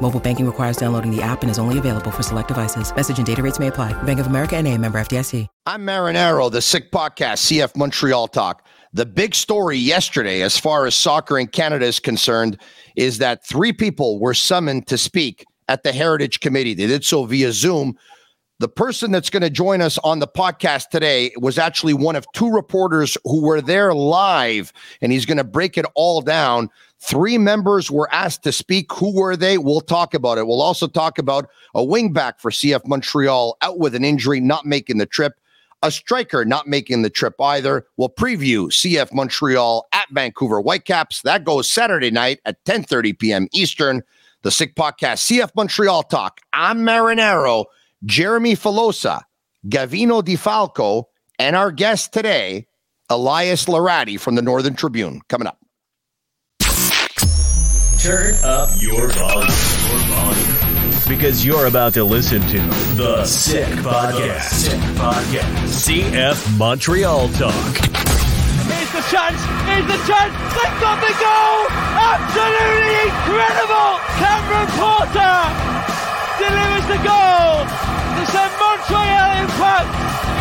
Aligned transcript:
Mobile 0.00 0.20
banking 0.20 0.44
requires 0.44 0.76
downloading 0.76 1.10
the 1.14 1.22
app 1.22 1.42
and 1.42 1.50
is 1.50 1.58
only 1.58 1.78
available 1.78 2.10
for 2.10 2.22
select 2.22 2.48
devices. 2.48 2.94
Message 2.94 3.16
and 3.16 3.26
data 3.26 3.42
rates 3.42 3.58
may 3.58 3.68
apply. 3.68 3.92
Bank 4.02 4.20
of 4.20 4.26
America 4.26 4.56
and 4.56 4.68
a 4.68 4.76
member 4.76 4.98
FDIC. 4.98 5.46
I'm 5.64 5.86
Marinaro, 5.86 6.52
the 6.52 6.60
Sick 6.60 6.90
Podcast, 6.90 7.50
CF 7.50 7.74
Montreal 7.74 8.28
Talk. 8.28 8.66
The 8.92 9.06
big 9.06 9.34
story 9.34 9.78
yesterday, 9.78 10.42
as 10.42 10.58
far 10.58 10.86
as 10.86 10.94
soccer 10.94 11.38
in 11.38 11.46
Canada 11.46 11.86
is 11.86 11.98
concerned, 11.98 12.60
is 12.96 13.18
that 13.18 13.46
three 13.46 13.72
people 13.72 14.20
were 14.20 14.34
summoned 14.34 14.86
to 14.88 14.98
speak 14.98 15.44
at 15.68 15.82
the 15.82 15.92
Heritage 15.92 16.40
Committee. 16.40 16.74
They 16.74 16.86
did 16.86 17.04
so 17.04 17.24
via 17.24 17.50
Zoom. 17.50 17.96
The 18.60 18.68
person 18.68 19.10
that's 19.10 19.30
going 19.30 19.42
to 19.42 19.50
join 19.50 19.80
us 19.80 19.98
on 19.98 20.20
the 20.20 20.28
podcast 20.28 20.90
today 20.90 21.32
was 21.38 21.58
actually 21.58 21.92
one 21.92 22.14
of 22.14 22.24
two 22.34 22.48
reporters 22.48 23.18
who 23.24 23.42
were 23.42 23.60
there 23.60 23.92
live, 23.92 24.72
and 25.00 25.10
he's 25.10 25.26
going 25.26 25.38
to 25.38 25.44
break 25.44 25.76
it 25.76 25.86
all 25.96 26.20
down. 26.20 26.70
Three 27.00 27.36
members 27.36 27.90
were 27.90 28.08
asked 28.14 28.44
to 28.44 28.52
speak. 28.52 28.92
Who 28.92 29.12
were 29.12 29.36
they? 29.36 29.58
We'll 29.58 29.80
talk 29.80 30.14
about 30.14 30.38
it. 30.38 30.46
We'll 30.46 30.62
also 30.62 30.86
talk 30.86 31.18
about 31.18 31.50
a 31.74 31.80
wingback 31.80 32.38
for 32.38 32.52
CF 32.52 32.86
Montreal 32.86 33.56
out 33.60 33.80
with 33.80 33.92
an 33.94 34.04
injury, 34.04 34.38
not 34.38 34.64
making 34.64 34.98
the 34.98 35.06
trip. 35.06 35.34
A 35.82 35.90
striker 35.90 36.46
not 36.46 36.66
making 36.66 37.02
the 37.02 37.10
trip 37.10 37.34
either. 37.38 37.84
We'll 37.98 38.08
preview 38.08 38.68
CF 38.68 39.12
Montreal 39.12 39.84
at 39.92 40.08
Vancouver 40.12 40.60
Whitecaps. 40.62 41.20
That 41.22 41.44
goes 41.44 41.70
Saturday 41.70 42.10
night 42.10 42.38
at 42.46 42.64
10:30 42.64 43.18
p.m. 43.18 43.48
Eastern. 43.52 44.02
The 44.42 44.50
Sick 44.50 44.74
Podcast, 44.76 45.26
CF 45.26 45.50
Montreal 45.56 46.02
Talk. 46.04 46.40
I'm 46.52 46.80
Marinaro, 46.80 47.64
Jeremy 48.04 48.54
Filosa, 48.54 49.22
Gavino 49.66 50.22
De 50.22 50.36
Falco, 50.36 51.08
and 51.38 51.56
our 51.56 51.72
guest 51.72 52.12
today, 52.12 52.66
Elias 53.08 53.64
Laradi 53.64 54.20
from 54.20 54.34
the 54.34 54.42
Northern 54.42 54.74
Tribune. 54.74 55.20
Coming 55.28 55.48
up. 55.48 55.58
Turn 57.98 58.34
up 58.44 58.68
your 58.76 59.08
volume. 59.08 59.48
Your 59.48 60.00
volume. 60.12 61.08
Because 61.08 61.44
you're 61.44 61.66
about 61.66 61.94
to 61.94 62.04
listen 62.04 62.42
to 62.42 62.58
The 62.96 63.24
Sick 63.24 63.66
Podcast. 63.78 64.52
Sick 64.52 64.80
Podcast. 64.96 65.64
CF 65.88 66.58
Montreal 66.58 67.28
Talk. 67.30 67.76
Here's 68.68 68.92
the 68.92 69.04
chance. 69.08 69.40
Here's 69.64 69.86
the 69.88 70.00
chance. 70.04 70.34
They've 70.52 70.80
got 70.80 71.00
the 71.00 71.14
goal. 71.16 71.66
Absolutely 71.96 72.92
incredible. 73.08 74.00
Cameron 74.20 74.68
Porter 74.76 75.40
delivers 76.38 76.86
the 76.88 77.00
goal 77.08 77.24
to 78.24 78.30
send 78.30 78.52
Montreal 78.58 79.42
Impact 79.42 79.90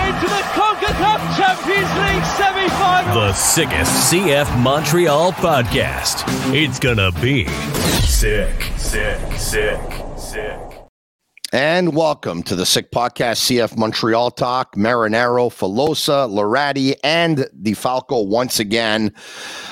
into 0.08 0.28
the 0.28 0.42
CONCACAF 0.54 1.38
Champions 1.38 1.92
League 2.00 2.26
semi-final. 2.38 3.14
The 3.14 3.34
sickest 3.34 4.12
CF 4.12 4.62
Montreal 4.62 5.34
podcast. 5.34 6.24
It's 6.54 6.80
gonna 6.80 7.12
be 7.14 7.46
sick, 8.06 8.50
sick, 8.78 9.20
sick, 9.38 9.80
sick. 10.18 10.60
And 11.52 11.94
welcome 11.96 12.42
to 12.44 12.56
the 12.56 12.66
Sick 12.66 12.90
Podcast, 12.90 13.52
CF 13.52 13.78
Montreal 13.78 14.32
Talk, 14.32 14.76
Marinaro, 14.76 15.50
Filosa, 15.50 16.28
Laradi, 16.28 16.96
and 17.04 17.48
De 17.62 17.74
Falco 17.74 18.24
once 18.24 18.60
again. 18.60 19.14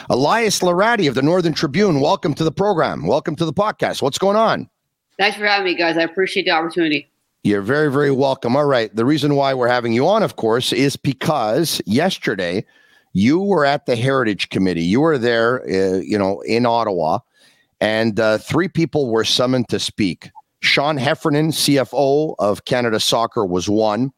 Elias 0.10 0.60
Laradi 0.60 1.08
of 1.08 1.16
the 1.16 1.24
Northern 1.24 1.54
Tribune, 1.54 2.02
welcome 2.02 2.34
to 2.34 2.44
the 2.44 2.52
program. 2.52 3.08
Welcome 3.08 3.36
to 3.38 3.46
the 3.46 3.54
podcast. 3.54 4.02
What's 4.02 4.20
going 4.20 4.38
on? 4.38 4.70
Thanks 5.18 5.38
for 5.38 5.46
having 5.46 5.66
me, 5.66 5.76
guys. 5.76 5.98
I 5.98 6.02
appreciate 6.02 6.44
the 6.44 6.52
opportunity. 6.52 7.11
You're 7.44 7.63
very, 7.63 7.91
very 7.91 8.12
welcome. 8.12 8.56
All 8.56 8.66
right. 8.66 8.96
The 8.96 9.06
reason 9.06 9.35
why 9.35 9.56
we're 9.56 9.68
having 9.68 9.94
you 9.94 10.07
on, 10.07 10.22
of 10.22 10.35
course, 10.35 10.72
is 10.72 10.96
because 10.96 11.81
yesterday 11.88 12.63
you 13.13 13.40
were 13.40 13.66
at 13.66 13.88
the 13.88 13.96
Heritage 13.96 14.50
Committee. 14.50 14.84
You 14.84 15.02
were 15.02 15.18
there, 15.18 15.63
uh, 15.63 15.97
you 16.02 16.19
know, 16.19 16.41
in 16.41 16.68
Ottawa, 16.68 17.19
and 17.79 18.19
uh, 18.19 18.38
three 18.38 18.68
people 18.68 19.09
were 19.09 19.24
summoned 19.24 19.69
to 19.69 19.79
speak. 19.79 20.29
Sean 20.62 20.97
Heffernan, 20.97 21.50
CFO 21.50 22.35
of 22.38 22.66
Canada 22.66 23.00
Soccer, 23.00 23.44
was 23.44 23.68
one. 23.68 24.12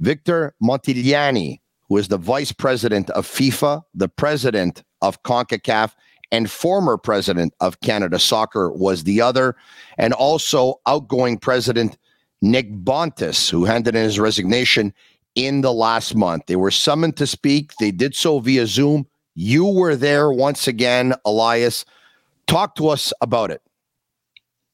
Victor 0.00 0.52
Montagliani, 0.60 1.60
who 1.88 1.96
is 1.98 2.08
the 2.08 2.18
vice 2.18 2.50
president 2.50 3.10
of 3.10 3.26
FIFA, 3.28 3.82
the 3.94 4.08
president 4.08 4.82
of 5.02 5.22
CONCACAF, 5.22 5.92
and 6.32 6.50
former 6.50 6.98
president 6.98 7.54
of 7.60 7.80
Canada 7.80 8.18
Soccer, 8.18 8.72
was 8.72 9.04
the 9.04 9.20
other. 9.20 9.54
And 9.96 10.12
also 10.12 10.80
outgoing 10.86 11.38
president 11.38 11.96
Nick 12.42 12.70
Bontis, 12.72 13.50
who 13.50 13.64
handed 13.64 13.94
in 13.94 14.04
his 14.04 14.20
resignation 14.20 14.92
in 15.34 15.60
the 15.60 15.72
last 15.72 16.14
month. 16.14 16.46
They 16.46 16.56
were 16.56 16.70
summoned 16.70 17.16
to 17.16 17.26
speak. 17.26 17.72
They 17.78 17.90
did 17.90 18.14
so 18.14 18.38
via 18.40 18.66
Zoom. 18.66 19.06
You 19.34 19.66
were 19.66 19.96
there 19.96 20.30
once 20.32 20.66
again, 20.66 21.14
Elias. 21.24 21.84
Talk 22.46 22.74
to 22.76 22.88
us 22.88 23.12
about 23.20 23.50
it. 23.50 23.60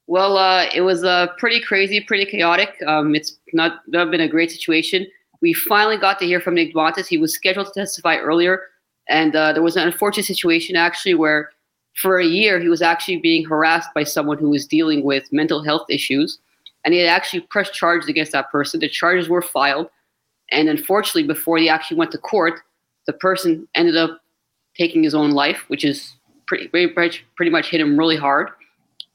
Well, 0.07 0.37
uh, 0.37 0.65
it 0.73 0.81
was 0.81 1.03
uh, 1.03 1.27
pretty 1.37 1.61
crazy, 1.61 2.01
pretty 2.01 2.25
chaotic. 2.25 2.75
Um, 2.85 3.15
it's 3.15 3.37
not, 3.53 3.81
not 3.87 4.11
been 4.11 4.21
a 4.21 4.27
great 4.27 4.51
situation. 4.51 5.07
We 5.41 5.53
finally 5.53 5.97
got 5.97 6.19
to 6.19 6.25
hear 6.25 6.39
from 6.39 6.55
Nick 6.55 6.73
Bontis. 6.73 7.07
He 7.07 7.17
was 7.17 7.33
scheduled 7.33 7.67
to 7.67 7.73
testify 7.73 8.17
earlier, 8.17 8.61
and 9.09 9.35
uh, 9.35 9.53
there 9.53 9.61
was 9.61 9.75
an 9.75 9.85
unfortunate 9.85 10.25
situation 10.25 10.75
actually 10.75 11.15
where, 11.15 11.51
for 11.95 12.19
a 12.19 12.25
year, 12.25 12.59
he 12.59 12.69
was 12.69 12.81
actually 12.81 13.17
being 13.17 13.45
harassed 13.45 13.89
by 13.93 14.03
someone 14.03 14.37
who 14.37 14.49
was 14.49 14.65
dealing 14.65 15.03
with 15.03 15.31
mental 15.31 15.61
health 15.61 15.85
issues, 15.89 16.39
and 16.83 16.93
he 16.93 16.99
had 16.99 17.09
actually 17.09 17.41
pressed 17.41 17.73
charges 17.73 18.09
against 18.09 18.31
that 18.33 18.51
person. 18.51 18.79
The 18.79 18.89
charges 18.89 19.29
were 19.29 19.41
filed, 19.41 19.89
and 20.51 20.69
unfortunately, 20.69 21.23
before 21.23 21.57
he 21.57 21.69
actually 21.69 21.97
went 21.97 22.11
to 22.11 22.17
court, 22.17 22.59
the 23.07 23.13
person 23.13 23.67
ended 23.75 23.97
up 23.97 24.21
taking 24.75 25.03
his 25.03 25.13
own 25.13 25.31
life, 25.31 25.63
which 25.67 25.83
is 25.83 26.13
pretty, 26.47 26.67
pretty 26.67 26.93
much, 26.93 27.23
pretty 27.35 27.51
much 27.51 27.69
hit 27.69 27.81
him 27.81 27.97
really 27.97 28.17
hard. 28.17 28.49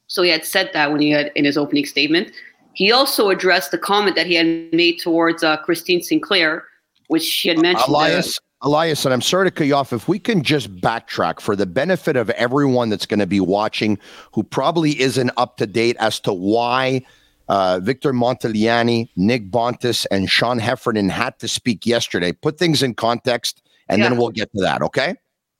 So 0.06 0.22
he 0.22 0.30
had 0.30 0.44
said 0.44 0.70
that 0.72 0.90
when 0.90 1.00
he 1.00 1.10
had 1.10 1.30
in 1.34 1.44
his 1.44 1.56
opening 1.56 1.84
statement. 1.84 2.32
He 2.72 2.92
also 2.92 3.28
addressed 3.28 3.72
the 3.72 3.78
comment 3.78 4.14
that 4.16 4.26
he 4.26 4.34
had 4.34 4.46
made 4.72 5.00
towards 5.00 5.42
uh, 5.42 5.56
Christine 5.58 6.00
Sinclair, 6.00 6.64
which 7.08 7.24
she 7.24 7.48
had 7.48 7.58
mentioned. 7.58 7.88
Elias, 7.88 8.38
Elias, 8.62 9.04
and 9.04 9.12
I'm 9.12 9.20
sorry 9.20 9.48
to 9.48 9.50
cut 9.50 9.66
you 9.66 9.74
off. 9.74 9.92
If 9.92 10.08
we 10.08 10.18
can 10.18 10.42
just 10.42 10.74
backtrack 10.76 11.40
for 11.40 11.56
the 11.56 11.66
benefit 11.66 12.16
of 12.16 12.30
everyone 12.30 12.88
that's 12.88 13.06
going 13.06 13.20
to 13.20 13.26
be 13.26 13.40
watching 13.40 13.98
who 14.32 14.42
probably 14.42 15.00
isn't 15.00 15.30
up 15.36 15.56
to 15.56 15.66
date 15.66 15.96
as 15.98 16.20
to 16.20 16.32
why 16.32 17.04
uh, 17.48 17.80
Victor 17.82 18.12
Montagliani, 18.12 19.08
Nick 19.16 19.50
Bontis, 19.50 20.06
and 20.10 20.30
Sean 20.30 20.58
Heffernan 20.58 21.08
had 21.08 21.38
to 21.38 21.48
speak 21.48 21.86
yesterday. 21.86 22.32
Put 22.32 22.58
things 22.58 22.82
in 22.82 22.94
context, 22.94 23.62
and 23.88 24.02
then 24.02 24.16
we'll 24.16 24.30
get 24.30 24.52
to 24.52 24.60
that, 24.60 24.82
okay? 24.82 25.14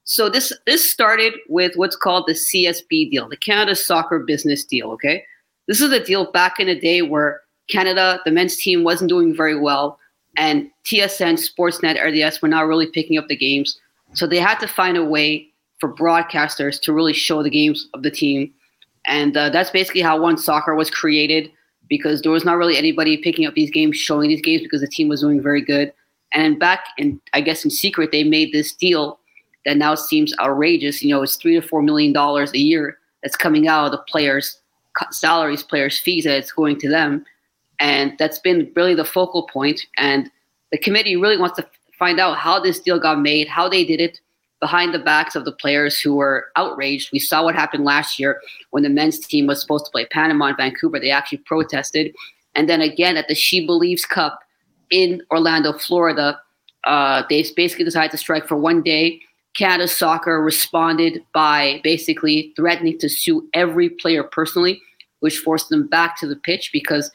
So 0.05 0.29
this 0.29 0.53
this 0.67 0.91
started 0.91 1.35
with 1.49 1.73
what's 1.77 1.97
called 1.97 2.25
the 2.27 2.33
CSB 2.33 3.11
deal, 3.11 3.29
the 3.29 3.37
Canada 3.37 3.75
Soccer 3.75 4.19
Business 4.21 4.65
Deal. 4.65 4.91
Okay, 4.93 5.25
this 5.67 5.81
is 5.81 5.93
a 5.93 6.03
deal 6.03 6.31
back 6.31 6.59
in 6.59 6.67
the 6.67 6.79
day 6.79 7.03
where 7.03 7.43
Canada, 7.69 8.21
the 8.25 8.31
men's 8.31 8.57
team, 8.57 8.85
wasn't 8.85 9.11
doing 9.11 9.37
very 9.37 9.59
well, 9.59 9.99
and 10.37 10.71
TSN, 10.85 11.39
Sportsnet, 11.39 12.03
RDS 12.03 12.41
were 12.41 12.49
not 12.49 12.67
really 12.67 12.87
picking 12.87 13.19
up 13.19 13.29
the 13.29 13.37
games. 13.37 13.79
So 14.15 14.27
they 14.27 14.39
had 14.39 14.59
to 14.61 14.67
find 14.67 14.97
a 14.97 15.05
way 15.05 15.47
for 15.79 15.95
broadcasters 15.95 16.81
to 16.81 16.93
really 16.93 17.12
show 17.12 17.43
the 17.43 17.51
games 17.51 17.87
of 17.93 18.03
the 18.03 18.11
team, 18.11 18.53
and 19.07 19.37
uh, 19.37 19.51
that's 19.51 19.71
basically 19.71 20.01
how 20.01 20.19
One 20.19 20.39
Soccer 20.39 20.75
was 20.75 20.91
created 20.91 21.51
because 21.88 22.23
there 22.23 22.32
was 22.32 22.44
not 22.44 22.56
really 22.56 22.76
anybody 22.76 23.17
picking 23.17 23.46
up 23.46 23.55
these 23.55 23.70
games, 23.70 23.96
showing 23.96 24.29
these 24.29 24.43
games 24.43 24.62
because 24.62 24.81
the 24.81 24.88
team 24.88 25.08
was 25.08 25.20
doing 25.20 25.43
very 25.43 25.62
good. 25.62 25.93
And 26.32 26.58
back 26.58 26.85
in, 26.99 27.20
I 27.32 27.40
guess, 27.40 27.64
in 27.64 27.70
secret, 27.70 28.12
they 28.12 28.25
made 28.25 28.52
this 28.52 28.75
deal 28.75 29.19
that 29.64 29.76
now 29.76 29.94
seems 29.94 30.35
outrageous. 30.38 31.02
You 31.02 31.14
know, 31.14 31.23
it's 31.23 31.37
three 31.37 31.55
to 31.58 31.67
four 31.67 31.82
million 31.82 32.12
dollars 32.12 32.52
a 32.52 32.58
year 32.58 32.99
that's 33.23 33.37
coming 33.37 33.69
out 33.69 33.87
of 33.87 33.93
the 33.93 33.99
players' 33.99 34.61
salaries, 35.11 35.62
players' 35.62 35.99
fees 35.99 36.25
that 36.25 36.38
it's 36.38 36.52
going 36.52 36.79
to 36.81 36.88
them, 36.88 37.25
and 37.81 38.12
that's 38.19 38.38
been 38.38 38.70
really 38.76 38.94
the 38.94 39.05
focal 39.05 39.46
point. 39.46 39.87
And 39.96 40.31
the 40.70 40.79
committee 40.79 41.17
really 41.17 41.38
wants 41.38 41.56
to 41.56 41.67
find 41.99 42.20
out 42.20 42.37
how 42.37 42.61
this 42.61 42.81
deal 42.81 42.99
got 42.99 43.20
made, 43.20 43.49
how 43.49 43.69
they 43.69 43.85
did 43.85 44.00
it, 44.00 44.20
behind 44.61 44.93
the 44.93 44.99
backs 44.99 45.37
of 45.37 45.45
the 45.45 45.53
players 45.53 46.01
who 46.01 46.17
were 46.17 46.47
outraged. 46.57 47.11
We 47.13 47.19
saw 47.19 47.45
what 47.45 47.55
happened 47.55 47.85
last 47.85 48.19
year 48.19 48.41
when 48.71 48.83
the 48.83 48.89
men's 48.89 49.19
team 49.21 49.47
was 49.47 49.61
supposed 49.61 49.85
to 49.87 49.91
play 49.91 50.07
Panama 50.07 50.47
and 50.47 50.57
Vancouver. 50.57 50.99
They 50.99 51.11
actually 51.11 51.39
protested. 51.39 52.15
And 52.55 52.69
then 52.69 52.81
again 52.81 53.17
at 53.17 53.29
the 53.29 53.35
She 53.35 53.65
Believes 53.65 54.05
Cup 54.05 54.41
in 54.91 55.23
Orlando, 55.31 55.73
Florida, 55.73 56.41
uh, 56.85 57.23
they 57.29 57.45
basically 57.55 57.85
decided 57.85 58.11
to 58.11 58.17
strike 58.17 58.47
for 58.47 58.57
one 58.57 58.83
day. 58.83 59.21
Canada 59.55 59.89
Soccer 59.89 60.43
responded 60.43 61.23
by 61.33 61.81
basically 61.83 62.53
threatening 62.57 62.99
to 62.99 63.09
sue 63.09 63.49
every 63.55 63.91
player 63.91 64.23
personally, 64.23 64.81
which 65.21 65.39
forced 65.39 65.69
them 65.69 65.87
back 65.87 66.19
to 66.19 66.27
the 66.27 66.37
pitch 66.37 66.71
because 66.73 67.11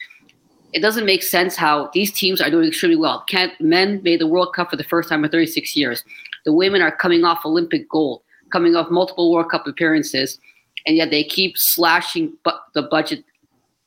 it 0.74 0.82
doesn't 0.82 1.06
make 1.06 1.24
sense 1.24 1.56
how 1.56 1.90
these 1.94 2.12
teams 2.12 2.42
are 2.42 2.50
doing 2.50 2.68
extremely 2.68 2.98
well. 2.98 3.24
Can 3.28 3.52
men 3.60 4.02
made 4.04 4.20
the 4.20 4.28
World 4.28 4.54
Cup 4.54 4.72
for 4.72 4.76
the 4.76 4.84
first 4.84 5.08
time 5.08 5.24
in 5.24 5.30
36 5.30 5.76
years. 5.76 6.04
The 6.46 6.54
women 6.54 6.82
are 6.82 6.96
coming 6.96 7.24
off 7.24 7.46
Olympic 7.46 7.90
gold, 7.90 8.22
coming 8.52 8.76
off 8.76 8.90
multiple 8.90 9.32
World 9.32 9.50
Cup 9.50 9.68
appearances, 9.68 10.40
and 10.86 10.96
yet 10.96 11.12
they 11.12 11.24
keep 11.24 11.58
slashing 11.58 12.34
bu- 12.44 12.52
the 12.74 12.84
budget. 12.84 13.24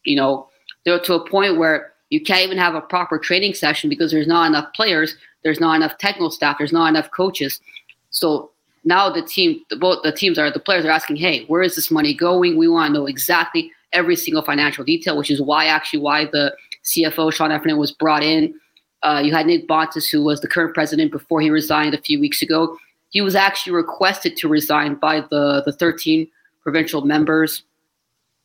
You 0.05 0.17
know, 0.17 0.49
they're 0.85 1.01
to 1.01 1.15
a 1.15 1.29
point 1.29 1.59
where 1.59 1.93
you 2.11 2.21
can't 2.21 2.43
even 2.43 2.59
have 2.59 2.75
a 2.75 2.81
proper 2.81 3.19
training 3.19 3.55
session 3.55 3.91
because 3.91 4.11
there's 4.11 4.29
not 4.29 4.47
enough 4.47 4.73
players, 4.75 5.17
there's 5.43 5.61
not 5.61 5.75
enough 5.75 5.99
technical 5.99 6.31
staff, 6.31 6.59
there's 6.59 6.73
not 6.73 6.89
enough 6.89 7.11
coaches. 7.11 7.61
So 8.11 8.51
now 8.85 9.11
the 9.11 9.23
team, 9.23 9.61
the, 9.69 9.77
both 9.77 10.03
the 10.03 10.13
teams 10.13 10.39
are 10.39 10.51
the 10.51 10.61
players 10.61 10.85
are 10.85 10.91
asking, 10.91 11.17
hey, 11.17 11.45
where 11.47 11.63
is 11.63 11.75
this 11.75 11.91
money 11.91 12.15
going? 12.15 12.57
We 12.57 12.69
want 12.69 12.89
to 12.89 12.99
know 12.99 13.07
exactly 13.07 13.73
every 13.93 14.17
single 14.17 14.43
financial 14.43 14.85
detail, 14.85 15.17
which 15.17 15.31
is 15.31 15.43
why 15.43 15.67
actually 15.67 16.01
why 16.01 16.27
the 16.27 16.55
CFO 16.85 17.33
Sean 17.33 17.51
Heffernan 17.51 17.79
was 17.79 17.91
brought 17.93 18.23
in. 18.23 18.55
Uh, 19.03 19.21
you 19.25 19.33
had 19.33 19.47
Nick 19.47 19.69
Bontis, 19.69 20.11
who 20.11 20.23
was 20.23 20.41
the 20.41 20.49
current 20.49 20.75
president 20.75 21.13
before 21.13 21.41
he 21.41 21.51
resigned 21.51 21.95
a 21.95 22.01
few 22.01 22.19
weeks 22.19 22.43
ago. 22.43 22.77
He 23.11 23.21
was 23.21 23.35
actually 23.35 23.73
requested 23.73 24.37
to 24.39 24.49
resign 24.49 24.95
by 24.97 25.21
the, 25.21 25.63
the 25.65 25.73
13 25.73 26.29
provincial 26.63 27.03
members. 27.03 27.63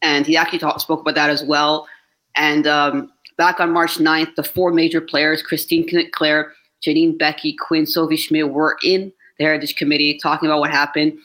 And 0.02 0.26
he 0.26 0.38
actually 0.38 0.60
talk, 0.60 0.80
spoke 0.80 1.02
about 1.02 1.16
that 1.16 1.30
as 1.30 1.44
well. 1.44 1.88
And 2.36 2.68
um, 2.68 3.12
back 3.38 3.60
on 3.60 3.72
March 3.72 3.98
9th, 3.98 4.36
the 4.36 4.44
four 4.44 4.72
major 4.72 5.02
players, 5.02 5.42
Christine 5.42 5.88
Claire, 6.12 6.54
Janine 6.86 7.18
Beckie, 7.18 7.56
Quinn, 7.58 7.86
Sophie 7.86 8.18
Schmidt, 8.18 8.50
were 8.50 8.78
in 8.84 9.12
the 9.38 9.46
Heritage 9.46 9.76
Committee 9.76 10.20
talking 10.22 10.48
about 10.48 10.60
what 10.60 10.72
happened. 10.72 11.18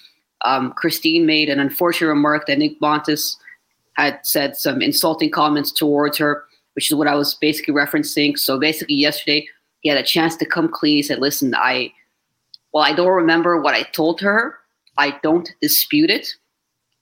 Um, 0.44 0.72
Christine 0.72 1.26
made 1.26 1.48
an 1.48 1.60
unfortunate 1.60 2.08
remark 2.08 2.46
that 2.46 2.58
Nick 2.58 2.80
Bontis 2.80 3.36
had 3.94 4.20
said 4.22 4.56
some 4.56 4.82
insulting 4.82 5.30
comments 5.30 5.72
towards 5.72 6.18
her 6.18 6.44
which 6.76 6.90
is 6.90 6.94
what 6.94 7.08
I 7.08 7.14
was 7.14 7.34
basically 7.34 7.74
referencing. 7.74 8.38
So 8.38 8.60
basically, 8.60 8.94
yesterday 8.94 9.48
he 9.80 9.88
had 9.88 9.98
a 9.98 10.04
chance 10.04 10.36
to 10.36 10.46
come 10.46 10.68
clean. 10.68 10.96
He 10.96 11.02
said, 11.02 11.18
"Listen, 11.18 11.54
I, 11.56 11.92
well, 12.72 12.84
I 12.84 12.92
don't 12.92 13.08
remember 13.08 13.60
what 13.60 13.74
I 13.74 13.82
told 13.82 14.20
her. 14.20 14.58
I 14.98 15.18
don't 15.22 15.50
dispute 15.60 16.10
it, 16.10 16.28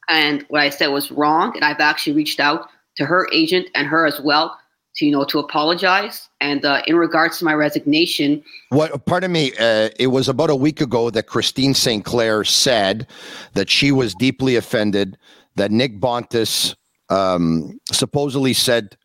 and 0.09 0.45
what 0.49 0.63
I 0.63 0.71
said 0.71 0.87
was 0.87 1.11
wrong. 1.11 1.53
And 1.57 1.65
I've 1.65 1.81
actually 1.81 2.15
reached 2.15 2.41
out 2.41 2.69
to 2.97 3.05
her 3.05 3.29
agent 3.33 3.69
and 3.75 3.87
her 3.87 4.07
as 4.07 4.21
well." 4.21 4.59
To, 4.99 5.07
you 5.07 5.11
know, 5.11 5.25
to 5.25 5.41
apologize, 5.41 6.29
and 6.41 6.65
uh, 6.65 6.81
in 6.87 6.95
regards 6.95 7.41
to 7.41 7.45
my 7.45 7.53
resignation, 7.53 8.45
what? 8.69 9.05
Pardon 9.07 9.33
me. 9.33 9.51
Uh, 9.59 9.89
it 9.99 10.07
was 10.07 10.29
about 10.29 10.51
a 10.51 10.55
week 10.55 10.81
ago 10.81 11.11
that 11.11 11.27
Christine 11.27 11.75
Sinclair 11.75 12.45
said 12.45 13.09
that 13.55 13.69
she 13.69 13.91
was 13.91 14.15
deeply 14.15 14.55
offended 14.55 15.19
that 15.57 15.73
Nick 15.73 15.99
Bontis 15.99 16.77
um, 17.09 17.79
supposedly 17.91 18.53
said 18.53 18.97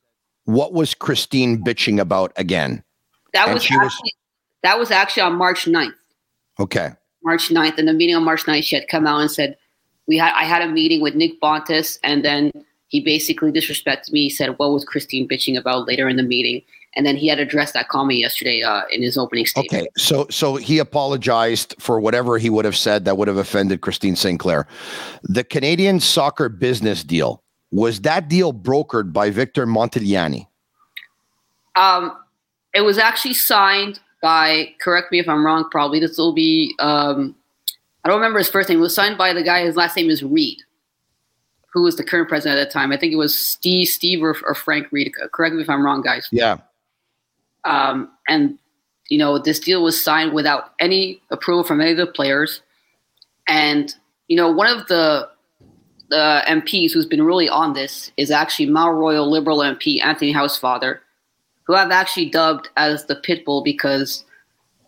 what 0.50 0.74
was 0.74 0.96
Christine 0.96 1.64
bitching 1.64 2.00
about 2.00 2.34
again? 2.36 2.84
That 3.34 3.54
was, 3.54 3.64
actually, 3.64 3.78
was 3.78 4.02
that 4.64 4.80
was 4.80 4.90
actually 4.90 5.22
on 5.22 5.36
March 5.36 5.66
9th. 5.66 5.94
Okay. 6.60 6.92
March 7.24 7.50
9th. 7.50 7.78
In 7.78 7.86
the 7.86 7.94
meeting 7.94 8.16
on 8.16 8.24
March 8.24 8.46
9th, 8.46 8.64
she 8.64 8.76
had 8.76 8.88
come 8.88 9.06
out 9.06 9.20
and 9.20 9.30
said, 9.30 9.56
We 10.08 10.18
had 10.18 10.34
I 10.34 10.46
had 10.46 10.64
a 10.64 10.68
meeting 10.68 11.02
with 11.02 11.14
Nick 11.14 11.40
Bontis, 11.40 12.00
and 12.04 12.26
then 12.26 12.52
he 12.88 13.00
basically 13.00 13.52
disrespected 13.52 14.12
me. 14.12 14.24
He 14.24 14.30
said, 14.30 14.58
What 14.58 14.72
was 14.72 14.84
Christine 14.84 15.28
bitching 15.28 15.58
about 15.58 15.88
later 15.88 16.10
in 16.10 16.18
the 16.18 16.24
meeting? 16.24 16.64
And 16.96 17.06
then 17.06 17.16
he 17.16 17.28
had 17.28 17.38
addressed 17.38 17.76
that 17.76 17.88
comment 17.90 18.18
yesterday 18.18 18.64
uh, 18.64 18.82
in 18.92 19.04
his 19.04 19.16
opening 19.16 19.46
statement. 19.46 19.84
Okay, 19.84 19.88
so 19.98 20.26
so 20.32 20.56
he 20.56 20.80
apologized 20.80 21.76
for 21.78 22.00
whatever 22.00 22.40
he 22.40 22.50
would 22.50 22.66
have 22.66 22.76
said 22.76 23.06
that 23.06 23.18
would 23.18 23.28
have 23.28 23.38
offended 23.38 23.82
Christine 23.82 24.16
Sinclair. 24.16 24.66
The 25.22 25.44
Canadian 25.44 26.00
soccer 26.00 26.50
business 26.50 27.04
deal 27.04 27.44
was 27.72 28.02
that 28.02 28.28
deal 28.28 28.54
brokered 28.54 29.14
by 29.14 29.30
Victor 29.30 29.66
Montagliani? 29.66 30.48
Um, 31.76 32.16
it 32.74 32.82
was 32.82 32.98
actually 32.98 33.34
signed 33.34 34.00
by. 34.22 34.74
Correct 34.82 35.12
me 35.12 35.20
if 35.20 35.30
I'm 35.30 35.46
wrong. 35.46 35.66
Probably 35.70 36.00
this 36.00 36.18
will 36.18 36.34
be. 36.34 36.76
Um, 36.80 37.36
I 38.04 38.10
don't 38.10 38.18
remember 38.18 38.40
his 38.40 38.50
first 38.50 38.70
name. 38.70 38.80
It 38.80 38.82
was 38.82 38.96
signed 38.96 39.18
by 39.18 39.34
the 39.34 39.44
guy. 39.44 39.64
His 39.64 39.76
last 39.76 39.96
name 39.96 40.10
is 40.10 40.24
Reed, 40.24 40.58
who 41.74 41.84
was 41.84 41.96
the 41.96 42.04
current 42.04 42.30
president 42.30 42.60
at 42.60 42.66
that 42.66 42.72
time. 42.72 42.92
I 42.92 42.98
think 42.98 43.14
it 43.14 43.18
was 43.18 43.38
Steve, 43.38 43.88
Steve 43.88 44.24
or, 44.24 44.36
or 44.46 44.56
Frank 44.56 44.88
Reed. 44.92 45.12
Correct 45.32 45.56
me 45.56 45.62
if 45.62 45.70
I'm 45.70 45.86
wrong, 45.86 46.02
guys. 46.02 46.28
Yeah. 46.32 46.58
Um, 47.66 48.10
and 48.28 48.58
you 49.10 49.18
know 49.18 49.38
this 49.38 49.60
deal 49.60 49.84
was 49.84 50.02
signed 50.02 50.34
without 50.34 50.74
any 50.80 51.22
approval 51.30 51.64
from 51.64 51.82
any 51.82 51.92
of 51.92 51.98
the 51.98 52.08
players, 52.08 52.62
and 53.48 53.94
you 54.28 54.38
know 54.38 54.50
one 54.52 54.68
of 54.68 54.88
the 54.88 55.30
the 56.10 56.44
MPs 56.48 56.92
who's 56.92 57.06
been 57.06 57.24
really 57.24 57.48
on 57.48 57.74
this 57.74 58.12
is 58.18 58.32
actually 58.32 58.66
Mount 58.66 58.98
Royal 58.98 59.30
Liberal 59.30 59.60
MP 59.60 60.04
Anthony 60.04 60.34
Housefather, 60.34 61.00
who 61.64 61.76
I've 61.76 61.92
actually 61.92 62.30
dubbed 62.30 62.70
as 62.78 63.06
the 63.06 63.16
Pitbull 63.16 63.64
because, 63.64 64.26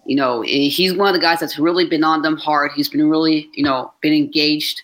you 0.05 0.15
know, 0.15 0.41
he's 0.41 0.93
one 0.93 1.07
of 1.07 1.13
the 1.13 1.21
guys 1.21 1.39
that's 1.39 1.59
really 1.59 1.85
been 1.85 2.03
on 2.03 2.23
them 2.23 2.37
hard. 2.37 2.71
He's 2.75 2.89
been 2.89 3.07
really, 3.09 3.49
you 3.53 3.63
know, 3.63 3.93
been 4.01 4.13
engaged. 4.13 4.81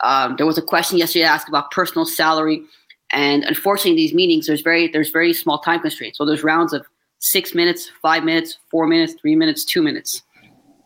Um, 0.00 0.36
there 0.36 0.46
was 0.46 0.58
a 0.58 0.62
question 0.62 0.96
yesterday 0.96 1.24
asked 1.24 1.48
about 1.48 1.72
personal 1.72 2.06
salary, 2.06 2.62
and 3.10 3.42
unfortunately, 3.44 3.96
these 3.96 4.14
meetings 4.14 4.46
there's 4.46 4.62
very 4.62 4.88
there's 4.88 5.10
very 5.10 5.32
small 5.34 5.58
time 5.58 5.80
constraints. 5.80 6.16
So 6.16 6.24
there's 6.24 6.44
rounds 6.44 6.72
of 6.72 6.86
six 7.18 7.54
minutes, 7.54 7.90
five 8.00 8.24
minutes, 8.24 8.58
four 8.70 8.86
minutes, 8.86 9.14
three 9.20 9.36
minutes, 9.36 9.64
two 9.64 9.82
minutes, 9.82 10.22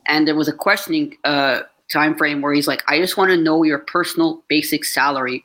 and 0.09 0.27
there 0.27 0.35
was 0.35 0.49
a 0.49 0.53
questioning. 0.53 1.17
Uh, 1.25 1.61
time 1.91 2.17
frame 2.17 2.41
where 2.41 2.53
he's 2.53 2.69
like, 2.69 2.83
I 2.89 2.99
just 2.99 3.17
want 3.17 3.31
to 3.31 3.37
know 3.37 3.63
your 3.63 3.79
personal 3.79 4.43
basic 4.49 4.85
salary. 4.85 5.45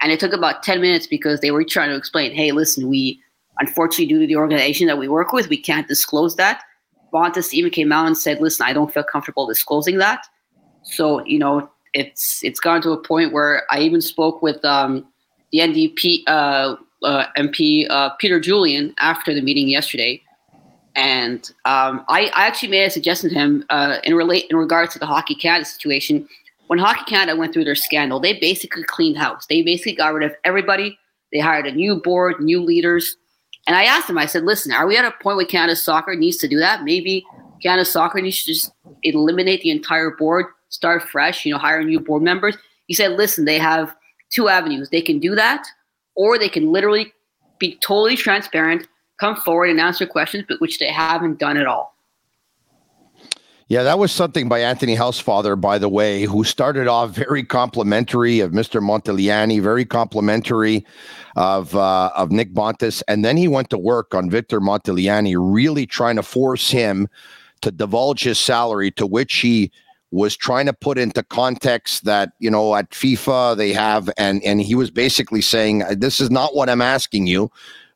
And 0.00 0.10
it 0.10 0.20
took 0.20 0.32
about 0.32 0.62
10 0.62 0.80
minutes 0.80 1.06
because 1.06 1.40
they 1.40 1.50
were 1.50 1.64
trying 1.64 1.90
to 1.90 1.96
explain, 1.96 2.32
hey, 2.32 2.52
listen, 2.52 2.88
we 2.88 3.20
unfortunately 3.58 4.06
due 4.06 4.20
to 4.20 4.26
the 4.26 4.36
organization 4.36 4.86
that 4.86 4.98
we 4.98 5.08
work 5.08 5.32
with, 5.32 5.48
we 5.48 5.60
can't 5.60 5.88
disclose 5.88 6.36
that. 6.36 6.62
Bontis 7.12 7.52
even 7.52 7.70
came 7.70 7.92
out 7.92 8.06
and 8.06 8.16
said, 8.16 8.40
listen, 8.40 8.66
I 8.66 8.72
don't 8.72 8.92
feel 8.92 9.04
comfortable 9.04 9.46
disclosing 9.46 9.98
that. 9.98 10.26
So, 10.82 11.24
you 11.24 11.38
know, 11.38 11.70
it's 11.94 12.42
it's 12.42 12.58
gone 12.58 12.80
to 12.82 12.90
a 12.90 13.02
point 13.02 13.32
where 13.32 13.64
I 13.70 13.80
even 13.80 14.00
spoke 14.00 14.42
with 14.42 14.64
um, 14.64 15.06
the 15.52 15.58
NDP 15.58 16.22
uh, 16.26 16.76
uh, 17.02 17.26
MP 17.36 17.86
uh, 17.90 18.10
Peter 18.18 18.40
Julian 18.40 18.94
after 18.98 19.34
the 19.34 19.42
meeting 19.42 19.68
yesterday, 19.68 20.22
and 20.94 21.50
um, 21.64 22.04
I, 22.08 22.30
I, 22.34 22.46
actually 22.46 22.68
made 22.68 22.84
a 22.84 22.90
suggestion 22.90 23.30
to 23.30 23.34
him 23.34 23.64
uh, 23.70 23.98
in 24.04 24.14
relate 24.14 24.46
in 24.50 24.56
regards 24.56 24.92
to 24.92 24.98
the 24.98 25.06
Hockey 25.06 25.34
Canada 25.34 25.64
situation. 25.64 26.28
When 26.66 26.78
Hockey 26.78 27.04
Canada 27.06 27.36
went 27.36 27.52
through 27.52 27.64
their 27.64 27.74
scandal, 27.74 28.20
they 28.20 28.38
basically 28.38 28.84
cleaned 28.84 29.16
house. 29.16 29.46
They 29.46 29.62
basically 29.62 29.94
got 29.94 30.12
rid 30.12 30.30
of 30.30 30.36
everybody. 30.44 30.98
They 31.32 31.38
hired 31.38 31.66
a 31.66 31.72
new 31.72 31.96
board, 31.96 32.40
new 32.40 32.62
leaders. 32.62 33.16
And 33.66 33.76
I 33.76 33.84
asked 33.84 34.10
him, 34.10 34.18
I 34.18 34.26
said, 34.26 34.44
listen, 34.44 34.72
are 34.72 34.86
we 34.86 34.96
at 34.96 35.04
a 35.04 35.12
point 35.22 35.36
where 35.36 35.46
Canada 35.46 35.76
Soccer 35.76 36.14
needs 36.14 36.36
to 36.38 36.48
do 36.48 36.58
that? 36.58 36.82
Maybe 36.84 37.24
Canada 37.62 37.84
Soccer 37.84 38.20
needs 38.20 38.40
to 38.44 38.52
just 38.52 38.72
eliminate 39.02 39.62
the 39.62 39.70
entire 39.70 40.10
board, 40.10 40.46
start 40.68 41.02
fresh, 41.02 41.46
you 41.46 41.52
know, 41.52 41.58
hire 41.58 41.82
new 41.82 42.00
board 42.00 42.22
members. 42.22 42.56
He 42.86 42.94
said, 42.94 43.12
listen, 43.12 43.44
they 43.44 43.58
have 43.58 43.94
two 44.30 44.48
avenues. 44.48 44.90
They 44.90 45.02
can 45.02 45.18
do 45.18 45.34
that, 45.36 45.66
or 46.16 46.38
they 46.38 46.48
can 46.48 46.72
literally 46.72 47.12
be 47.58 47.76
totally 47.76 48.16
transparent 48.16 48.88
come 49.22 49.36
forward 49.36 49.70
and 49.70 49.80
answer 49.80 50.04
questions, 50.04 50.44
but 50.48 50.60
which 50.60 50.80
they 50.80 50.90
haven't 50.90 51.38
done 51.38 51.56
at 51.56 51.66
all. 51.66 51.94
Yeah, 53.68 53.84
that 53.84 54.00
was 54.00 54.10
something 54.10 54.48
by 54.48 54.58
Anthony 54.58 54.96
Housefather, 54.96 55.58
by 55.58 55.78
the 55.78 55.88
way, 55.88 56.24
who 56.24 56.42
started 56.42 56.88
off 56.88 57.10
very 57.10 57.44
complimentary 57.44 58.40
of 58.40 58.50
Mr. 58.50 58.82
Montagliani, 58.82 59.62
very 59.62 59.84
complimentary 59.84 60.84
of 61.36 61.74
uh, 61.76 62.10
of 62.16 62.32
Nick 62.32 62.52
Bontis, 62.52 63.00
and 63.06 63.24
then 63.24 63.36
he 63.36 63.46
went 63.46 63.70
to 63.70 63.78
work 63.78 64.12
on 64.12 64.28
Victor 64.28 64.60
Montagliani, 64.60 65.36
really 65.38 65.86
trying 65.86 66.16
to 66.16 66.22
force 66.24 66.68
him 66.70 67.08
to 67.60 67.70
divulge 67.70 68.24
his 68.24 68.40
salary, 68.40 68.90
to 68.90 69.06
which 69.06 69.36
he 69.36 69.70
was 70.10 70.36
trying 70.36 70.66
to 70.66 70.74
put 70.74 70.98
into 70.98 71.22
context 71.22 72.04
that 72.04 72.32
you 72.40 72.50
know 72.50 72.74
at 72.74 72.90
FIFA 72.90 73.56
they 73.56 73.72
have, 73.72 74.10
and 74.18 74.42
and 74.42 74.60
he 74.60 74.74
was 74.74 74.90
basically 74.90 75.40
saying, 75.40 75.84
"This 75.96 76.20
is 76.20 76.30
not 76.30 76.56
what 76.56 76.68
I'm 76.68 76.82
asking 76.82 77.28
you." 77.28 77.50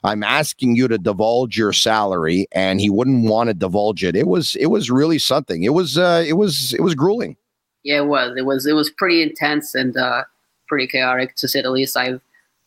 I'm 0.07 0.23
asking 0.23 0.77
you 0.77 0.89
to 0.89 0.99
divulge 0.99 1.59
your 1.59 1.73
salary, 1.73 2.47
and 2.53 2.81
he 2.81 2.91
wouldn't 2.91 3.29
want 3.29 3.49
to 3.49 3.55
divulge 3.55 4.05
it. 4.05 4.15
It 4.15 4.29
was 4.29 4.57
it 4.57 4.67
was 4.67 4.91
really 4.91 5.19
something. 5.19 5.65
It 5.65 5.75
was 5.75 5.99
uh, 5.99 6.25
it 6.27 6.35
was 6.35 6.73
it 6.75 6.81
was 6.81 6.95
grueling. 6.95 7.37
Yeah, 7.83 7.99
it 7.99 8.07
was. 8.07 8.37
It 8.37 8.45
was 8.45 8.67
it 8.67 8.75
was 8.75 8.91
pretty 8.91 9.23
intense 9.23 9.75
and 9.75 9.97
uh, 9.97 10.25
pretty 10.69 10.87
chaotic 10.87 11.35
to 11.37 11.49
say 11.49 11.63
the 11.63 11.71
least. 11.71 11.97
I've 11.97 12.21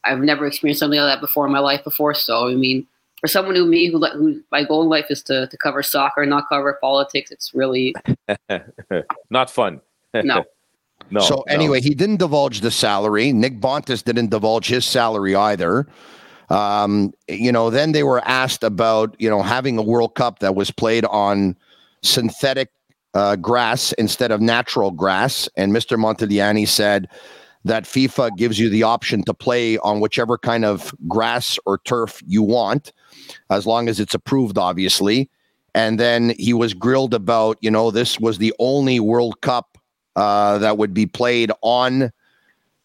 I've 0.04 0.20
never 0.20 0.46
experienced 0.46 0.80
something 0.80 1.00
like 1.00 1.16
that 1.16 1.22
before 1.22 1.46
in 1.46 1.52
my 1.52 1.60
life 1.60 1.84
before. 1.84 2.14
So 2.14 2.50
I 2.50 2.56
mean, 2.56 2.86
for 3.20 3.28
someone 3.28 3.56
who 3.56 3.66
me 3.66 3.90
who, 3.90 4.06
who 4.06 4.42
my 4.52 4.64
goal 4.64 4.84
in 4.84 4.90
life 4.90 5.08
is 5.10 5.22
to, 5.24 5.48
to 5.48 5.58
cover 5.58 5.84
soccer 5.84 6.22
and 6.22 6.30
not 6.30 6.50
cover 6.50 6.78
politics, 6.82 7.32
it's 7.32 7.54
really 7.54 7.96
not 9.30 9.50
fun. 9.50 9.82
no. 10.14 10.46
No. 11.12 11.22
So 11.22 11.36
no. 11.48 11.54
anyway, 11.54 11.82
he 11.82 11.96
didn't 11.96 12.18
divulge 12.18 12.60
the 12.60 12.70
salary. 12.70 13.32
Nick 13.32 13.60
Bontis 13.60 14.04
didn't 14.04 14.30
divulge 14.30 14.68
his 14.68 14.86
salary 14.86 15.34
either. 15.34 15.88
Um, 16.50 17.14
you 17.28 17.52
know, 17.52 17.70
then 17.70 17.92
they 17.92 18.04
were 18.04 18.28
asked 18.28 18.64
about 18.64 19.16
you 19.20 19.30
know 19.30 19.42
having 19.42 19.78
a 19.78 19.84
World 19.84 20.16
Cup 20.16 20.40
that 20.40 20.56
was 20.56 20.72
played 20.72 21.06
on 21.06 21.56
synthetic 22.02 22.70
uh, 23.14 23.36
grass 23.36 23.92
instead 23.94 24.32
of 24.32 24.42
natural 24.42 24.92
grass, 24.92 25.48
and 25.56 25.72
Mr. 25.72 25.98
Montagliani 25.98 26.68
said 26.68 27.08
that 27.66 27.84
FIFA 27.84 28.36
gives 28.38 28.58
you 28.58 28.70
the 28.70 28.84
option 28.84 29.24
to 29.24 29.34
play 29.34 29.78
on 29.80 30.00
whichever 30.00 30.38
kind 30.38 30.64
of 30.64 30.94
grass 31.08 31.60
or 31.66 31.78
turf 31.80 32.22
you 32.26 32.42
want, 32.42 32.94
as 33.50 33.66
long 33.66 33.90
as 33.90 34.00
it's 34.00 34.14
approved, 34.14 34.58
obviously. 34.58 35.30
And 35.76 36.00
then 36.00 36.34
he 36.40 36.54
was 36.54 36.74
grilled 36.74 37.14
about, 37.14 37.58
you 37.62 37.70
know, 37.70 37.92
this 37.92 38.20
was 38.20 38.38
the 38.38 38.54
only 38.60 39.00
World 39.00 39.42
Cup 39.42 39.78
uh, 40.16 40.58
that 40.60 40.78
would 40.78 40.94
be 40.94 41.06
played 41.06 41.52
on 41.62 42.12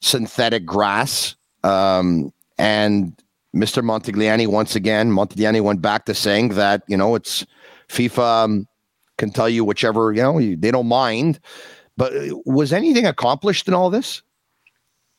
synthetic 0.00 0.66
grass. 0.66 1.34
Um, 1.62 2.32
and 2.58 3.12
Mr. 3.54 3.82
Montagliani, 3.82 4.46
once 4.46 4.74
again, 4.74 5.10
Montagliani 5.10 5.60
went 5.60 5.80
back 5.80 6.06
to 6.06 6.14
saying 6.14 6.48
that, 6.50 6.82
you 6.88 6.96
know, 6.96 7.14
it's 7.14 7.46
FIFA 7.88 8.44
um, 8.44 8.68
can 9.16 9.30
tell 9.30 9.48
you 9.48 9.64
whichever, 9.64 10.12
you 10.12 10.22
know, 10.22 10.38
they 10.40 10.70
don't 10.70 10.88
mind. 10.88 11.38
But 11.96 12.16
uh, 12.16 12.36
was 12.44 12.72
anything 12.72 13.06
accomplished 13.06 13.68
in 13.68 13.74
all 13.74 13.90
this? 13.90 14.22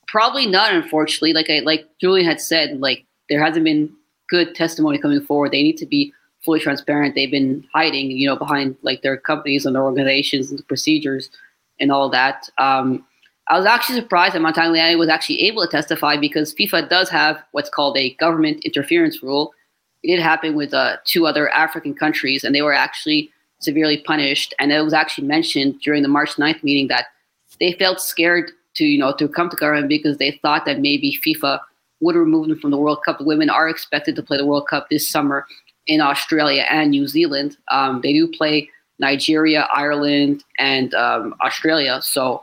Probably 0.06 0.46
not, 0.46 0.72
unfortunately. 0.72 1.32
Like 1.32 1.50
I 1.50 1.60
like 1.60 1.86
Julian 2.00 2.26
had 2.26 2.40
said, 2.40 2.80
like 2.80 3.06
there 3.28 3.42
hasn't 3.42 3.64
been 3.64 3.92
good 4.28 4.54
testimony 4.54 4.98
coming 4.98 5.20
forward. 5.20 5.52
They 5.52 5.62
need 5.62 5.78
to 5.78 5.86
be 5.86 6.12
fully 6.44 6.60
transparent. 6.60 7.14
They've 7.14 7.30
been 7.30 7.66
hiding, 7.72 8.10
you 8.10 8.28
know, 8.28 8.36
behind 8.36 8.76
like 8.82 9.02
their 9.02 9.16
companies 9.16 9.66
and 9.66 9.74
their 9.74 9.82
organizations 9.82 10.50
and 10.50 10.58
the 10.58 10.64
procedures 10.64 11.30
and 11.80 11.90
all 11.90 12.08
that. 12.10 12.48
Um, 12.58 13.04
I 13.48 13.56
was 13.56 13.66
actually 13.66 14.00
surprised 14.00 14.34
that 14.34 14.42
Montagliani 14.42 14.98
was 14.98 15.08
actually 15.08 15.40
able 15.42 15.62
to 15.62 15.68
testify 15.68 16.16
because 16.16 16.54
FIFA 16.54 16.88
does 16.88 17.08
have 17.10 17.42
what's 17.52 17.70
called 17.70 17.96
a 17.96 18.14
government 18.14 18.64
interference 18.64 19.22
rule. 19.22 19.52
It 20.02 20.16
did 20.16 20.22
happen 20.22 20.54
with 20.54 20.74
uh, 20.74 20.96
two 21.04 21.26
other 21.26 21.48
African 21.50 21.94
countries, 21.94 22.42
and 22.42 22.54
they 22.54 22.62
were 22.62 22.72
actually 22.72 23.30
severely 23.60 23.98
punished. 23.98 24.52
And 24.58 24.72
it 24.72 24.82
was 24.82 24.92
actually 24.92 25.28
mentioned 25.28 25.80
during 25.80 26.02
the 26.02 26.08
March 26.08 26.36
9th 26.36 26.62
meeting 26.64 26.88
that 26.88 27.06
they 27.60 27.72
felt 27.72 28.00
scared 28.00 28.50
to, 28.74 28.84
you 28.84 28.98
know, 28.98 29.14
to 29.14 29.28
come 29.28 29.48
to 29.50 29.56
government 29.56 29.88
because 29.88 30.18
they 30.18 30.32
thought 30.42 30.64
that 30.66 30.80
maybe 30.80 31.18
FIFA 31.24 31.60
would 32.00 32.16
remove 32.16 32.48
them 32.48 32.58
from 32.58 32.72
the 32.72 32.76
World 32.76 33.02
Cup. 33.04 33.18
The 33.18 33.24
women 33.24 33.48
are 33.48 33.68
expected 33.68 34.16
to 34.16 34.22
play 34.22 34.36
the 34.36 34.46
World 34.46 34.68
Cup 34.68 34.88
this 34.90 35.08
summer 35.08 35.46
in 35.86 36.00
Australia 36.00 36.66
and 36.68 36.90
New 36.90 37.06
Zealand. 37.06 37.56
Um, 37.70 38.00
they 38.02 38.12
do 38.12 38.28
play 38.28 38.68
Nigeria, 38.98 39.68
Ireland, 39.72 40.44
and 40.58 40.92
um, 40.94 41.34
Australia. 41.42 42.00
So 42.02 42.42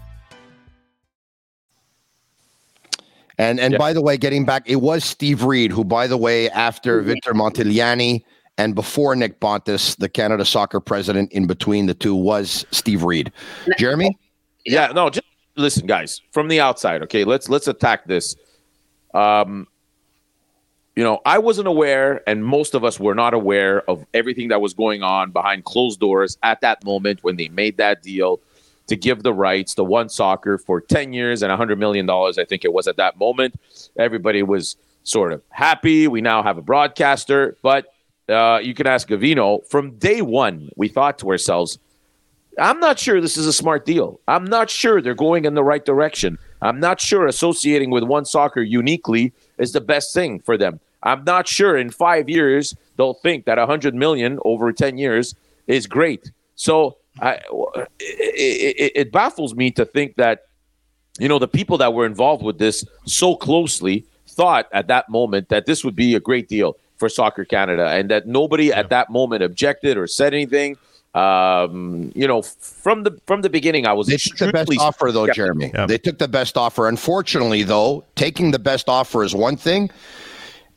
And 3.41 3.59
and 3.59 3.75
by 3.79 3.91
the 3.91 4.03
way, 4.03 4.17
getting 4.17 4.45
back, 4.45 4.69
it 4.69 4.77
was 4.77 5.03
Steve 5.03 5.43
Reed 5.43 5.71
who, 5.71 5.83
by 5.83 6.05
the 6.05 6.15
way, 6.15 6.47
after 6.51 7.01
Victor 7.01 7.33
Montagliani 7.33 8.23
and 8.59 8.75
before 8.75 9.15
Nick 9.15 9.39
Bontis, 9.39 9.97
the 9.97 10.07
Canada 10.07 10.45
soccer 10.45 10.79
president, 10.79 11.31
in 11.31 11.47
between 11.47 11.87
the 11.87 11.95
two 11.95 12.13
was 12.13 12.67
Steve 12.69 13.03
Reed. 13.03 13.31
Jeremy, 13.79 14.15
Yeah, 14.63 14.91
no, 14.93 15.09
just 15.09 15.25
listen, 15.55 15.87
guys, 15.87 16.21
from 16.31 16.49
the 16.49 16.59
outside, 16.59 17.01
okay, 17.01 17.23
let's 17.23 17.49
let's 17.49 17.67
attack 17.67 18.05
this. 18.05 18.35
Um, 19.15 19.67
you 20.95 21.03
know, 21.03 21.19
I 21.25 21.39
wasn't 21.39 21.67
aware, 21.67 22.21
and 22.27 22.45
most 22.45 22.75
of 22.75 22.83
us 22.83 22.99
were 22.99 23.15
not 23.15 23.33
aware 23.33 23.81
of 23.89 24.05
everything 24.13 24.49
that 24.49 24.61
was 24.61 24.75
going 24.75 25.01
on 25.01 25.31
behind 25.31 25.63
closed 25.63 25.99
doors 25.99 26.37
at 26.43 26.61
that 26.61 26.85
moment 26.85 27.23
when 27.23 27.37
they 27.37 27.49
made 27.49 27.77
that 27.77 28.03
deal 28.03 28.39
to 28.91 28.97
give 28.97 29.23
the 29.23 29.33
rights 29.33 29.73
to 29.75 29.85
one 29.85 30.09
soccer 30.09 30.57
for 30.57 30.81
10 30.81 31.13
years 31.13 31.41
and 31.41 31.49
$100 31.49 31.77
million, 31.77 32.09
I 32.09 32.43
think 32.43 32.65
it 32.65 32.73
was 32.73 32.89
at 32.89 32.97
that 32.97 33.17
moment. 33.17 33.55
Everybody 33.97 34.43
was 34.43 34.75
sort 35.03 35.31
of 35.31 35.41
happy. 35.49 36.09
We 36.09 36.19
now 36.19 36.43
have 36.43 36.57
a 36.57 36.61
broadcaster, 36.61 37.55
but 37.61 37.85
uh, 38.27 38.59
you 38.61 38.73
can 38.73 38.87
ask 38.87 39.07
Gavino. 39.07 39.65
From 39.65 39.97
day 39.97 40.21
one, 40.21 40.69
we 40.75 40.89
thought 40.89 41.19
to 41.19 41.29
ourselves, 41.29 41.79
I'm 42.59 42.81
not 42.81 42.99
sure 42.99 43.21
this 43.21 43.37
is 43.37 43.47
a 43.47 43.53
smart 43.53 43.85
deal. 43.85 44.19
I'm 44.27 44.43
not 44.43 44.69
sure 44.69 45.01
they're 45.01 45.15
going 45.15 45.45
in 45.45 45.53
the 45.53 45.63
right 45.63 45.85
direction. 45.85 46.37
I'm 46.61 46.81
not 46.81 46.99
sure 46.99 47.27
associating 47.27 47.91
with 47.91 48.03
one 48.03 48.25
soccer 48.25 48.61
uniquely 48.61 49.31
is 49.57 49.71
the 49.71 49.79
best 49.79 50.13
thing 50.13 50.41
for 50.41 50.57
them. 50.57 50.81
I'm 51.01 51.23
not 51.23 51.47
sure 51.47 51.77
in 51.77 51.91
five 51.91 52.27
years 52.27 52.75
they'll 52.97 53.13
think 53.13 53.45
that 53.45 53.57
100 53.57 53.95
million 53.95 54.37
over 54.43 54.73
10 54.73 54.97
years 54.97 55.33
is 55.67 55.87
great. 55.87 56.31
So 56.55 56.97
I, 57.19 57.39
it, 57.99 58.75
it, 58.79 58.91
it 58.95 59.11
baffles 59.11 59.53
me 59.53 59.71
to 59.71 59.85
think 59.85 60.15
that 60.15 60.45
you 61.19 61.27
know 61.27 61.39
the 61.39 61.47
people 61.47 61.77
that 61.79 61.93
were 61.93 62.05
involved 62.05 62.43
with 62.43 62.57
this 62.57 62.85
so 63.05 63.35
closely 63.35 64.05
thought 64.27 64.67
at 64.71 64.87
that 64.87 65.09
moment 65.09 65.49
that 65.49 65.65
this 65.65 65.83
would 65.83 65.95
be 65.95 66.15
a 66.15 66.19
great 66.19 66.47
deal 66.47 66.77
for 66.97 67.09
Soccer 67.09 67.43
Canada, 67.43 67.87
and 67.89 68.09
that 68.11 68.27
nobody 68.27 68.71
at 68.71 68.89
that 68.89 69.09
moment 69.09 69.43
objected 69.43 69.97
or 69.97 70.07
said 70.07 70.33
anything. 70.33 70.77
Um, 71.13 72.13
you 72.15 72.25
know, 72.25 72.41
from 72.41 73.03
the 73.03 73.19
from 73.25 73.41
the 73.41 73.49
beginning, 73.49 73.85
I 73.85 73.93
was 73.93 74.07
they 74.07 74.17
took 74.17 74.37
the 74.37 74.51
best 74.53 74.71
offer, 74.79 75.11
though, 75.11 75.25
skeptical. 75.25 75.33
Jeremy. 75.33 75.87
They 75.87 75.97
took 75.97 76.19
the 76.19 76.29
best 76.29 76.55
offer. 76.57 76.87
Unfortunately, 76.87 77.63
though, 77.63 78.05
taking 78.15 78.51
the 78.51 78.59
best 78.59 78.87
offer 78.87 79.23
is 79.23 79.35
one 79.35 79.57
thing, 79.57 79.89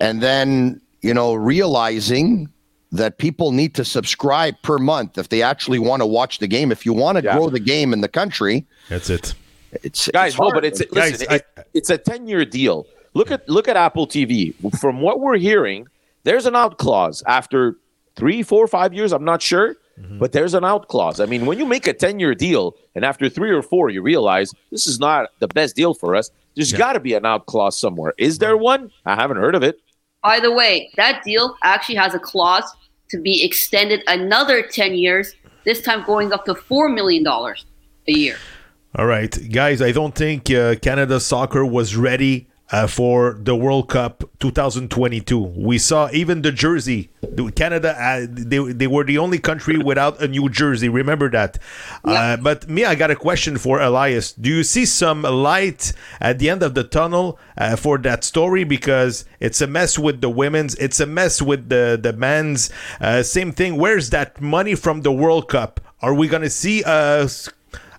and 0.00 0.20
then 0.20 0.80
you 1.02 1.14
know 1.14 1.34
realizing 1.34 2.48
that 2.94 3.18
people 3.18 3.50
need 3.52 3.74
to 3.74 3.84
subscribe 3.84 4.54
per 4.62 4.78
month 4.78 5.18
if 5.18 5.28
they 5.28 5.42
actually 5.42 5.78
want 5.78 6.00
to 6.00 6.06
watch 6.06 6.38
the 6.38 6.46
game. 6.46 6.70
If 6.72 6.86
you 6.86 6.92
want 6.92 7.16
to 7.16 7.22
grow 7.22 7.48
the 7.50 7.60
game 7.60 7.92
in 7.92 8.00
the 8.00 8.08
country, 8.08 8.66
That's 8.88 9.10
it. 9.10 9.34
It's 9.82 10.08
guys, 10.08 10.32
it's 10.34 10.40
no, 10.40 10.50
but 10.52 10.64
it's 10.64 10.80
Guys, 10.86 11.12
listen, 11.12 11.26
I- 11.30 11.34
it- 11.36 11.46
it's 11.74 11.90
a 11.90 11.98
ten 11.98 12.28
year 12.28 12.44
deal. 12.44 12.86
Look 13.14 13.30
at 13.32 13.48
look 13.48 13.66
at 13.68 13.76
Apple 13.76 14.06
TV. 14.06 14.54
From 14.78 15.00
what 15.00 15.18
we're 15.20 15.36
hearing, 15.36 15.86
there's 16.22 16.46
an 16.46 16.54
out 16.54 16.78
clause 16.78 17.22
after 17.26 17.76
three, 18.16 18.42
four, 18.44 18.66
five 18.68 18.94
years. 18.94 19.12
I'm 19.12 19.24
not 19.24 19.42
sure, 19.42 19.76
Mm-hmm. 20.00 20.18
but 20.18 20.32
there's 20.32 20.54
an 20.54 20.64
out 20.64 20.88
clause. 20.88 21.20
I 21.20 21.26
mean, 21.26 21.46
when 21.46 21.56
you 21.58 21.66
make 21.66 21.86
a 21.86 21.92
ten 21.92 22.18
year 22.20 22.34
deal 22.34 22.74
and 22.96 23.04
after 23.04 23.28
three 23.28 23.50
or 23.52 23.62
four 23.62 23.90
you 23.90 24.02
realize 24.02 24.52
this 24.72 24.86
is 24.88 24.98
not 24.98 25.30
the 25.40 25.46
best 25.48 25.74
deal 25.76 25.94
for 25.94 26.14
us, 26.16 26.30
there's 26.56 26.72
got 26.72 26.92
to 26.94 27.00
be 27.00 27.14
an 27.14 27.24
out 27.26 27.46
clause 27.46 27.78
somewhere. 27.78 28.12
Is 28.18 28.38
there 28.38 28.56
one? 28.56 28.90
I 29.06 29.14
haven't 29.16 29.36
heard 29.38 29.54
of 29.56 29.62
it. 29.62 29.80
By 30.22 30.40
the 30.40 30.50
way, 30.52 30.90
that 30.96 31.22
deal 31.24 31.56
actually 31.62 31.94
has 31.96 32.12
a 32.14 32.18
clause 32.18 32.64
to 33.10 33.20
be 33.20 33.44
extended 33.44 34.02
another 34.06 34.62
10 34.62 34.94
years, 34.94 35.34
this 35.64 35.80
time 35.80 36.04
going 36.04 36.32
up 36.32 36.44
to 36.46 36.54
$4 36.54 36.94
million 36.94 37.26
a 37.26 38.12
year. 38.12 38.36
All 38.96 39.06
right, 39.06 39.36
guys, 39.50 39.82
I 39.82 39.92
don't 39.92 40.14
think 40.14 40.50
uh, 40.50 40.76
Canada 40.76 41.18
soccer 41.18 41.66
was 41.66 41.96
ready 41.96 42.46
uh, 42.74 42.88
for 42.88 43.38
the 43.40 43.54
World 43.54 43.88
Cup 43.88 44.24
2022. 44.40 45.38
We 45.38 45.78
saw 45.78 46.08
even 46.12 46.42
the 46.42 46.50
jersey. 46.50 47.08
Canada, 47.54 47.94
uh, 47.96 48.26
they, 48.28 48.58
they 48.72 48.88
were 48.88 49.04
the 49.04 49.16
only 49.16 49.38
country 49.38 49.78
without 49.78 50.20
a 50.20 50.26
new 50.26 50.48
jersey. 50.48 50.88
Remember 50.88 51.30
that. 51.30 51.58
Uh, 52.04 52.36
but 52.36 52.68
me, 52.68 52.84
I 52.84 52.96
got 52.96 53.12
a 53.12 53.16
question 53.16 53.58
for 53.58 53.80
Elias. 53.80 54.32
Do 54.32 54.50
you 54.50 54.64
see 54.64 54.86
some 54.86 55.22
light 55.22 55.92
at 56.20 56.40
the 56.40 56.50
end 56.50 56.64
of 56.64 56.74
the 56.74 56.82
tunnel 56.82 57.38
uh, 57.56 57.76
for 57.76 57.96
that 57.98 58.24
story? 58.24 58.64
Because 58.64 59.24
it's 59.38 59.60
a 59.60 59.68
mess 59.68 59.96
with 59.96 60.20
the 60.20 60.28
women's, 60.28 60.74
it's 60.74 60.98
a 60.98 61.06
mess 61.06 61.40
with 61.40 61.68
the 61.68 61.96
the 62.00 62.12
men's. 62.12 62.70
Uh, 63.00 63.22
same 63.22 63.52
thing. 63.52 63.76
Where's 63.76 64.10
that 64.10 64.40
money 64.40 64.74
from 64.74 65.02
the 65.02 65.12
World 65.12 65.48
Cup? 65.48 65.80
Are 66.02 66.12
we 66.12 66.26
gonna 66.26 66.50
see 66.50 66.82
a 66.82 67.28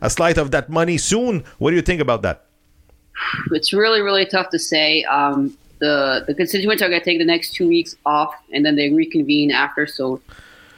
a 0.02 0.10
slide 0.10 0.38
of 0.38 0.52
that 0.52 0.70
money 0.70 0.98
soon? 0.98 1.46
What 1.60 1.70
do 1.72 1.78
you 1.78 1.82
think 1.82 2.02
about 2.02 2.24
that? 2.24 2.45
It's 3.52 3.74
really, 3.74 4.02
really 4.02 4.26
tough 4.26 4.50
to 4.50 4.60
say. 4.60 5.04
Um, 5.06 5.58
the 5.80 6.24
the 6.28 6.34
constituents 6.34 6.82
are 6.82 6.90
going 6.90 7.02
to 7.02 7.06
take 7.06 7.20
the 7.20 7.26
next 7.26 7.54
two 7.54 7.68
weeks 7.68 7.96
off, 8.06 8.34
and 8.52 8.66
then 8.66 8.76
they 8.76 8.92
reconvene 8.92 9.52
after. 9.52 9.86
So 9.86 10.22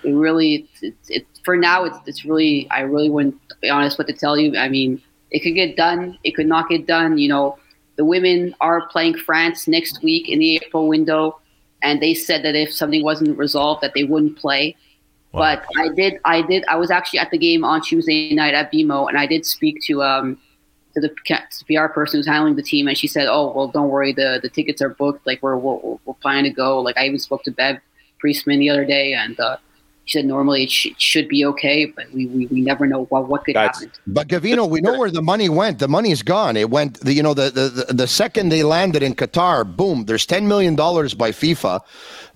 it 0.04 0.12
really, 0.12 0.68
it's, 0.82 1.10
it, 1.10 1.26
for 1.44 1.56
now, 1.56 1.84
it's 1.84 1.98
it's 2.06 2.26
really, 2.26 2.68
I 2.72 2.82
really 2.82 3.10
wouldn't 3.10 3.36
be 3.62 3.70
honest 3.70 3.98
what 3.98 4.08
to 4.08 4.14
tell 4.14 4.38
you. 4.38 4.58
I 4.58 4.70
mean, 4.70 5.02
it 5.32 5.42
could 5.42 5.56
get 5.56 5.76
done, 5.76 6.18
it 6.24 6.36
could 6.36 6.48
not 6.48 6.70
get 6.70 6.88
done. 6.88 7.18
You 7.18 7.30
know, 7.30 7.58
the 7.96 8.06
women 8.06 8.56
are 8.62 8.88
playing 8.88 9.18
France 9.18 9.68
next 9.68 10.02
week 10.04 10.30
in 10.30 10.40
the 10.40 10.56
April 10.56 10.88
window, 10.88 11.40
and 11.82 12.02
they 12.02 12.14
said 12.14 12.44
that 12.44 12.56
if 12.56 12.74
something 12.74 13.04
wasn't 13.04 13.38
resolved, 13.38 13.82
that 13.82 13.94
they 13.94 14.04
wouldn't 14.04 14.38
play. 14.38 14.76
Wow. 15.32 15.40
But 15.42 15.66
I 15.78 15.90
did, 15.94 16.20
I 16.26 16.42
did, 16.42 16.64
I 16.68 16.78
was 16.78 16.90
actually 16.90 17.20
at 17.20 17.32
the 17.32 17.38
game 17.38 17.64
on 17.64 17.82
Tuesday 17.82 18.34
night 18.34 18.54
at 18.54 18.72
BMO, 18.72 19.10
and 19.10 19.18
I 19.18 19.28
did 19.28 19.46
speak 19.46 19.82
to 19.84 20.04
um 20.04 20.40
to 21.00 21.08
the 21.08 21.10
PR 21.68 21.88
person 21.88 22.20
who's 22.20 22.28
handling 22.28 22.56
the 22.56 22.64
team, 22.64 22.88
and 22.88 22.98
she 22.98 23.08
said, 23.08 23.28
"Oh, 23.28 23.54
well, 23.56 23.68
don't 23.68 23.90
worry, 23.90 24.14
the 24.14 24.40
the 24.42 24.50
tickets 24.50 24.82
are 24.82 24.90
booked. 24.90 25.26
Like 25.28 25.42
we're 25.42 25.58
we're, 25.58 25.98
we're 26.06 26.14
planning 26.16 26.46
to 26.46 26.56
go. 26.56 26.80
Like 26.82 26.98
I 26.98 27.06
even 27.06 27.20
spoke 27.20 27.44
to 27.44 27.52
Bev 27.52 27.78
Priestman 28.20 28.60
the 28.60 28.70
other 28.70 28.86
day, 28.86 29.14
and 29.14 29.40
uh, 29.40 29.58
she 30.06 30.18
said 30.18 30.26
normally 30.26 30.64
it, 30.64 30.72
sh- 30.72 30.88
it, 30.88 31.02
should 31.02 31.28
be 31.28 31.46
okay, 31.46 31.86
but 31.86 32.12
we, 32.14 32.28
we, 32.28 32.48
we 32.48 32.62
never 32.62 32.88
know 32.88 33.06
what 33.06 33.28
what 33.28 33.46
could 33.46 33.56
That's, 33.56 33.80
happen. 33.80 33.94
But 34.08 34.28
Gavino, 34.28 34.68
we 34.68 34.82
know 34.82 34.98
where 34.98 35.12
the 35.12 35.22
money 35.22 35.50
went. 35.50 35.80
The 35.80 35.88
money's 35.88 36.24
gone. 36.24 36.58
It 36.58 36.70
went. 36.70 37.00
The, 37.02 37.14
you 37.14 37.22
know, 37.22 37.34
the, 37.34 37.52
the 37.52 37.94
the 37.94 38.08
second 38.08 38.50
they 38.50 38.64
landed 38.64 39.04
in 39.04 39.14
Qatar, 39.14 39.64
boom. 39.64 40.06
There's 40.06 40.26
ten 40.26 40.48
million 40.48 40.76
dollars 40.76 41.14
by 41.14 41.32
FIFA. 41.32 41.82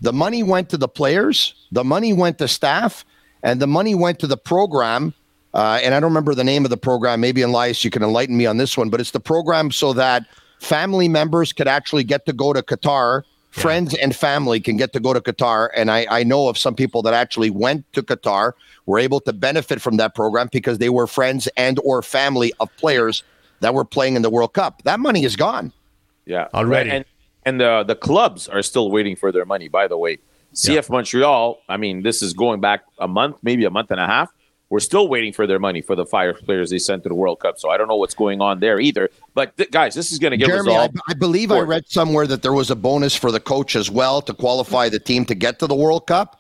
The 0.02 0.14
money 0.14 0.44
went 0.44 0.70
to 0.70 0.78
the 0.78 0.88
players. 0.88 1.56
The 1.72 1.84
money 1.84 2.14
went 2.14 2.38
to 2.40 2.48
staff, 2.48 3.06
and 3.42 3.60
the 3.60 3.68
money 3.68 3.96
went 3.96 4.20
to 4.20 4.28
the 4.28 4.38
program 4.38 5.16
uh, 5.54 5.80
and 5.84 5.94
I 5.94 6.00
don't 6.00 6.10
remember 6.10 6.34
the 6.34 6.44
name 6.44 6.64
of 6.64 6.70
the 6.70 6.78
program. 6.78 7.20
Maybe 7.20 7.42
Elias, 7.42 7.84
you 7.84 7.92
can 7.92 8.04
enlighten 8.04 8.38
me 8.38 8.46
on 8.46 8.58
this 8.58 8.78
one, 8.78 8.90
but 8.90 9.02
it's 9.02 9.12
the 9.12 9.20
program 9.20 9.72
so 9.72 9.94
that 9.94 10.26
family 10.60 11.10
members 11.10 11.52
could 11.52 11.68
actually 11.68 12.04
get 12.04 12.26
to 12.26 12.34
go 12.34 12.54
to 12.54 12.62
Qatar. 12.62 13.24
Yeah. 13.24 13.62
Friends 13.62 13.94
and 13.96 14.16
family 14.16 14.62
can 14.62 14.78
get 14.78 14.94
to 14.94 15.02
go 15.02 15.14
to 15.14 15.20
Qatar. 15.20 15.70
And 15.76 15.92
I, 15.92 16.08
I 16.10 16.24
know 16.24 16.48
of 16.48 16.58
some 16.58 16.74
people 16.74 17.02
that 17.02 17.14
actually 17.14 17.50
went 17.50 17.92
to 17.94 18.02
Qatar, 18.02 18.54
were 18.86 18.98
able 18.98 19.20
to 19.22 19.34
benefit 19.34 19.82
from 19.82 19.98
that 19.98 20.16
program 20.16 20.50
because 20.52 20.78
they 20.78 20.90
were 20.90 21.06
friends 21.06 21.48
and 21.58 21.80
or 21.84 22.02
family 22.02 22.54
of 22.60 22.76
players 22.78 23.24
that 23.60 23.74
were 23.74 23.86
playing 23.86 24.16
in 24.16 24.22
the 24.22 24.30
World 24.30 24.54
Cup. 24.54 24.82
That 24.84 25.00
money 25.00 25.24
is 25.24 25.36
gone. 25.36 25.74
Yeah. 26.26 26.48
Already. 26.54 26.92
And, 26.92 27.06
and 27.46 27.60
the, 27.60 27.84
the 27.84 27.96
clubs 27.96 28.48
are 28.48 28.62
still 28.62 28.90
waiting 28.90 29.18
for 29.18 29.32
their 29.32 29.46
money, 29.46 29.68
by 29.68 29.88
the 29.88 29.98
way. 29.98 30.18
CF 30.54 30.74
yeah. 30.74 30.82
Montreal, 30.90 31.62
I 31.68 31.78
mean, 31.78 32.04
this 32.04 32.22
is 32.22 32.34
going 32.34 32.62
back 32.62 32.84
a 33.00 33.08
month, 33.08 33.38
maybe 33.44 33.66
a 33.66 33.70
month 33.70 33.92
and 33.92 34.00
a 34.00 34.08
half 34.08 34.32
we're 34.72 34.80
still 34.80 35.10
waiting 35.10 35.34
for 35.34 35.46
their 35.46 35.60
money 35.60 35.82
for 35.82 35.98
the 35.98 36.06
fire 36.06 36.34
players 36.34 36.70
they 36.70 36.80
sent 36.80 37.04
to 37.04 37.10
the 37.10 37.16
World 37.16 37.42
Cup. 37.42 37.60
So 37.60 37.70
I 37.70 37.76
don't 37.76 37.90
know 37.90 37.98
what's 37.98 38.14
going 38.14 38.40
on 38.42 38.62
there 38.62 38.80
either. 38.80 39.10
But 39.34 39.56
th- 39.58 39.70
guys, 39.70 39.94
this 39.94 40.14
is 40.14 40.18
going 40.18 40.32
to 40.32 40.38
get 40.38 40.48
Jeremy, 40.48 40.70
resolved. 40.70 40.98
I, 41.10 41.12
I 41.12 41.14
believe 41.14 41.50
for- 41.50 41.58
I 41.58 41.60
read 41.60 41.90
somewhere 41.90 42.26
that 42.28 42.42
there 42.42 42.54
was 42.54 42.72
a 42.72 42.76
bonus 42.76 43.14
for 43.14 43.32
the 43.32 43.42
coach 43.42 43.76
as 43.76 43.92
well 43.92 44.22
to 44.22 44.34
qualify 44.34 44.88
the 44.88 44.98
team 44.98 45.26
to 45.26 45.36
get 45.36 45.60
to 45.60 45.68
the 45.68 45.76
World 45.76 46.08
Cup. 46.08 46.40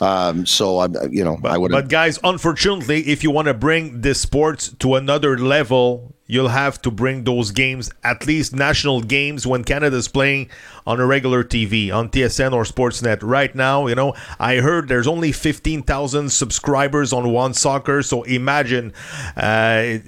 Um, 0.00 0.46
so 0.46 0.78
I, 0.78 0.88
you 1.10 1.22
know, 1.22 1.36
but, 1.38 1.52
I 1.52 1.58
would. 1.58 1.70
But 1.70 1.90
guys, 1.90 2.18
unfortunately, 2.24 3.06
if 3.06 3.22
you 3.22 3.30
want 3.30 3.48
to 3.48 3.54
bring 3.54 4.00
this 4.00 4.18
sports 4.18 4.74
to 4.78 4.94
another 4.94 5.36
level, 5.38 6.14
you'll 6.30 6.48
have 6.48 6.80
to 6.82 6.90
bring 6.90 7.24
those 7.24 7.50
games, 7.50 7.90
at 8.04 8.26
least 8.26 8.54
national 8.54 9.02
games, 9.02 9.46
when 9.46 9.64
Canada's 9.64 10.08
playing 10.08 10.48
on 10.86 11.00
a 11.00 11.06
regular 11.06 11.42
TV, 11.42 11.92
on 11.92 12.08
TSN 12.08 12.52
or 12.52 12.62
Sportsnet. 12.64 13.18
Right 13.22 13.54
now, 13.54 13.88
you 13.88 13.94
know, 13.94 14.14
I 14.38 14.56
heard 14.56 14.88
there's 14.88 15.08
only 15.08 15.32
15,000 15.32 16.30
subscribers 16.30 17.12
on 17.12 17.32
One 17.32 17.52
Soccer. 17.52 18.02
So 18.02 18.22
imagine. 18.22 18.92
Uh, 19.36 19.98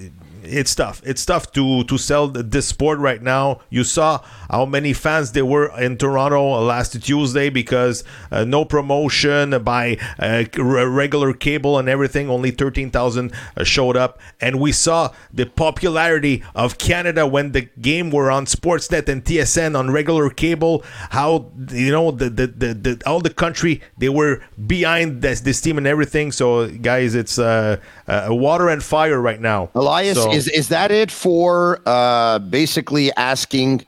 it's 0.45 0.75
tough. 0.75 1.01
It's 1.05 1.25
tough 1.25 1.53
to 1.53 1.85
to 1.85 1.99
sell 1.99 2.29
this 2.29 2.67
sport 2.67 2.99
right 2.99 3.23
now. 3.23 3.61
You 3.71 3.85
saw 3.85 4.23
how 4.51 4.65
many 4.65 4.93
fans 4.93 5.33
there 5.33 5.47
were 5.47 5.71
in 5.81 5.97
Toronto 5.97 6.61
last 6.61 7.01
Tuesday 7.03 7.49
because 7.49 8.05
uh, 8.31 8.45
no 8.45 8.65
promotion 8.65 9.63
by 9.63 9.99
uh, 10.19 10.45
regular 10.59 11.33
cable 11.33 11.79
and 11.79 11.89
everything. 11.89 12.29
Only 12.29 12.51
thirteen 12.51 12.91
thousand 12.91 13.33
uh, 13.57 13.65
showed 13.65 13.97
up, 13.97 14.21
and 14.41 14.61
we 14.61 14.73
saw 14.73 15.11
the 15.33 15.47
popularity 15.47 16.43
of 16.55 16.79
Canada 16.79 17.27
when 17.27 17.53
the 17.53 17.63
game 17.81 18.11
were 18.11 18.31
on 18.31 18.47
Sportsnet 18.47 19.09
and 19.09 19.25
TSN 19.25 19.79
on 19.79 19.91
regular 19.91 20.29
cable. 20.29 20.85
How 21.11 21.51
you 21.71 21.93
know 21.93 22.11
the 22.11 22.29
the, 22.29 22.47
the, 22.47 22.75
the 22.75 23.03
all 23.07 23.21
the 23.21 23.33
country 23.33 23.81
they 23.99 24.09
were 24.09 24.43
behind 24.67 25.23
this 25.23 25.41
this 25.41 25.61
team 25.61 25.79
and 25.79 25.87
everything. 25.87 26.33
So 26.33 26.69
guys, 26.69 27.15
it's 27.15 27.39
uh, 27.39 27.79
uh 28.09 28.29
water 28.31 28.69
and 28.69 28.83
fire 28.83 29.21
right 29.21 29.41
now. 29.41 29.71
Elias. 29.75 30.17
So, 30.17 30.33
is 30.33 30.49
is 30.49 30.69
that 30.69 30.91
it 30.91 31.11
for 31.11 31.81
uh, 31.87 32.39
basically 32.39 33.13
asking 33.15 33.87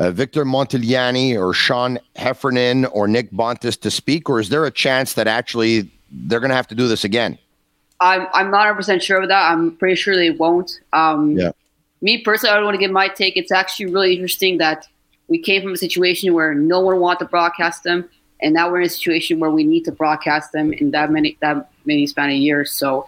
uh, 0.00 0.10
Victor 0.10 0.44
Montagliani 0.44 1.38
or 1.38 1.52
Sean 1.52 1.98
Heffernan 2.16 2.86
or 2.86 3.06
Nick 3.06 3.30
Bontis 3.30 3.78
to 3.82 3.90
speak, 3.90 4.30
or 4.30 4.40
is 4.40 4.48
there 4.48 4.64
a 4.64 4.70
chance 4.70 5.12
that 5.12 5.28
actually 5.28 5.90
they're 6.10 6.40
going 6.40 6.50
to 6.50 6.56
have 6.56 6.68
to 6.68 6.74
do 6.74 6.88
this 6.88 7.04
again? 7.04 7.38
I'm 8.00 8.26
I'm 8.32 8.50
not 8.50 8.60
100 8.60 8.74
percent 8.74 9.02
sure 9.02 9.20
of 9.20 9.28
that. 9.28 9.52
I'm 9.52 9.76
pretty 9.76 9.94
sure 9.94 10.16
they 10.16 10.30
won't. 10.30 10.80
Um, 10.92 11.38
yeah. 11.38 11.52
Me 12.02 12.22
personally, 12.22 12.52
I 12.52 12.56
don't 12.56 12.64
want 12.64 12.76
to 12.76 12.80
give 12.80 12.90
my 12.90 13.08
take. 13.08 13.36
It's 13.36 13.52
actually 13.52 13.92
really 13.92 14.14
interesting 14.14 14.56
that 14.56 14.86
we 15.28 15.38
came 15.38 15.60
from 15.60 15.72
a 15.72 15.76
situation 15.76 16.32
where 16.32 16.54
no 16.54 16.80
one 16.80 16.98
wanted 16.98 17.18
to 17.18 17.24
broadcast 17.26 17.84
them, 17.84 18.08
and 18.40 18.54
now 18.54 18.70
we're 18.70 18.80
in 18.80 18.86
a 18.86 18.90
situation 18.90 19.38
where 19.38 19.50
we 19.50 19.64
need 19.64 19.84
to 19.84 19.92
broadcast 19.92 20.52
them 20.52 20.72
in 20.72 20.92
that 20.92 21.10
many 21.10 21.36
that 21.40 21.70
many 21.84 22.06
span 22.06 22.30
of 22.30 22.36
years. 22.36 22.72
So, 22.72 23.06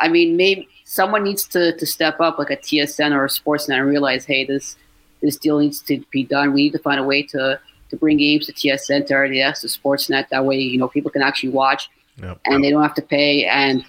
I 0.00 0.08
mean, 0.08 0.36
maybe 0.36 0.68
someone 0.84 1.24
needs 1.24 1.46
to, 1.48 1.76
to 1.76 1.86
step 1.86 2.20
up, 2.20 2.38
like 2.38 2.50
a 2.50 2.56
TSN 2.56 3.12
or 3.12 3.24
a 3.24 3.28
Sportsnet, 3.28 3.78
and 3.78 3.86
realize, 3.86 4.24
hey, 4.24 4.44
this 4.44 4.76
this 5.20 5.36
deal 5.36 5.58
needs 5.58 5.80
to 5.82 6.02
be 6.10 6.24
done. 6.24 6.52
We 6.52 6.64
need 6.64 6.72
to 6.72 6.78
find 6.78 7.00
a 7.00 7.04
way 7.04 7.22
to 7.24 7.60
to 7.90 7.96
bring 7.96 8.18
games 8.18 8.46
to 8.46 8.52
TSN, 8.52 9.06
to 9.06 9.14
RDS, 9.14 9.60
to 9.62 9.66
Sportsnet. 9.66 10.28
That 10.28 10.44
way, 10.44 10.58
you 10.58 10.78
know, 10.78 10.88
people 10.88 11.10
can 11.10 11.22
actually 11.22 11.50
watch, 11.50 11.88
yep. 12.22 12.38
and 12.44 12.62
they 12.62 12.70
don't 12.70 12.82
have 12.82 12.94
to 12.94 13.02
pay. 13.02 13.44
And 13.44 13.82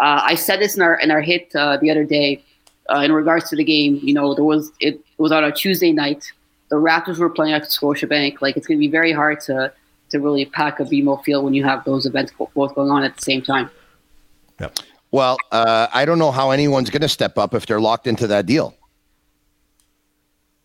uh, 0.00 0.20
I 0.24 0.34
said 0.34 0.60
this 0.60 0.76
in 0.76 0.82
our 0.82 0.98
in 1.00 1.10
our 1.10 1.20
hit 1.20 1.54
uh, 1.54 1.76
the 1.78 1.90
other 1.90 2.04
day 2.04 2.44
uh, 2.92 3.00
in 3.00 3.12
regards 3.12 3.48
to 3.50 3.56
the 3.56 3.64
game. 3.64 4.00
You 4.02 4.14
know, 4.14 4.34
there 4.34 4.44
was 4.44 4.70
it, 4.80 4.94
it 4.94 5.02
was 5.18 5.32
on 5.32 5.44
a 5.44 5.52
Tuesday 5.52 5.92
night. 5.92 6.32
The 6.68 6.76
Raptors 6.76 7.18
were 7.18 7.30
playing 7.30 7.54
at 7.54 7.62
Scotiabank. 7.62 8.40
Like 8.40 8.56
it's 8.56 8.66
going 8.66 8.78
to 8.78 8.80
be 8.80 8.90
very 8.90 9.12
hard 9.12 9.40
to 9.42 9.72
to 10.10 10.18
really 10.18 10.46
pack 10.46 10.80
a 10.80 10.84
BMO 10.84 11.22
field 11.22 11.44
when 11.44 11.54
you 11.54 11.64
have 11.64 11.84
those 11.84 12.06
events 12.06 12.32
both 12.54 12.74
going 12.74 12.90
on 12.90 13.02
at 13.02 13.16
the 13.16 13.22
same 13.22 13.42
time. 13.42 13.70
Yep. 14.60 14.78
Well, 15.10 15.38
uh, 15.52 15.88
I 15.92 16.04
don't 16.04 16.18
know 16.18 16.30
how 16.30 16.50
anyone's 16.50 16.90
going 16.90 17.02
to 17.02 17.08
step 17.08 17.38
up 17.38 17.54
if 17.54 17.66
they're 17.66 17.80
locked 17.80 18.06
into 18.06 18.26
that 18.26 18.46
deal. 18.46 18.74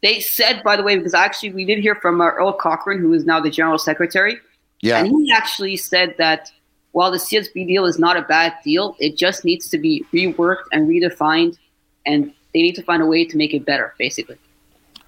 They 0.01 0.19
said, 0.19 0.63
by 0.63 0.75
the 0.75 0.84
way, 0.84 0.97
because 0.97 1.13
actually 1.13 1.53
we 1.53 1.63
did 1.63 1.79
hear 1.79 1.95
from 1.95 2.19
uh, 2.19 2.25
Earl 2.25 2.53
Cochrane, 2.53 2.99
who 2.99 3.13
is 3.13 3.25
now 3.25 3.39
the 3.39 3.49
general 3.49 3.77
secretary. 3.77 4.38
Yeah. 4.82 4.99
And 4.99 5.08
he 5.08 5.32
actually 5.32 5.77
said 5.77 6.15
that 6.17 6.51
while 6.91 7.10
the 7.10 7.17
CSB 7.17 7.67
deal 7.67 7.86
is 7.86 7.97
not 7.97 8.17
a 8.17 8.21
bad 8.23 8.53
deal, 8.65 8.97
it 8.99 9.15
just 9.15 9.45
needs 9.45 9.69
to 9.69 9.77
be 9.77 10.06
reworked 10.12 10.65
and 10.73 10.89
redefined, 10.89 11.58
and 12.06 12.34
they 12.53 12.62
need 12.62 12.75
to 12.75 12.84
find 12.84 13.01
a 13.01 13.06
way 13.06 13.23
to 13.23 13.38
make 13.38 13.53
it 13.53 13.65
better, 13.65 13.95
basically. 13.97 14.38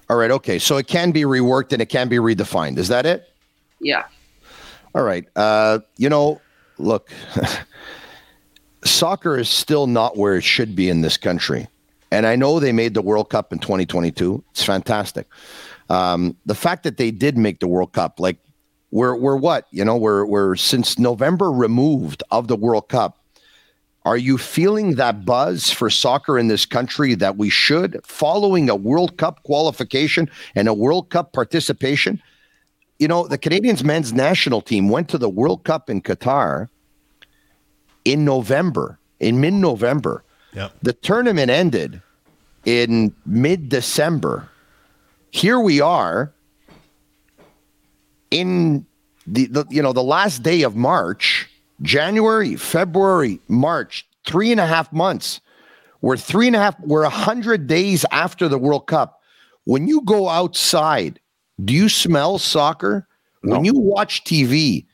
All 0.08 0.16
right. 0.16 0.30
Okay. 0.30 0.58
So 0.58 0.78
it 0.78 0.86
can 0.86 1.10
be 1.10 1.22
reworked 1.22 1.72
and 1.72 1.82
it 1.82 1.86
can 1.86 2.08
be 2.08 2.16
redefined. 2.16 2.78
Is 2.78 2.88
that 2.88 3.06
it? 3.06 3.28
Yeah. 3.80 4.04
All 4.94 5.02
right. 5.02 5.26
Uh, 5.36 5.80
you 5.98 6.08
know, 6.08 6.40
look. 6.78 7.10
soccer 8.86 9.38
is 9.38 9.48
still 9.48 9.86
not 9.86 10.16
where 10.16 10.36
it 10.36 10.44
should 10.44 10.76
be 10.76 10.88
in 10.88 11.00
this 11.00 11.16
country. 11.16 11.68
And 12.10 12.26
I 12.26 12.36
know 12.36 12.60
they 12.60 12.72
made 12.72 12.94
the 12.94 13.02
World 13.02 13.30
Cup 13.30 13.52
in 13.52 13.58
2022. 13.58 14.42
It's 14.52 14.62
fantastic. 14.62 15.26
Um, 15.88 16.36
the 16.46 16.54
fact 16.54 16.84
that 16.84 16.96
they 16.96 17.10
did 17.10 17.36
make 17.36 17.60
the 17.60 17.68
World 17.68 17.92
Cup, 17.92 18.20
like 18.20 18.38
we're 18.90 19.16
we're 19.16 19.36
what 19.36 19.66
you 19.70 19.84
know 19.84 19.96
we're 19.96 20.24
we're 20.24 20.56
since 20.56 20.98
November 20.98 21.50
removed 21.50 22.22
of 22.30 22.48
the 22.48 22.56
World 22.56 22.88
Cup. 22.88 23.18
Are 24.04 24.16
you 24.16 24.38
feeling 24.38 24.94
that 24.94 25.24
buzz 25.24 25.70
for 25.70 25.90
soccer 25.90 26.38
in 26.38 26.46
this 26.46 26.64
country 26.64 27.14
that 27.16 27.36
we 27.36 27.50
should, 27.50 28.00
following 28.04 28.70
a 28.70 28.76
World 28.76 29.18
Cup 29.18 29.42
qualification 29.42 30.30
and 30.54 30.68
a 30.68 30.74
World 30.74 31.10
Cup 31.10 31.32
participation? 31.32 32.22
You 33.00 33.08
know, 33.08 33.26
the 33.26 33.36
Canadians 33.36 33.82
men's 33.82 34.12
national 34.12 34.60
team 34.62 34.88
went 34.88 35.08
to 35.08 35.18
the 35.18 35.28
World 35.28 35.64
Cup 35.64 35.90
in 35.90 36.02
Qatar 36.02 36.68
in 38.06 38.24
November, 38.24 38.98
in 39.20 39.40
mid 39.40 39.52
November. 39.52 40.22
Yep. 40.54 40.72
The 40.82 40.92
tournament 40.94 41.50
ended 41.50 42.00
in 42.64 43.14
mid 43.26 43.68
December. 43.68 44.48
here 45.32 45.60
we 45.60 45.80
are 45.80 46.32
in 48.30 48.86
the, 49.26 49.46
the 49.46 49.66
you 49.68 49.82
know 49.82 49.92
the 49.92 50.02
last 50.02 50.42
day 50.42 50.62
of 50.62 50.76
March, 50.76 51.50
January, 51.82 52.56
February, 52.56 53.40
March, 53.48 54.06
three 54.24 54.50
and 54.52 54.60
a 54.60 54.66
half 54.66 54.92
months. 54.92 55.40
We're 56.00 56.16
three 56.16 56.46
and 56.46 56.56
a 56.56 56.60
half, 56.60 56.78
we're 56.80 57.02
a 57.02 57.10
hundred 57.10 57.66
days 57.66 58.04
after 58.12 58.48
the 58.48 58.58
World 58.58 58.86
Cup. 58.86 59.20
When 59.64 59.88
you 59.88 60.02
go 60.02 60.28
outside, 60.28 61.18
do 61.64 61.74
you 61.74 61.88
smell 61.88 62.38
soccer? 62.38 63.08
When 63.42 63.64
you 63.64 63.74
watch 63.74 64.24
TV, 64.24 64.86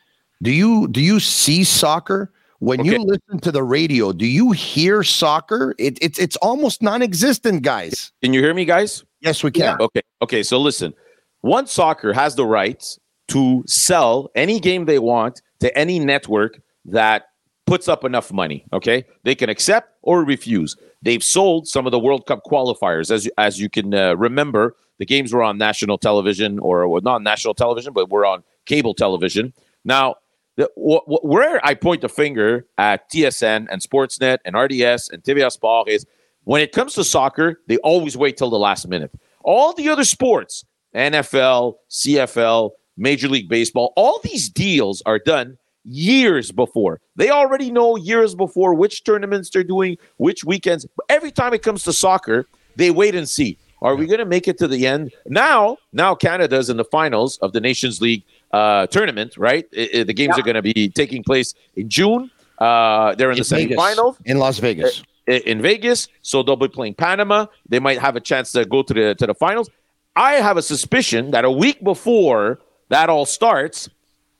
do 0.42 0.50
you 0.50 0.88
do 0.88 1.00
you 1.00 1.20
see 1.20 1.64
soccer? 1.64 2.32
When 2.62 2.84
you 2.84 2.96
listen 2.98 3.40
to 3.40 3.50
the 3.50 3.64
radio, 3.64 4.12
do 4.12 4.24
you 4.24 4.52
hear 4.52 5.02
soccer? 5.02 5.74
It, 5.78 5.98
it's 6.00 6.16
it's 6.20 6.36
almost 6.36 6.80
non-existent, 6.80 7.62
guys. 7.62 8.12
Can 8.22 8.32
you 8.32 8.40
hear 8.40 8.54
me, 8.54 8.64
guys? 8.64 9.02
Yes, 9.18 9.42
we 9.42 9.50
can. 9.50 9.80
Okay. 9.80 10.02
Okay. 10.22 10.44
So 10.44 10.58
listen, 10.58 10.94
one 11.40 11.66
soccer 11.66 12.12
has 12.12 12.36
the 12.36 12.46
right 12.46 12.80
to 13.28 13.64
sell 13.66 14.30
any 14.36 14.60
game 14.60 14.84
they 14.84 15.00
want 15.00 15.42
to 15.58 15.76
any 15.76 15.98
network 15.98 16.60
that 16.84 17.30
puts 17.66 17.88
up 17.88 18.04
enough 18.04 18.32
money. 18.32 18.64
Okay, 18.72 19.06
they 19.24 19.34
can 19.34 19.50
accept 19.50 19.96
or 20.02 20.24
refuse. 20.24 20.76
They've 21.02 21.24
sold 21.24 21.66
some 21.66 21.84
of 21.84 21.90
the 21.90 21.98
World 21.98 22.26
Cup 22.26 22.44
qualifiers, 22.46 23.10
as 23.10 23.28
as 23.38 23.58
you 23.58 23.68
can 23.68 23.92
uh, 23.92 24.14
remember. 24.14 24.76
The 24.98 25.06
games 25.06 25.32
were 25.32 25.42
on 25.42 25.58
national 25.58 25.98
television, 25.98 26.60
or 26.60 26.86
well, 26.86 27.02
not 27.02 27.22
national 27.22 27.54
television, 27.54 27.92
but 27.92 28.08
were 28.08 28.24
on 28.24 28.44
cable 28.66 28.94
television. 28.94 29.52
Now, 29.84 30.14
the, 30.56 30.70
wh- 30.76 31.04
wh- 31.06 31.24
where 31.24 31.64
I 31.64 31.74
point 31.74 32.02
the 32.02 32.08
finger 32.08 32.66
at 32.78 33.10
TSN 33.10 33.66
and 33.70 33.80
Sportsnet 33.80 34.38
and 34.44 34.56
RDS 34.56 35.08
and 35.10 35.22
TVA 35.22 35.50
Sport 35.50 35.88
is 35.88 36.06
when 36.44 36.60
it 36.60 36.72
comes 36.72 36.94
to 36.94 37.04
soccer, 37.04 37.60
they 37.68 37.78
always 37.78 38.16
wait 38.16 38.36
till 38.36 38.50
the 38.50 38.58
last 38.58 38.88
minute. 38.88 39.12
All 39.44 39.72
the 39.72 39.88
other 39.88 40.04
sports, 40.04 40.64
NFL, 40.94 41.74
CFL, 41.90 42.70
Major 42.96 43.28
League 43.28 43.48
Baseball, 43.48 43.92
all 43.96 44.20
these 44.22 44.48
deals 44.48 45.02
are 45.06 45.18
done 45.18 45.56
years 45.84 46.52
before. 46.52 47.00
They 47.16 47.30
already 47.30 47.70
know 47.70 47.96
years 47.96 48.34
before 48.34 48.74
which 48.74 49.04
tournaments 49.04 49.50
they're 49.50 49.64
doing, 49.64 49.96
which 50.18 50.44
weekends. 50.44 50.86
Every 51.08 51.30
time 51.30 51.54
it 51.54 51.62
comes 51.62 51.82
to 51.84 51.92
soccer, 51.92 52.46
they 52.76 52.90
wait 52.90 53.14
and 53.14 53.28
see. 53.28 53.58
Are 53.80 53.96
we 53.96 54.06
going 54.06 54.20
to 54.20 54.24
make 54.24 54.46
it 54.46 54.58
to 54.58 54.68
the 54.68 54.86
end? 54.86 55.12
Now, 55.26 55.76
now 55.92 56.14
Canada's 56.14 56.70
in 56.70 56.76
the 56.76 56.84
finals 56.84 57.36
of 57.38 57.52
the 57.52 57.60
Nations 57.60 58.00
League 58.00 58.22
uh, 58.52 58.86
tournament, 58.88 59.36
right? 59.36 59.66
I- 59.76 59.88
I- 59.94 60.02
the 60.04 60.14
games 60.14 60.38
are 60.38 60.42
going 60.42 60.56
to 60.56 60.62
be 60.62 60.88
taking 60.88 61.22
place 61.22 61.54
in 61.76 61.88
June. 61.88 62.30
Uh, 62.58 63.14
they're 63.14 63.30
in, 63.30 63.38
In 63.38 63.42
the 63.42 63.54
Vegas. 63.56 63.76
semifinals 63.78 64.16
in 64.24 64.38
Las 64.38 64.58
Vegas. 64.58 65.02
i- 65.28 65.42
in 65.46 65.60
Vegas, 65.62 66.08
so 66.22 66.42
they'll 66.42 66.56
be 66.56 66.68
playing 66.68 66.94
Panama. 66.94 67.46
They 67.68 67.78
might 67.80 67.98
have 67.98 68.14
a 68.16 68.20
chance 68.20 68.52
to 68.52 68.64
go 68.64 68.82
to 68.82 68.92
the 68.94 69.14
to 69.16 69.26
the 69.26 69.34
finals. 69.34 69.68
I 70.14 70.34
have 70.34 70.56
a 70.58 70.62
suspicion 70.62 71.30
that 71.30 71.44
a 71.44 71.50
week 71.50 71.82
before 71.82 72.60
that 72.90 73.08
all 73.08 73.24
starts, 73.26 73.88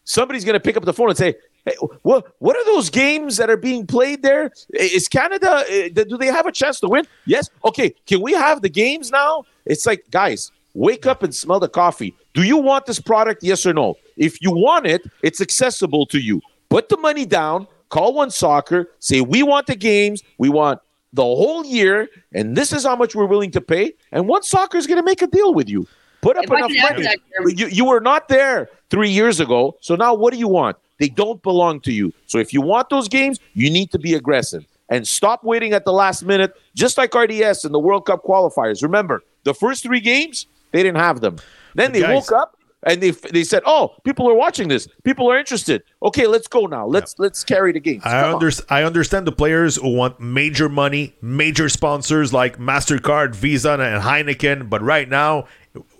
somebody's 0.04 0.44
going 0.44 0.54
to 0.54 0.60
pick 0.60 0.76
up 0.76 0.84
the 0.84 0.92
phone 0.92 1.08
and 1.08 1.16
say, 1.18 1.34
"Hey, 1.64 1.74
what 2.02 2.26
what 2.38 2.54
are 2.56 2.64
those 2.66 2.90
games 2.90 3.38
that 3.38 3.48
are 3.48 3.56
being 3.56 3.86
played 3.86 4.22
there? 4.22 4.52
Is 4.74 5.08
Canada? 5.08 5.50
uh, 5.50 5.88
Do 6.10 6.16
they 6.18 6.26
have 6.26 6.46
a 6.46 6.52
chance 6.52 6.78
to 6.80 6.88
win? 6.88 7.06
Yes. 7.26 7.48
Okay. 7.64 7.94
Can 8.06 8.20
we 8.20 8.32
have 8.34 8.60
the 8.62 8.68
games 8.68 9.10
now? 9.10 9.44
It's 9.64 9.86
like, 9.86 10.04
guys, 10.10 10.52
wake 10.74 11.06
up 11.06 11.22
and 11.22 11.34
smell 11.34 11.60
the 11.60 11.68
coffee. 11.68 12.14
Do 12.34 12.42
you 12.42 12.58
want 12.58 12.86
this 12.86 13.00
product? 13.00 13.42
Yes 13.42 13.64
or 13.66 13.72
no? 13.72 13.96
If 14.16 14.40
you 14.42 14.50
want 14.50 14.86
it, 14.86 15.02
it's 15.22 15.40
accessible 15.40 16.06
to 16.06 16.18
you. 16.20 16.40
Put 16.68 16.88
the 16.88 16.96
money 16.96 17.26
down. 17.26 17.66
Call 17.88 18.14
one 18.14 18.30
soccer. 18.30 18.90
Say 18.98 19.20
we 19.20 19.42
want 19.42 19.66
the 19.66 19.76
games. 19.76 20.22
We 20.38 20.48
want 20.48 20.80
the 21.12 21.22
whole 21.22 21.64
year, 21.66 22.08
and 22.32 22.56
this 22.56 22.72
is 22.72 22.84
how 22.84 22.96
much 22.96 23.14
we're 23.14 23.26
willing 23.26 23.50
to 23.50 23.60
pay. 23.60 23.92
And 24.12 24.26
one 24.26 24.42
soccer 24.42 24.78
is 24.78 24.86
going 24.86 24.96
to 24.96 25.02
make 25.04 25.20
a 25.20 25.26
deal 25.26 25.52
with 25.52 25.68
you. 25.68 25.86
Put 26.22 26.36
up 26.38 26.44
If 26.44 26.50
enough 26.50 26.70
can 26.70 26.78
add 26.80 26.88
to 26.96 27.02
money. 27.02 27.16
that, 27.44 27.58
you, 27.58 27.66
you 27.66 27.84
were 27.84 28.00
not 28.00 28.28
there 28.28 28.70
three 28.88 29.10
years 29.10 29.40
ago. 29.40 29.76
So 29.80 29.94
now 29.96 30.14
what 30.14 30.32
do 30.32 30.38
you 30.38 30.48
want? 30.48 30.76
They 30.98 31.08
don't 31.08 31.42
belong 31.42 31.80
to 31.80 31.92
you. 31.92 32.14
So 32.26 32.38
if 32.38 32.52
you 32.54 32.62
want 32.62 32.88
those 32.88 33.08
games, 33.08 33.40
you 33.54 33.70
need 33.70 33.90
to 33.90 33.98
be 33.98 34.14
aggressive 34.14 34.64
and 34.88 35.06
stop 35.06 35.42
waiting 35.42 35.72
at 35.72 35.84
the 35.84 35.92
last 35.92 36.22
minute, 36.22 36.54
just 36.74 36.96
like 36.96 37.14
RDS 37.14 37.64
in 37.64 37.72
the 37.72 37.78
World 37.78 38.06
Cup 38.06 38.22
qualifiers. 38.24 38.82
Remember, 38.82 39.22
the 39.44 39.52
first 39.52 39.82
three 39.82 40.00
games, 40.00 40.46
they 40.70 40.82
didn't 40.82 40.98
have 40.98 41.20
them. 41.20 41.36
Then 41.74 41.92
they 41.92 42.00
Guys- 42.02 42.14
woke 42.14 42.32
up 42.32 42.56
and 42.84 43.02
they 43.02 43.10
they 43.10 43.44
said, 43.44 43.62
"Oh, 43.66 43.94
people 44.04 44.28
are 44.28 44.34
watching 44.34 44.68
this. 44.68 44.88
People 45.04 45.30
are 45.30 45.38
interested. 45.38 45.82
Okay, 46.02 46.26
let's 46.26 46.48
go 46.48 46.66
now. 46.66 46.86
Let's 46.86 47.18
let's 47.18 47.44
carry 47.44 47.72
the 47.72 47.80
games." 47.80 48.02
I, 48.04 48.32
under, 48.32 48.50
I 48.68 48.82
understand 48.82 49.26
the 49.26 49.32
players 49.32 49.76
who 49.76 49.94
want 49.94 50.20
major 50.20 50.68
money, 50.68 51.14
major 51.20 51.68
sponsors 51.68 52.32
like 52.32 52.58
MasterCard, 52.58 53.34
Visa, 53.34 53.72
and 53.72 54.02
Heineken. 54.02 54.68
But 54.68 54.82
right 54.82 55.08
now, 55.08 55.46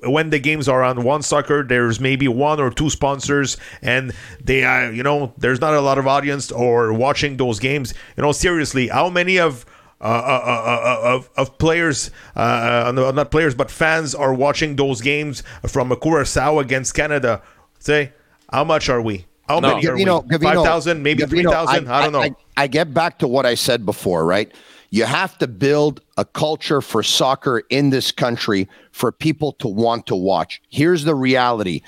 when 0.03 0.31
the 0.31 0.39
games 0.39 0.69
are 0.69 0.83
on 0.83 1.05
one 1.05 1.23
soccer, 1.23 1.63
there's 1.63 2.01
maybe 2.01 2.29
one 2.29 2.61
or 2.61 2.71
two 2.71 2.91
sponsors, 2.91 3.57
and 3.81 4.13
they 4.43 4.65
are, 4.65 4.93
you 4.93 5.03
know, 5.03 5.33
there's 5.39 5.61
not 5.61 5.75
a 5.75 5.81
lot 5.81 5.99
of 5.99 6.07
audience 6.07 6.51
or 6.51 6.93
watching 6.93 7.37
those 7.37 7.59
games. 7.59 7.95
You 8.17 8.23
know, 8.23 8.33
seriously, 8.33 8.89
how 8.89 9.09
many 9.09 9.39
of 9.39 9.65
Uh, 10.03 10.07
uh, 10.07 11.01
uh, 11.05 11.15
of, 11.15 11.31
of 11.37 11.57
players, 11.59 12.11
uh, 12.35 12.93
uh, 12.93 13.13
not 13.15 13.31
players, 13.31 13.55
but 13.55 13.71
fans 13.71 14.17
are 14.17 14.35
watching 14.35 14.75
those 14.75 15.01
games 15.01 15.45
from 15.69 15.93
a 15.93 15.97
Curacao 15.97 16.59
against 16.59 16.93
Canada. 16.95 17.41
Say, 17.79 18.13
how 18.53 18.65
much 18.65 18.89
are 18.89 19.01
we? 19.01 19.27
How 19.49 19.61
many 19.61 19.87
are 19.87 19.95
Gavino, 19.95 20.29
we? 20.29 20.39
Five 20.39 20.65
thousand, 20.65 21.05
maybe 21.05 21.23
Gavino, 21.23 21.29
three 21.29 21.45
thousand. 21.45 21.89
I, 21.89 22.03
don't 22.03 22.13
know. 22.13 22.23
I, 22.23 22.35
I 22.57 22.67
get 22.67 22.93
back 22.93 23.21
to 23.21 23.29
what 23.29 23.47
I 23.47 23.55
said 23.55 23.87
before, 23.87 24.25
right? 24.25 24.53
You 24.91 25.05
have 25.05 25.39
to 25.39 25.47
build 25.47 26.01
a 26.17 26.25
culture 26.25 26.81
for 26.81 27.03
soccer 27.03 27.63
in 27.71 27.91
this 27.91 28.11
country 28.13 28.69
for 28.91 29.13
people 29.13 29.53
to 29.55 29.69
want 29.69 30.07
to 30.09 30.17
watch. 30.17 30.61
Here's 30.69 31.05
the 31.05 31.15
reality 31.15 31.81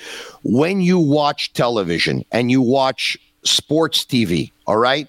when 0.42 0.81
you 0.81 0.98
watch 0.98 1.53
television 1.53 2.24
and 2.33 2.50
you 2.50 2.62
watch 2.62 3.18
sports 3.44 4.05
TV, 4.05 4.53
all 4.66 4.79
right? 4.79 5.09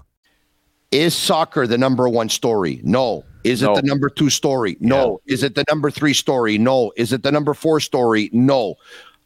Is 0.91 1.15
soccer 1.15 1.65
the 1.67 1.77
number 1.77 2.07
one 2.09 2.29
story? 2.29 2.81
No. 2.83 3.23
Is 3.43 3.61
No. 3.61 3.71
it 3.73 3.75
the 3.81 3.87
number 3.87 4.09
two 4.09 4.29
story? 4.29 4.77
No. 4.79 5.21
Is 5.25 5.41
it 5.41 5.55
the 5.55 5.63
number 5.69 5.89
three 5.89 6.13
story? 6.13 6.57
No. 6.57 6.91
Is 6.97 7.13
it 7.13 7.23
the 7.23 7.31
number 7.31 7.53
four 7.53 7.79
story? 7.79 8.29
No. 8.33 8.75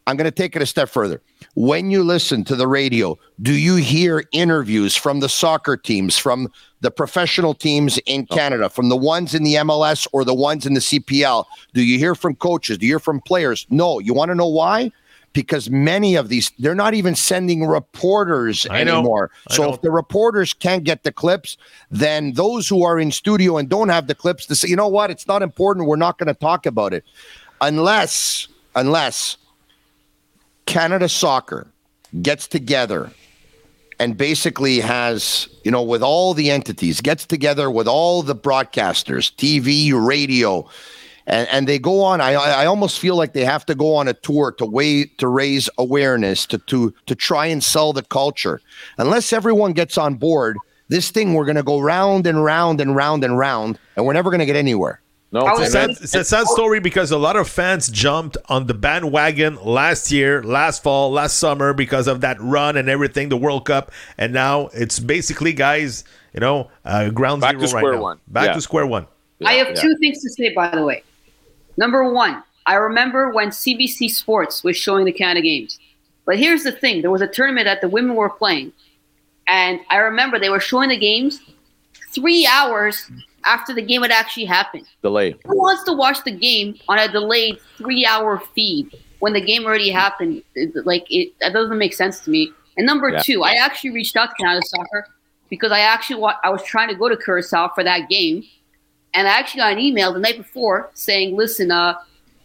I'm 0.08 0.15
going 0.17 0.25
to 0.25 0.32
take 0.32 0.56
it 0.56 0.62
a 0.62 0.67
step 0.67 0.88
further. 0.89 1.21
When 1.56 1.89
you 1.89 2.04
listen 2.04 2.43
to 2.45 2.56
the 2.56 2.67
radio, 2.67 3.17
do 3.41 3.51
you 3.54 3.78
hear 3.78 4.23
interviews 4.32 4.95
from 4.95 5.19
the 5.19 5.28
soccer 5.30 5.75
teams, 5.75 6.15
from 6.17 6.51
the 6.82 6.91
professional 6.91 7.56
teams 7.56 7.97
in 8.06 8.28
Canada, 8.28 8.69
from 8.69 8.89
the 8.89 8.95
ones 8.97 9.34
in 9.34 9.43
the 9.43 9.56
MLS 9.56 10.06
or 10.13 10.23
the 10.23 10.34
ones 10.36 10.67
in 10.67 10.75
the 10.75 10.80
CPL? 10.82 11.45
Do 11.73 11.82
you 11.82 11.97
hear 11.97 12.13
from 12.13 12.36
coaches? 12.36 12.78
Do 12.78 12.86
you 12.86 12.91
hear 12.91 12.99
from 12.99 13.19
players? 13.21 13.65
No. 13.71 13.97
You 13.97 14.13
want 14.13 14.30
to 14.30 14.36
know 14.36 14.47
why? 14.47 14.91
Because 15.36 15.69
many 15.69 16.15
of 16.15 16.30
these, 16.30 16.52
they're 16.58 16.74
not 16.74 16.93
even 16.93 17.13
sending 17.13 17.67
reporters 17.67 18.65
I 18.71 18.84
know. 18.84 19.00
anymore. 19.00 19.32
I 19.50 19.54
So 19.54 19.74
if 19.74 19.82
the 19.82 19.91
reporters 19.91 20.54
can't 20.54 20.84
get 20.86 21.04
the 21.04 21.12
clips, 21.12 21.58
then 21.91 22.34
those 22.34 22.67
who 22.69 22.84
are 22.84 22.98
in 22.98 23.12
studio 23.12 23.58
and 23.58 23.69
don't 23.69 23.89
have 23.89 24.08
the 24.08 24.15
clips 24.15 24.45
to 24.48 24.56
say, 24.56 24.69
you 24.69 24.78
know 24.78 24.88
what, 24.88 25.12
it's 25.12 25.28
not 25.28 25.43
important. 25.43 25.88
We're 25.88 25.98
not 25.98 26.17
going 26.17 26.28
to 26.28 26.34
talk 26.34 26.65
about 26.65 26.93
it, 26.93 27.04
unless 27.60 28.48
unless 28.76 29.38
Canada 30.65 31.10
Soccer 31.10 31.67
gets 32.21 32.48
together 32.48 33.12
and 34.00 34.17
basically 34.17 34.80
has 34.80 35.48
you 35.63 35.71
know 35.71 35.84
with 35.84 36.02
all 36.02 36.34
the 36.34 36.50
entities 36.52 37.02
gets 37.02 37.26
together 37.26 37.69
with 37.69 37.88
all 37.88 38.24
the 38.24 38.36
broadcasters, 38.36 39.34
TV, 39.36 39.91
radio, 39.93 40.67
and 41.27 41.47
and 41.51 41.67
they 41.67 41.79
go 41.79 42.01
on. 42.01 42.21
I 42.21 42.33
I 42.33 42.65
almost 42.65 42.99
feel 42.99 43.15
like 43.15 43.33
they 43.33 43.45
have 43.45 43.65
to 43.67 43.75
go 43.75 43.95
on 43.95 44.07
a 44.07 44.13
tour 44.13 44.51
to 44.53 44.65
way 44.65 45.05
to 45.17 45.27
raise 45.27 45.69
awareness 45.77 46.45
to 46.47 46.57
to 46.59 46.93
to 47.05 47.15
try 47.15 47.45
and 47.47 47.63
sell 47.63 47.93
the 47.93 48.03
culture. 48.03 48.61
Unless 48.97 49.33
everyone 49.33 49.73
gets 49.73 49.97
on 49.97 50.15
board, 50.15 50.57
this 50.89 51.11
thing 51.11 51.33
we're 51.33 51.45
going 51.45 51.55
to 51.55 51.63
go 51.63 51.79
round 51.79 52.27
and 52.27 52.43
round 52.43 52.79
and 52.81 52.95
round 52.95 53.23
and 53.23 53.38
round, 53.38 53.79
and 53.95 54.05
we're 54.05 54.13
never 54.13 54.29
going 54.29 54.39
to 54.39 54.45
get 54.45 54.55
anywhere. 54.55 55.01
No, 55.31 55.45
it's 55.49 55.67
a, 55.67 55.71
sad, 55.71 55.89
it's 55.89 56.15
a 56.15 56.23
sad 56.23 56.47
story 56.47 56.79
because 56.79 57.11
a 57.11 57.17
lot 57.17 57.35
of 57.35 57.49
fans 57.49 57.89
jumped 57.89 58.38
on 58.47 58.67
the 58.67 58.73
bandwagon 58.73 59.57
last 59.65 60.09
year, 60.09 60.41
last 60.43 60.81
fall, 60.81 61.11
last 61.11 61.39
summer 61.39 61.73
because 61.73 62.07
of 62.07 62.21
that 62.21 62.38
run 62.39 62.77
and 62.77 62.88
everything, 62.88 63.27
the 63.27 63.35
World 63.35 63.65
Cup, 63.65 63.91
and 64.17 64.31
now 64.31 64.67
it's 64.67 64.97
basically, 64.97 65.51
guys, 65.51 66.05
you 66.33 66.39
know, 66.39 66.69
uh, 66.85 67.09
ground 67.09 67.41
Back 67.41 67.57
zero 67.57 67.67
to 67.67 67.73
right 67.73 67.81
square 67.81 67.95
now. 67.95 68.01
one. 68.01 68.19
Back 68.27 68.45
Yeah. 68.45 68.53
to 68.53 68.61
square 68.61 68.85
one. 68.85 69.07
I 69.43 69.53
have 69.53 69.73
two 69.73 69.97
things 69.97 70.21
to 70.21 70.29
say, 70.29 70.53
by 70.53 70.69
the 70.69 70.85
way. 70.85 71.03
Number 71.77 72.11
one, 72.11 72.43
I 72.65 72.75
remember 72.75 73.29
when 73.31 73.49
CBC 73.49 74.09
Sports 74.09 74.63
was 74.63 74.75
showing 74.77 75.05
the 75.05 75.11
Canada 75.11 75.41
games. 75.41 75.79
But 76.25 76.39
here's 76.39 76.63
the 76.63 76.71
thing 76.71 77.01
there 77.01 77.11
was 77.11 77.21
a 77.21 77.27
tournament 77.27 77.65
that 77.65 77.81
the 77.81 77.89
women 77.89 78.15
were 78.15 78.29
playing. 78.29 78.73
And 79.47 79.79
I 79.91 79.97
remember 79.97 80.39
they 80.39 80.49
were 80.49 80.59
showing 80.59 80.89
the 80.89 80.97
games 80.97 81.39
three 82.13 82.47
hours 82.47 83.11
after 83.45 83.73
the 83.75 83.81
game 83.81 84.01
had 84.01 84.09
actually 84.11 84.45
happened. 84.45 84.88
Delay. 85.03 85.35
Who 85.45 85.57
wants 85.57 85.83
to 85.83 85.93
watch 85.93 86.23
the 86.23 86.31
game 86.31 86.75
on 86.89 86.97
a 86.97 87.07
delayed 87.11 87.59
three 87.77 88.05
hour 88.05 88.41
feed 88.55 88.89
when 89.19 89.33
the 89.33 89.41
game 89.41 89.65
already 89.65 89.89
happened? 89.91 90.41
Like, 90.83 91.05
it, 91.11 91.38
that 91.41 91.53
doesn't 91.53 91.77
make 91.77 91.93
sense 91.93 92.21
to 92.21 92.31
me. 92.31 92.51
And 92.77 92.88
number 92.88 93.09
Yeah. 93.09 93.19
two, 93.19 93.43
I 93.43 93.53
actually 93.53 93.91
reached 93.91 94.17
out 94.17 94.29
to 94.31 94.35
Canada 94.43 94.65
Soccer 94.65 95.07
because 95.49 95.71
I 95.71 95.81
actually 95.81 96.19
wa- 96.19 96.38
I 96.43 96.49
was 96.49 96.63
trying 96.63 96.89
to 96.89 96.95
go 96.95 97.07
to 97.07 97.15
Curacao 97.15 97.69
for 97.75 97.83
that 97.83 98.09
game. 98.09 98.43
And 99.15 99.28
I 99.28 99.32
actually 99.32 99.60
got 99.60 99.73
an 99.73 99.80
email 99.80 100.13
the 100.13 100.19
night 100.19 100.38
before 100.38 100.91
saying, 100.93 101.36
listen, 101.36 101.71
uh, 101.71 101.95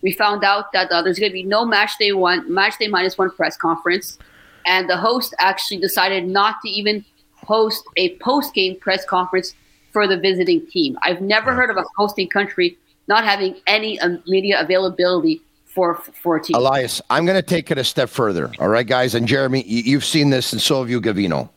we 0.02 0.12
found 0.12 0.44
out 0.44 0.72
that 0.72 0.90
uh, 0.90 1.02
there's 1.02 1.18
going 1.18 1.30
to 1.30 1.35
be 1.35 1.42
no 1.42 1.64
match 1.66 1.98
day 1.98 2.12
one, 2.12 2.52
match 2.52 2.78
day 2.78 2.88
minus 2.88 3.18
one 3.18 3.30
press 3.30 3.56
conference. 3.56 4.18
And 4.64 4.88
the 4.88 4.96
host 4.96 5.35
actually 5.38 5.80
decided 5.80 6.26
not 6.26 6.56
to 6.62 6.70
even 6.70 7.04
host 7.35 7.85
a 7.96 8.16
post 8.18 8.54
game 8.54 8.78
press 8.78 9.04
conference 9.04 9.54
for 9.92 10.06
the 10.06 10.16
visiting 10.16 10.66
team. 10.68 10.96
I've 11.02 11.20
never 11.20 11.52
heard 11.52 11.70
of 11.70 11.76
a 11.76 11.85
hosting 11.96 12.28
country 12.28 12.78
not 13.09 13.24
having 13.24 13.56
any 13.66 13.98
um, 14.00 14.22
media 14.26 14.61
availability 14.61 15.42
for 15.66 15.96
for 15.96 16.37
a 16.37 16.42
team. 16.42 16.56
Elias, 16.56 17.02
I'm 17.11 17.26
going 17.26 17.37
to 17.37 17.42
take 17.42 17.70
it 17.70 17.78
a 17.78 17.85
step 17.85 18.09
further. 18.09 18.50
All 18.59 18.68
right, 18.68 18.87
guys, 18.87 19.14
and 19.14 19.26
Jeremy, 19.26 19.64
you, 19.66 19.83
you've 19.83 20.04
seen 20.04 20.30
this, 20.30 20.52
and 20.52 20.62
so 20.62 20.80
have 20.80 20.90
you, 20.90 21.00
Gavino. 21.00 21.48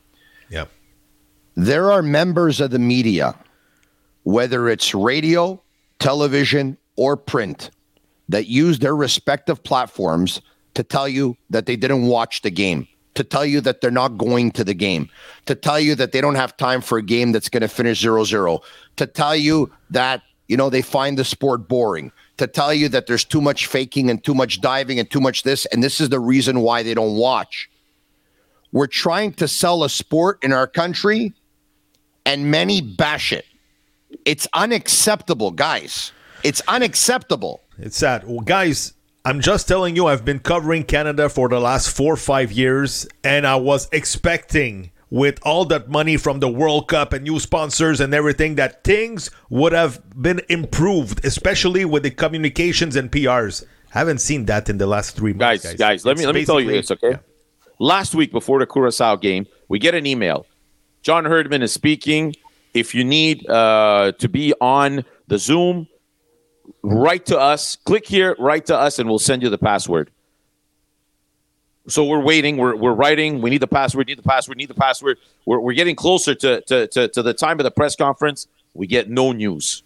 Yep. 0.49 0.69
There 1.56 1.91
are 1.91 2.02
members 2.02 2.60
of 2.60 2.71
the 2.71 2.80
media, 2.80 3.36
whether 4.23 4.69
it's 4.69 4.93
radio, 4.93 5.62
television, 5.99 6.77
or 6.95 7.17
print, 7.17 7.69
that 8.29 8.47
use 8.47 8.79
their 8.79 8.95
respective 8.95 9.63
platforms 9.63 10.41
to 10.73 10.83
tell 10.83 11.07
you 11.07 11.38
that 11.49 11.65
they 11.65 11.75
didn't 11.75 12.07
watch 12.07 12.41
the 12.41 12.51
game, 12.51 12.88
to 13.15 13.23
tell 13.23 13.45
you 13.45 13.62
that 13.62 13.81
they're 13.81 13.91
not 13.91 14.17
going 14.17 14.51
to 14.51 14.63
the 14.63 14.73
game, 14.73 15.09
to 15.45 15.55
tell 15.55 15.79
you 15.79 15.95
that 15.95 16.12
they 16.12 16.21
don't 16.21 16.36
have 16.36 16.57
time 16.57 16.81
for 16.81 16.97
a 16.97 17.03
game 17.03 17.31
that's 17.31 17.49
going 17.49 17.62
to 17.62 17.67
finish 17.67 17.99
0 17.99 18.23
0, 18.23 18.62
to 18.95 19.05
tell 19.05 19.36
you 19.36 19.71
that, 19.89 20.21
you 20.47 20.57
know, 20.57 20.69
they 20.69 20.81
find 20.81 21.17
the 21.17 21.25
sport 21.25 21.67
boring, 21.67 22.12
to 22.38 22.47
tell 22.47 22.73
you 22.73 22.89
that 22.89 23.07
there's 23.07 23.23
too 23.25 23.41
much 23.41 23.67
faking 23.67 24.09
and 24.09 24.23
too 24.23 24.33
much 24.33 24.62
diving 24.62 24.99
and 24.99 25.09
too 25.09 25.21
much 25.21 25.43
this, 25.43 25.65
and 25.67 25.83
this 25.83 26.01
is 26.01 26.09
the 26.09 26.19
reason 26.19 26.62
why 26.62 26.81
they 26.81 26.93
don't 26.93 27.15
watch. 27.15 27.69
We're 28.71 28.88
trying 28.88 29.33
to 29.33 29.47
sell 29.47 29.83
a 29.83 29.89
sport 29.89 30.43
in 30.43 30.51
our 30.51 30.65
country, 30.65 31.33
and 32.25 32.49
many 32.49 32.81
bash 32.81 33.31
it. 33.31 33.45
It's 34.26 34.47
unacceptable, 34.54 35.52
guys. 35.52 36.12
It's 36.43 36.62
unacceptable. 36.67 37.62
It's 37.78 37.97
sad. 37.97 38.28
Well, 38.28 38.41
guys, 38.41 38.93
I'm 39.26 39.39
just 39.39 39.67
telling 39.67 39.95
you, 39.95 40.08
I've 40.08 40.26
been 40.26 40.39
covering 40.39 40.84
Canada 40.84 41.30
for 41.30 41.47
the 41.49 41.60
last 41.60 41.95
four 41.95 42.13
or 42.13 42.17
five 42.17 42.52
years, 42.52 43.08
and 43.23 43.47
I 43.47 43.56
was 43.56 43.88
expecting, 43.91 44.91
with 45.10 45.39
all 45.43 45.63
that 45.65 45.89
money 45.89 46.17
from 46.17 46.39
the 46.39 46.49
World 46.49 46.88
Cup 46.88 47.13
and 47.13 47.23
new 47.23 47.39
sponsors 47.39 48.02
and 48.02 48.13
everything, 48.13 48.56
that 48.56 48.84
things 48.84 49.30
would 49.49 49.71
have 49.71 50.02
been 50.21 50.41
improved, 50.49 51.23
especially 51.23 51.86
with 51.86 52.04
the 52.04 52.12
communications 52.12 52.95
and 52.95 53.12
PRs. 53.12 53.63
Haven't 53.91 54.19
seen 54.19 54.45
that 54.45 54.69
in 54.69 54.80
the 54.80 54.88
last 54.88 55.15
three 55.15 55.34
months, 55.34 55.63
guys, 55.63 55.73
guys. 55.73 55.78
guys, 55.78 56.06
let 56.06 56.17
me 56.17 56.26
let 56.26 56.34
me 56.36 56.45
tell 56.45 56.60
you 56.60 56.67
basically- 56.69 57.10
this, 57.12 57.15
okay? 57.15 57.23
Last 57.80 58.15
week 58.15 58.32
before 58.32 58.60
the 58.60 58.65
Curacao 58.65 59.15
game, 59.15 59.45
we 59.67 59.78
get 59.78 59.93
an 59.93 60.06
email. 60.06 60.45
John 61.02 61.26
Herdman 61.26 61.62
is 61.62 61.71
speaking. 61.71 62.36
If 62.73 62.95
you 62.95 63.03
need 63.03 63.47
uh, 63.49 64.13
to 64.17 64.29
be 64.29 64.53
on 64.59 65.05
the 65.27 65.38
Zoom, 65.38 65.88
write 66.81 67.25
to 67.27 67.39
us. 67.39 67.75
Click 67.75 68.05
here, 68.07 68.36
write 68.39 68.65
to 68.67 68.77
us, 68.77 68.99
and 68.99 69.07
we'll 69.07 69.19
send 69.19 69.43
you 69.43 69.49
the 69.49 69.57
password. 69.57 70.09
So 71.88 72.05
we're 72.05 72.21
waiting. 72.21 72.57
We're, 72.57 72.75
we're 72.75 72.93
writing. 72.93 73.41
We 73.41 73.49
need 73.49 73.62
the 73.62 73.67
password. 73.67 74.07
Need 74.07 74.17
the 74.17 74.23
password. 74.23 74.57
Need 74.57 74.69
the 74.69 74.73
password. 74.73 75.17
We're, 75.45 75.59
we're 75.59 75.73
getting 75.73 75.95
closer 75.95 76.33
to, 76.36 76.62
to, 76.62 76.88
to, 76.88 77.07
to 77.09 77.21
the 77.21 77.33
time 77.33 77.59
of 77.59 77.65
the 77.65 77.71
press 77.71 77.95
conference. 77.95 78.47
We 78.73 78.88
get 78.88 79.09
no 79.09 79.33
news. 79.33 79.83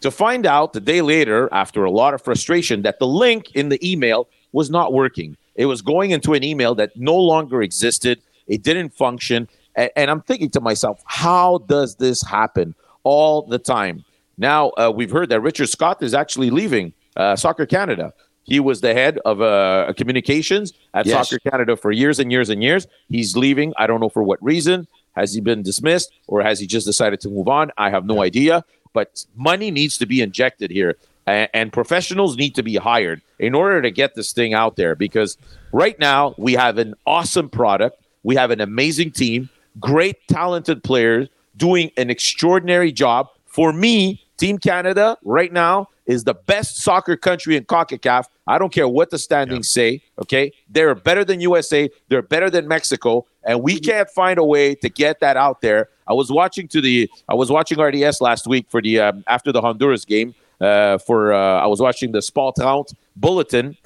To 0.00 0.10
find 0.10 0.44
out 0.44 0.72
the 0.72 0.80
day 0.80 1.02
later, 1.02 1.48
after 1.52 1.84
a 1.84 1.90
lot 1.90 2.14
of 2.14 2.22
frustration, 2.22 2.82
that 2.82 2.98
the 2.98 3.06
link 3.06 3.52
in 3.54 3.68
the 3.68 3.78
email 3.88 4.28
was 4.52 4.70
not 4.70 4.92
working. 4.92 5.36
It 5.54 5.66
was 5.66 5.82
going 5.82 6.10
into 6.10 6.34
an 6.34 6.44
email 6.44 6.74
that 6.74 6.96
no 6.96 7.16
longer 7.16 7.62
existed. 7.62 8.20
It 8.46 8.62
didn't 8.62 8.90
function. 8.90 9.48
And, 9.76 9.90
and 9.94 10.10
I'm 10.10 10.22
thinking 10.22 10.50
to 10.50 10.60
myself, 10.60 11.02
how 11.06 11.58
does 11.68 11.96
this 11.96 12.22
happen 12.22 12.74
all 13.04 13.42
the 13.42 13.58
time? 13.58 14.04
Now, 14.38 14.70
uh, 14.70 14.92
we've 14.94 15.10
heard 15.10 15.28
that 15.30 15.40
Richard 15.40 15.68
Scott 15.68 16.02
is 16.02 16.12
actually 16.14 16.50
leaving 16.50 16.92
uh, 17.16 17.36
Soccer 17.36 17.66
Canada. 17.66 18.12
He 18.42 18.60
was 18.60 18.80
the 18.80 18.94
head 18.94 19.18
of 19.24 19.40
uh, 19.40 19.92
communications 19.96 20.72
at 20.94 21.06
Yes. 21.06 21.28
Soccer 21.28 21.50
Canada 21.50 21.76
for 21.76 21.90
years 21.90 22.18
and 22.18 22.30
years 22.30 22.48
and 22.48 22.62
years. 22.62 22.86
He's 23.08 23.36
leaving. 23.36 23.72
I 23.76 23.86
don't 23.86 24.00
know 24.00 24.08
for 24.08 24.22
what 24.22 24.42
reason. 24.42 24.86
Has 25.16 25.32
he 25.32 25.40
been 25.40 25.62
dismissed 25.62 26.12
or 26.26 26.42
has 26.42 26.60
he 26.60 26.66
just 26.66 26.86
decided 26.86 27.20
to 27.20 27.30
move 27.30 27.48
on? 27.48 27.72
I 27.78 27.90
have 27.90 28.04
no 28.04 28.22
idea. 28.22 28.64
But 28.92 29.24
money 29.34 29.70
needs 29.70 29.98
to 29.98 30.06
be 30.06 30.20
injected 30.22 30.70
here, 30.70 30.96
and, 31.26 31.48
and 31.52 31.72
professionals 31.72 32.36
need 32.36 32.54
to 32.54 32.62
be 32.62 32.76
hired 32.76 33.20
in 33.38 33.54
order 33.54 33.82
to 33.82 33.90
get 33.90 34.14
this 34.14 34.32
thing 34.32 34.54
out 34.54 34.76
there. 34.76 34.94
Because 34.94 35.36
right 35.72 35.98
now 35.98 36.34
we 36.38 36.54
have 36.54 36.78
an 36.78 36.94
awesome 37.06 37.48
product, 37.50 38.00
we 38.22 38.36
have 38.36 38.50
an 38.50 38.60
amazing 38.60 39.10
team, 39.10 39.50
great 39.80 40.16
talented 40.28 40.82
players 40.82 41.28
doing 41.56 41.90
an 41.96 42.10
extraordinary 42.10 42.92
job. 42.92 43.28
For 43.46 43.72
me, 43.72 44.22
Team 44.36 44.58
Canada 44.58 45.16
right 45.24 45.52
now 45.52 45.88
is 46.06 46.24
the 46.24 46.34
best 46.34 46.76
soccer 46.76 47.16
country 47.16 47.56
in 47.56 47.64
CONCACAF. 47.64 48.26
I 48.46 48.58
don't 48.58 48.72
care 48.72 48.86
what 48.86 49.10
the 49.10 49.18
standings 49.18 49.70
say, 49.70 50.02
okay? 50.20 50.52
They're 50.68 50.94
better 50.94 51.24
than 51.24 51.40
USA, 51.40 51.90
they're 52.08 52.22
better 52.22 52.48
than 52.48 52.68
Mexico, 52.68 53.26
and 53.42 53.62
we 53.62 53.80
can't 53.80 54.08
find 54.10 54.38
a 54.38 54.44
way 54.44 54.74
to 54.76 54.88
get 54.88 55.20
that 55.20 55.36
out 55.36 55.62
there. 55.62 55.88
I 56.06 56.12
was 56.12 56.30
watching 56.30 56.68
to 56.68 56.80
the 56.80 57.10
I 57.28 57.34
was 57.34 57.50
watching 57.50 57.80
RDS 57.80 58.20
last 58.20 58.46
week 58.46 58.66
for 58.68 58.80
the 58.80 59.00
um, 59.00 59.24
after 59.26 59.50
the 59.50 59.60
Honduras 59.60 60.04
game 60.04 60.34
uh, 60.60 60.98
for 60.98 61.32
uh, 61.32 61.60
I 61.60 61.66
was 61.66 61.80
watching 61.80 62.12
the 62.12 62.22
Sport 62.22 62.56
30 62.56 62.96
bulletin. 63.16 63.76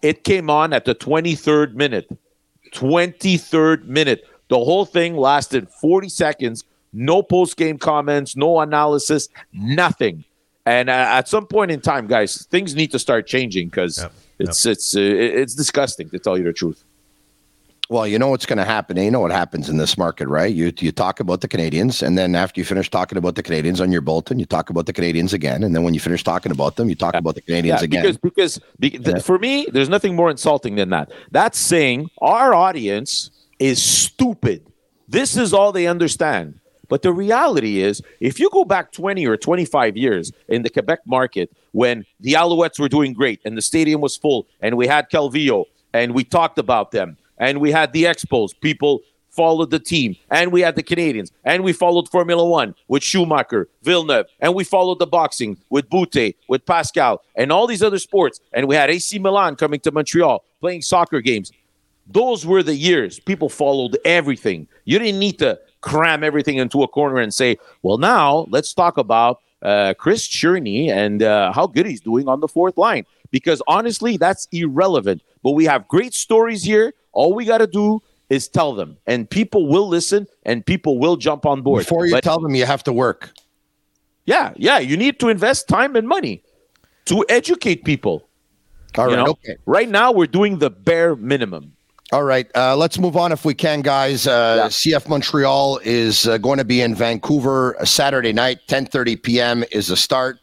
It 0.00 0.24
came 0.24 0.48
on 0.48 0.72
at 0.72 0.84
the 0.84 0.94
23rd 0.94 1.74
minute. 1.74 2.10
23rd 2.72 3.84
minute. 3.84 4.26
The 4.48 4.58
whole 4.58 4.84
thing 4.84 5.16
lasted 5.16 5.68
40 5.68 6.08
seconds. 6.08 6.64
No 6.92 7.22
post 7.22 7.56
game 7.56 7.78
comments, 7.78 8.36
no 8.36 8.60
analysis, 8.60 9.28
nothing. 9.52 10.24
And 10.66 10.88
uh, 10.88 10.92
at 10.92 11.28
some 11.28 11.46
point 11.46 11.70
in 11.70 11.80
time, 11.80 12.06
guys, 12.06 12.46
things 12.46 12.74
need 12.74 12.92
to 12.92 12.98
start 12.98 13.26
changing 13.26 13.68
because 13.68 14.06
it's 14.38 14.64
it's 14.64 14.96
uh, 14.96 15.00
it's 15.00 15.54
disgusting 15.54 16.08
to 16.10 16.18
tell 16.18 16.38
you 16.38 16.44
the 16.44 16.52
truth. 16.52 16.84
Well, 17.90 18.06
you 18.06 18.18
know 18.18 18.28
what's 18.28 18.46
going 18.46 18.56
to 18.56 18.64
happen. 18.64 18.96
You 18.96 19.10
know 19.10 19.20
what 19.20 19.30
happens 19.30 19.68
in 19.68 19.76
this 19.76 19.98
market, 19.98 20.26
right? 20.26 20.54
You 20.54 20.72
you 20.78 20.90
talk 20.90 21.20
about 21.20 21.42
the 21.42 21.48
Canadiens, 21.48 22.02
and 22.02 22.16
then 22.16 22.34
after 22.34 22.60
you 22.60 22.64
finish 22.64 22.88
talking 22.88 23.18
about 23.18 23.34
the 23.34 23.42
Canadiens 23.42 23.80
on 23.80 23.92
your 23.92 24.00
bulletin, 24.00 24.38
you 24.38 24.46
talk 24.46 24.70
about 24.70 24.86
the 24.86 24.92
Canadiens 24.92 25.34
again, 25.34 25.62
and 25.62 25.74
then 25.74 25.82
when 25.82 25.92
you 25.92 26.00
finish 26.00 26.24
talking 26.24 26.50
about 26.50 26.76
them, 26.76 26.88
you 26.88 26.94
talk 26.94 27.14
about 27.14 27.34
the 27.34 27.42
Canadiens 27.42 27.80
Yeah, 27.80 27.82
again. 27.82 28.02
Because 28.02 28.16
because 28.18 28.60
be- 28.78 28.90
th- 28.90 29.22
for 29.22 29.38
me, 29.38 29.66
there's 29.70 29.90
nothing 29.90 30.16
more 30.16 30.30
insulting 30.30 30.76
than 30.76 30.88
that. 30.90 31.12
That's 31.30 31.58
saying 31.58 32.08
our 32.22 32.54
audience 32.54 33.30
is 33.64 33.82
stupid. 33.82 34.66
This 35.08 35.38
is 35.38 35.54
all 35.54 35.72
they 35.72 35.86
understand. 35.86 36.60
But 36.90 37.00
the 37.00 37.12
reality 37.12 37.80
is, 37.80 38.02
if 38.20 38.38
you 38.38 38.50
go 38.50 38.66
back 38.66 38.92
20 38.92 39.26
or 39.26 39.38
25 39.38 39.96
years 39.96 40.32
in 40.48 40.62
the 40.62 40.68
Quebec 40.68 41.00
market 41.06 41.50
when 41.72 42.04
the 42.20 42.34
Alouettes 42.34 42.78
were 42.78 42.90
doing 42.90 43.14
great 43.14 43.40
and 43.42 43.56
the 43.56 43.62
stadium 43.62 44.02
was 44.02 44.18
full 44.18 44.46
and 44.60 44.76
we 44.76 44.86
had 44.86 45.10
Calvillo 45.10 45.64
and 45.94 46.14
we 46.14 46.24
talked 46.24 46.58
about 46.58 46.90
them 46.90 47.16
and 47.38 47.58
we 47.58 47.72
had 47.72 47.94
the 47.94 48.04
Expos, 48.04 48.50
people 48.60 49.00
followed 49.30 49.70
the 49.70 49.80
team 49.80 50.14
and 50.30 50.52
we 50.52 50.60
had 50.60 50.76
the 50.76 50.82
Canadiens 50.82 51.32
and 51.44 51.64
we 51.64 51.72
followed 51.72 52.06
Formula 52.10 52.46
One 52.46 52.74
with 52.88 53.02
Schumacher, 53.02 53.70
Villeneuve, 53.82 54.26
and 54.40 54.54
we 54.54 54.62
followed 54.62 54.98
the 54.98 55.06
boxing 55.06 55.56
with 55.70 55.88
Bute, 55.88 56.36
with 56.48 56.66
Pascal, 56.66 57.22
and 57.34 57.50
all 57.50 57.66
these 57.66 57.82
other 57.82 57.98
sports. 57.98 58.40
And 58.52 58.68
we 58.68 58.76
had 58.76 58.90
AC 58.90 59.18
Milan 59.18 59.56
coming 59.56 59.80
to 59.80 59.90
Montreal 59.90 60.44
playing 60.60 60.82
soccer 60.82 61.22
games. 61.22 61.50
Those 62.06 62.44
were 62.44 62.62
the 62.62 62.74
years 62.74 63.18
people 63.18 63.48
followed 63.48 63.96
everything. 64.04 64.68
You 64.84 64.98
didn't 64.98 65.18
need 65.20 65.38
to 65.38 65.58
cram 65.80 66.22
everything 66.24 66.56
into 66.56 66.82
a 66.82 66.88
corner 66.88 67.18
and 67.18 67.32
say, 67.32 67.56
well, 67.82 67.98
now 67.98 68.46
let's 68.50 68.72
talk 68.74 68.98
about 68.98 69.40
uh, 69.62 69.94
Chris 69.98 70.28
Tierney 70.28 70.90
and 70.90 71.22
uh, 71.22 71.52
how 71.52 71.66
good 71.66 71.86
he's 71.86 72.00
doing 72.00 72.28
on 72.28 72.40
the 72.40 72.48
fourth 72.48 72.76
line. 72.76 73.04
Because 73.30 73.62
honestly, 73.66 74.16
that's 74.16 74.46
irrelevant. 74.52 75.22
But 75.42 75.52
we 75.52 75.64
have 75.64 75.88
great 75.88 76.14
stories 76.14 76.62
here. 76.62 76.94
All 77.12 77.34
we 77.34 77.44
got 77.44 77.58
to 77.58 77.66
do 77.66 78.02
is 78.30 78.48
tell 78.48 78.74
them, 78.74 78.96
and 79.06 79.28
people 79.28 79.68
will 79.68 79.86
listen, 79.86 80.26
and 80.44 80.64
people 80.64 80.98
will 80.98 81.16
jump 81.16 81.44
on 81.44 81.60
board. 81.62 81.80
Before 81.80 82.06
you 82.06 82.12
But- 82.12 82.24
tell 82.24 82.40
them, 82.40 82.54
you 82.54 82.64
have 82.64 82.82
to 82.84 82.92
work. 82.92 83.32
yeah, 84.24 84.52
yeah, 84.56 84.78
you 84.78 84.96
need 84.96 85.20
to 85.20 85.28
invest 85.28 85.68
time 85.68 85.94
and 85.96 86.08
money 86.08 86.42
to 87.04 87.24
educate 87.28 87.84
people. 87.84 88.26
All 88.96 89.06
right, 89.08 89.18
okay. 89.28 89.56
Right 89.66 89.88
now, 89.88 90.12
we're 90.12 90.26
doing 90.26 90.58
the 90.58 90.70
bare 90.70 91.14
minimum. 91.16 91.73
All 92.14 92.22
right, 92.22 92.48
uh, 92.54 92.76
let's 92.76 92.96
move 92.96 93.16
on 93.16 93.32
if 93.32 93.44
we 93.44 93.54
can, 93.54 93.80
guys. 93.82 94.28
Uh, 94.28 94.68
CF 94.68 95.08
Montreal 95.08 95.80
is 95.82 96.28
uh, 96.28 96.38
going 96.38 96.58
to 96.58 96.64
be 96.64 96.80
in 96.80 96.94
Vancouver 96.94 97.76
uh, 97.80 97.84
Saturday 97.84 98.32
night, 98.32 98.60
10:30 98.68 99.20
p.m. 99.20 99.64
is 99.72 99.88
the 99.88 99.96
start. 99.96 100.38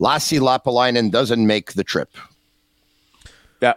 Lassi 0.00 0.40
Lappalainen 0.40 1.12
doesn't 1.12 1.46
make 1.46 1.74
the 1.74 1.84
trip. 1.84 2.16
Yeah, 3.60 3.74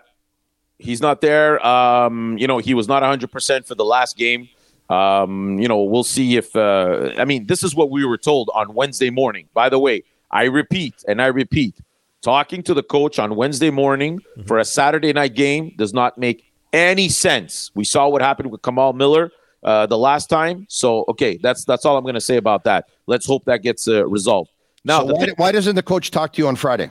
he's 0.79 1.01
not 1.01 1.21
there. 1.21 1.63
Um, 1.63 2.36
you 2.39 2.47
know, 2.47 2.58
he 2.58 2.73
was 2.73 2.88
not 2.88 3.03
100% 3.03 3.67
for 3.67 3.75
the 3.75 3.86
last 3.86 4.17
game. 4.17 4.49
Um, 4.89 5.60
you 5.60 5.67
know, 5.67 5.84
we'll 5.84 6.03
see 6.03 6.38
if. 6.38 6.55
Uh, 6.55 7.12
I 7.15 7.25
mean, 7.25 7.45
this 7.45 7.63
is 7.63 7.75
what 7.75 7.91
we 7.91 8.03
were 8.05 8.17
told 8.17 8.49
on 8.55 8.73
Wednesday 8.73 9.12
morning. 9.12 9.49
By 9.53 9.69
the 9.69 9.77
way, 9.77 10.01
I 10.31 10.45
repeat 10.45 10.95
and 11.08 11.21
I 11.21 11.27
repeat 11.27 11.75
talking 12.23 12.63
to 12.63 12.73
the 12.73 12.81
coach 12.81 13.19
on 13.19 13.36
Wednesday 13.36 13.69
morning 13.69 14.19
for 14.47 14.58
a 14.58 14.65
Saturday 14.65 15.13
night 15.13 15.36
game 15.36 15.71
does 15.77 15.93
not 15.93 16.17
make 16.17 16.51
any 16.75 17.09
sense. 17.09 17.71
We 17.73 17.83
saw 17.85 18.07
what 18.09 18.21
happened 18.21 18.51
with 18.51 18.61
Kamal 18.61 18.93
Miller 18.93 19.31
uh, 19.63 19.85
the 19.88 19.97
last 19.97 20.29
time. 20.29 20.65
So, 20.69 21.05
okay, 21.09 21.38
that's 21.38 21.63
that's 21.65 21.85
all 21.85 21.97
I'm 21.97 22.03
going 22.03 22.15
to 22.15 22.21
say 22.21 22.38
about 22.38 22.63
that. 22.65 22.89
Let's 23.07 23.25
hope 23.25 23.45
that 23.45 23.61
gets 23.63 23.88
uh, 23.88 24.05
resolved. 24.07 24.51
Now, 24.83 24.99
So 24.99 25.05
why, 25.13 25.25
thing- 25.25 25.33
why 25.38 25.51
doesn't 25.51 25.75
the 25.75 25.83
coach 25.83 26.11
talk 26.11 26.33
to 26.33 26.41
you 26.41 26.47
on 26.47 26.55
Friday? 26.55 26.89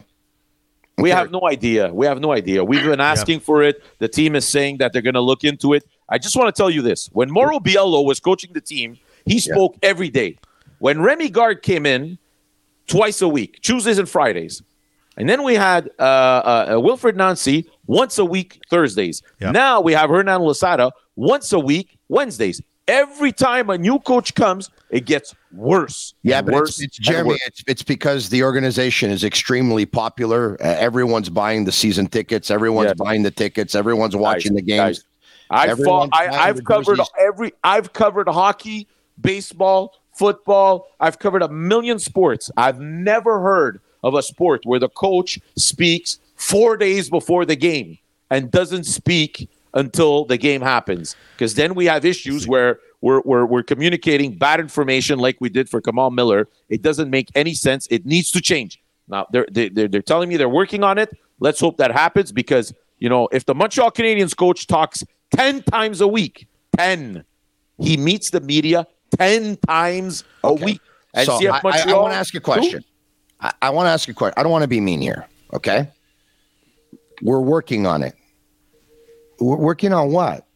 we 0.98 1.10
have 1.10 1.30
no 1.32 1.40
idea. 1.48 1.92
We 1.92 2.06
have 2.06 2.20
no 2.20 2.30
idea. 2.32 2.64
We've 2.64 2.84
been 2.84 3.00
asking 3.00 3.40
for 3.40 3.62
it. 3.64 3.82
The 3.98 4.06
team 4.08 4.36
is 4.36 4.46
saying 4.46 4.78
that 4.78 4.92
they're 4.92 5.02
going 5.02 5.14
to 5.14 5.20
look 5.20 5.42
into 5.42 5.72
it. 5.74 5.84
I 6.08 6.18
just 6.18 6.36
want 6.36 6.54
to 6.54 6.56
tell 6.60 6.70
you 6.70 6.82
this: 6.82 7.08
when 7.12 7.30
Mauro 7.32 7.58
Biello 7.58 8.04
was 8.04 8.20
coaching 8.20 8.52
the 8.52 8.60
team, 8.60 8.98
he 9.26 9.38
spoke 9.40 9.76
every 9.82 10.08
day. 10.08 10.38
When 10.78 10.98
Rémi 10.98 11.32
Garde 11.32 11.62
came 11.62 11.84
in, 11.86 12.18
twice 12.86 13.22
a 13.22 13.28
week, 13.28 13.60
Tuesdays 13.62 13.98
and 13.98 14.08
Fridays, 14.08 14.62
and 15.16 15.28
then 15.28 15.42
we 15.42 15.54
had 15.54 15.90
uh, 15.98 16.02
uh, 16.02 16.04
uh, 16.04 16.72
Wilfried 16.74 17.16
Nancy 17.16 17.68
once 17.86 18.18
a 18.18 18.24
week, 18.24 18.60
Thursdays. 18.70 19.22
Now 19.40 19.80
we 19.80 19.92
have 19.92 20.10
Hernan 20.10 20.42
Losada 20.42 20.92
once 21.16 21.52
a 21.52 21.58
week, 21.58 21.98
Wednesdays. 22.08 22.60
Every 22.86 23.32
time 23.32 23.70
a 23.70 23.78
new 23.78 23.98
coach 23.98 24.34
comes, 24.34 24.70
it 24.90 25.06
gets 25.06 25.34
worse. 25.52 26.12
Yeah, 26.22 26.42
but 26.42 26.52
worse 26.52 26.80
it's, 26.80 26.98
it's 26.98 26.98
Jeremy. 26.98 27.38
It's, 27.46 27.64
it's 27.66 27.82
because 27.82 28.28
the 28.28 28.42
organization 28.42 29.10
is 29.10 29.24
extremely 29.24 29.86
popular. 29.86 30.60
Uh, 30.60 30.66
everyone's 30.78 31.30
buying 31.30 31.64
the 31.64 31.72
season 31.72 32.06
tickets. 32.08 32.50
Everyone's 32.50 32.92
buying 32.94 33.22
the 33.22 33.30
tickets. 33.30 33.74
Everyone's 33.74 34.14
watching 34.14 34.54
the 34.54 34.60
games. 34.60 34.98
guys, 34.98 35.04
I've 35.50 35.78
fought, 35.78 36.10
I, 36.12 36.28
I've 36.28 36.62
covered 36.64 36.96
jerseys. 36.96 37.12
every. 37.18 37.52
I've 37.64 37.94
covered 37.94 38.28
hockey, 38.28 38.86
baseball, 39.18 39.94
football. 40.12 40.88
I've 41.00 41.18
covered 41.18 41.42
a 41.42 41.48
million 41.48 41.98
sports. 41.98 42.50
I've 42.56 42.80
never 42.80 43.40
heard 43.40 43.80
of 44.02 44.14
a 44.14 44.22
sport 44.22 44.60
where 44.64 44.78
the 44.78 44.90
coach 44.90 45.38
speaks 45.56 46.18
four 46.36 46.76
days 46.76 47.08
before 47.10 47.44
the 47.44 47.56
game 47.56 47.98
and 48.30 48.50
doesn't 48.50 48.84
speak 48.84 49.48
until 49.74 50.24
the 50.24 50.36
game 50.36 50.60
happens. 50.60 51.16
Because 51.36 51.54
then 51.54 51.74
we 51.74 51.86
have 51.86 52.04
issues 52.04 52.46
where 52.46 52.78
we're, 53.00 53.20
we're, 53.24 53.44
we're 53.44 53.62
communicating 53.62 54.36
bad 54.36 54.60
information 54.60 55.18
like 55.18 55.36
we 55.40 55.48
did 55.48 55.68
for 55.68 55.80
Kamal 55.80 56.10
Miller. 56.10 56.48
It 56.68 56.82
doesn't 56.82 57.10
make 57.10 57.28
any 57.34 57.54
sense. 57.54 57.86
It 57.90 58.06
needs 58.06 58.30
to 58.32 58.40
change. 58.40 58.80
Now 59.08 59.26
they're 59.30 59.46
they- 59.50 59.68
they're, 59.68 59.88
they're 59.88 60.02
telling 60.02 60.28
me 60.28 60.36
they're 60.36 60.48
working 60.48 60.82
on 60.82 60.96
it. 60.98 61.10
Let's 61.40 61.60
hope 61.60 61.76
that 61.78 61.90
happens 61.90 62.32
because 62.32 62.72
you 62.98 63.08
know 63.08 63.28
if 63.32 63.44
the 63.44 63.54
Montreal 63.54 63.90
Canadiens 63.90 64.34
coach 64.34 64.66
talks 64.66 65.04
ten 65.34 65.62
times 65.62 66.00
a 66.00 66.08
week, 66.08 66.46
ten, 66.76 67.24
he 67.78 67.96
meets 67.98 68.30
the 68.30 68.40
media 68.40 68.86
ten 69.18 69.58
times 69.58 70.24
a 70.42 70.54
week. 70.54 70.80
And 71.12 71.26
so 71.26 71.38
CF 71.38 71.60
I, 71.64 71.92
I, 71.92 71.94
want 71.98 72.12
to 72.12 72.16
ask 72.16 72.32
you 72.32 72.38
a 72.38 72.40
question. 72.40 72.84
I, 73.40 73.52
I 73.60 73.70
want 73.70 73.86
to 73.86 73.90
ask 73.90 74.08
you 74.08 74.12
a 74.12 74.14
question. 74.14 74.34
I 74.38 74.42
don't 74.42 74.52
want 74.52 74.62
to 74.62 74.68
be 74.68 74.80
mean 74.80 75.00
here. 75.02 75.26
Okay, 75.52 75.86
we're 77.22 77.40
working 77.40 77.86
on 77.86 78.02
it. 78.02 78.14
We're 79.40 79.56
working 79.56 79.92
on 79.92 80.12
what? 80.12 80.46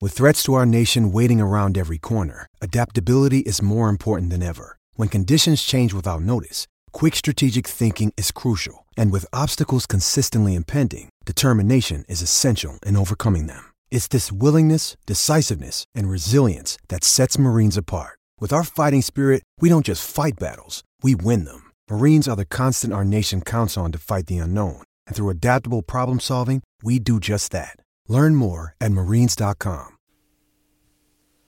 With 0.00 0.12
threats 0.12 0.42
to 0.44 0.54
our 0.54 0.66
nation 0.66 1.12
waiting 1.12 1.40
around 1.40 1.78
every 1.78 1.98
corner, 1.98 2.46
adaptability 2.60 3.40
is 3.40 3.62
more 3.62 3.88
important 3.88 4.30
than 4.30 4.42
ever. 4.42 4.76
When 4.94 5.08
conditions 5.08 5.62
change 5.62 5.94
without 5.94 6.22
notice, 6.22 6.66
quick 6.90 7.14
strategic 7.14 7.66
thinking 7.66 8.12
is 8.16 8.32
crucial. 8.32 8.86
And 8.96 9.12
with 9.12 9.26
obstacles 9.32 9.86
consistently 9.86 10.54
impending, 10.54 11.08
determination 11.24 12.04
is 12.08 12.20
essential 12.20 12.78
in 12.84 12.96
overcoming 12.96 13.46
them. 13.46 13.64
It's 13.92 14.08
this 14.08 14.32
willingness, 14.32 14.96
decisiveness, 15.06 15.84
and 15.94 16.10
resilience 16.10 16.76
that 16.88 17.04
sets 17.04 17.38
Marines 17.38 17.76
apart. 17.76 18.18
With 18.40 18.52
our 18.52 18.64
fighting 18.64 19.02
spirit, 19.02 19.44
we 19.60 19.68
don't 19.68 19.86
just 19.86 20.10
fight 20.10 20.34
battles, 20.40 20.82
we 21.00 21.14
win 21.14 21.44
them. 21.44 21.70
Marines 21.88 22.26
are 22.26 22.36
the 22.36 22.44
constant 22.44 22.92
our 22.92 23.04
nation 23.04 23.40
counts 23.40 23.76
on 23.76 23.92
to 23.92 23.98
fight 23.98 24.26
the 24.26 24.38
unknown. 24.38 24.82
And 25.06 25.14
through 25.14 25.30
adaptable 25.30 25.82
problem 25.82 26.20
solving, 26.20 26.62
we 26.82 26.98
do 26.98 27.20
just 27.20 27.52
that. 27.52 27.76
Learn 28.08 28.34
more 28.34 28.74
at 28.80 28.92
marines.com. 28.92 29.88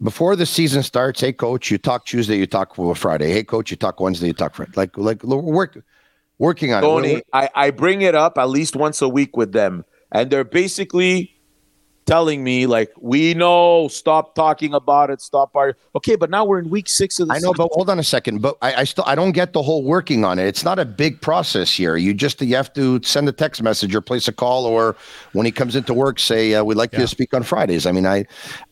Before 0.03 0.37
the 0.37 0.45
season 0.45 0.83
starts, 0.83 1.21
hey 1.21 1.33
coach, 1.33 1.71
you 1.71 1.79
talk 1.79 2.05
Tuesday, 2.05 2.37
you 2.37 2.47
talk 2.47 2.77
Friday. 2.97 3.33
Hey 3.33 3.45
coach, 3.45 3.71
you 3.71 3.77
talk 3.77 4.01
Wednesday, 4.01 4.27
you 4.27 4.33
talk 4.33 4.55
Friday. 4.55 4.73
Like 4.77 4.97
like 4.99 5.23
we're 5.23 5.39
work, 5.39 5.83
working 6.39 6.73
on 6.73 6.83
it. 6.83 6.87
Tony, 6.87 7.23
I, 7.33 7.49
I 7.55 7.71
bring 7.71 8.03
it 8.03 8.15
up 8.15 8.37
at 8.37 8.49
least 8.49 8.77
once 8.77 9.01
a 9.01 9.09
week 9.09 9.37
with 9.37 9.53
them, 9.53 9.85
and 10.13 10.31
they're 10.31 10.45
basically 10.45 11.34
telling 12.07 12.45
me 12.45 12.67
like, 12.67 12.93
"We 13.01 13.35
know, 13.35 13.89
stop 13.89 14.35
talking 14.35 14.75
about 14.75 15.11
it, 15.11 15.21
stop 15.21 15.55
our." 15.55 15.77
Okay, 15.97 16.17
but 16.17 16.31
now 16.31 16.45
we're 16.45 16.59
in 16.59 16.71
week 16.71 16.89
six 16.89 17.19
of 17.21 17.29
the 17.29 17.35
I 17.35 17.39
know, 17.39 17.53
but 17.53 17.69
hold 17.73 17.91
on 17.91 17.99
a 17.99 18.05
second. 18.05 18.43
But 18.43 18.57
I, 18.63 18.75
I 18.75 18.85
still 18.85 19.05
I 19.07 19.15
don't 19.15 19.33
get 19.33 19.53
the 19.53 19.63
whole 19.63 19.83
working 19.83 20.25
on 20.25 20.39
it. 20.39 20.47
It's 20.47 20.65
not 20.65 20.79
a 20.79 20.85
big 20.85 21.21
process 21.21 21.73
here. 21.73 21.97
You 21.97 22.15
just 22.15 22.41
you 22.41 22.57
have 22.57 22.73
to 22.75 23.03
send 23.03 23.29
a 23.29 23.33
text 23.33 23.63
message 23.63 23.95
or 23.95 24.01
place 24.01 24.29
a 24.29 24.33
call, 24.33 24.67
or 24.67 24.97
when 25.33 25.47
he 25.47 25.53
comes 25.53 25.77
into 25.77 25.95
work, 25.95 26.19
say 26.19 26.55
uh, 26.55 26.65
we'd 26.65 26.77
like 26.77 26.93
you 26.93 27.01
to 27.01 27.09
speak 27.09 27.35
on 27.35 27.43
Fridays. 27.43 27.87
I 27.87 27.93
mean, 27.93 28.07
I 28.07 28.27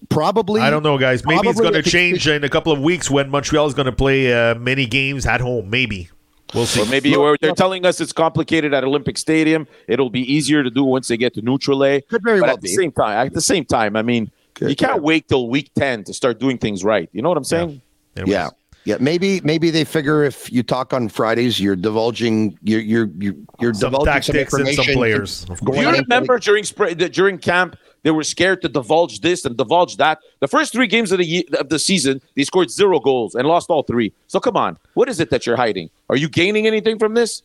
probably 0.08 0.60
I 0.60 0.70
don't 0.70 0.82
know, 0.82 0.98
guys. 0.98 1.24
Maybe 1.24 1.48
it's 1.48 1.60
going 1.60 1.74
to 1.74 1.82
change 1.82 2.26
in 2.28 2.44
a 2.44 2.48
couple 2.48 2.72
of 2.72 2.80
weeks 2.80 3.10
when 3.10 3.30
Montreal 3.30 3.66
is 3.66 3.74
going 3.74 3.86
to 3.86 3.92
play 3.92 4.32
uh, 4.32 4.54
many 4.56 4.86
games 4.86 5.26
at 5.26 5.40
home. 5.40 5.70
Maybe 5.70 6.10
we'll 6.54 6.66
see. 6.66 6.80
Or 6.82 6.86
maybe 6.86 7.16
we're- 7.16 7.36
they're 7.40 7.54
telling 7.54 7.84
us 7.86 8.00
it's 8.00 8.12
complicated 8.12 8.72
at 8.74 8.84
Olympic 8.84 9.18
Stadium. 9.18 9.66
It'll 9.88 10.10
be 10.10 10.20
easier 10.32 10.62
to 10.62 10.70
do 10.70 10.84
once 10.84 11.08
they 11.08 11.16
get 11.16 11.34
to 11.34 11.42
neutral 11.42 11.84
A. 11.84 12.00
Could 12.02 12.22
very 12.22 12.40
but 12.40 12.46
well 12.46 12.54
at 12.56 12.60
the 12.60 12.68
same 12.68 12.92
time. 12.92 13.26
At 13.26 13.32
the 13.34 13.40
same 13.40 13.64
time, 13.64 13.96
I 13.96 14.02
mean, 14.02 14.30
you 14.60 14.76
can't 14.76 15.02
wait 15.02 15.28
till 15.28 15.48
week 15.48 15.70
ten 15.74 16.04
to 16.04 16.12
start 16.14 16.38
doing 16.38 16.58
things 16.58 16.84
right. 16.84 17.08
You 17.12 17.22
know 17.22 17.28
what 17.28 17.38
I'm 17.38 17.44
saying? 17.44 17.80
Yeah. 18.26 18.50
Yeah, 18.84 18.96
maybe 18.98 19.40
maybe 19.44 19.70
they 19.70 19.84
figure 19.84 20.24
if 20.24 20.50
you 20.52 20.64
talk 20.64 20.92
on 20.92 21.08
Fridays, 21.08 21.60
you're 21.60 21.76
divulging 21.76 22.58
you're 22.64 22.80
you're 22.80 23.10
you're, 23.20 23.34
you're 23.60 23.74
Some 23.74 23.92
divulging 23.92 24.22
some 24.22 24.34
tactics 24.34 24.54
and 24.54 24.68
some 24.70 24.84
players, 24.86 25.44
Do 25.44 25.54
you 25.66 25.78
into 25.78 25.92
the- 25.92 26.02
remember 26.02 26.38
during 26.40 26.64
spring, 26.64 26.96
the, 26.98 27.08
during 27.08 27.38
camp 27.38 27.76
they 28.02 28.10
were 28.10 28.22
scared 28.22 28.62
to 28.62 28.68
divulge 28.68 29.20
this 29.20 29.44
and 29.44 29.56
divulge 29.56 29.96
that? 29.96 30.18
The 30.40 30.48
first 30.48 30.72
three 30.72 30.86
games 30.86 31.12
of 31.12 31.18
the 31.18 31.48
of 31.58 31.68
the 31.68 31.78
season, 31.78 32.20
they 32.34 32.44
scored 32.44 32.70
zero 32.70 33.00
goals 33.00 33.34
and 33.34 33.46
lost 33.46 33.70
all 33.70 33.82
three. 33.82 34.12
So 34.26 34.40
come 34.40 34.56
on, 34.56 34.78
what 34.94 35.08
is 35.08 35.20
it 35.20 35.30
that 35.30 35.46
you're 35.46 35.56
hiding? 35.56 35.90
Are 36.08 36.16
you 36.16 36.28
gaining 36.28 36.66
anything 36.66 36.98
from 36.98 37.14
this? 37.14 37.42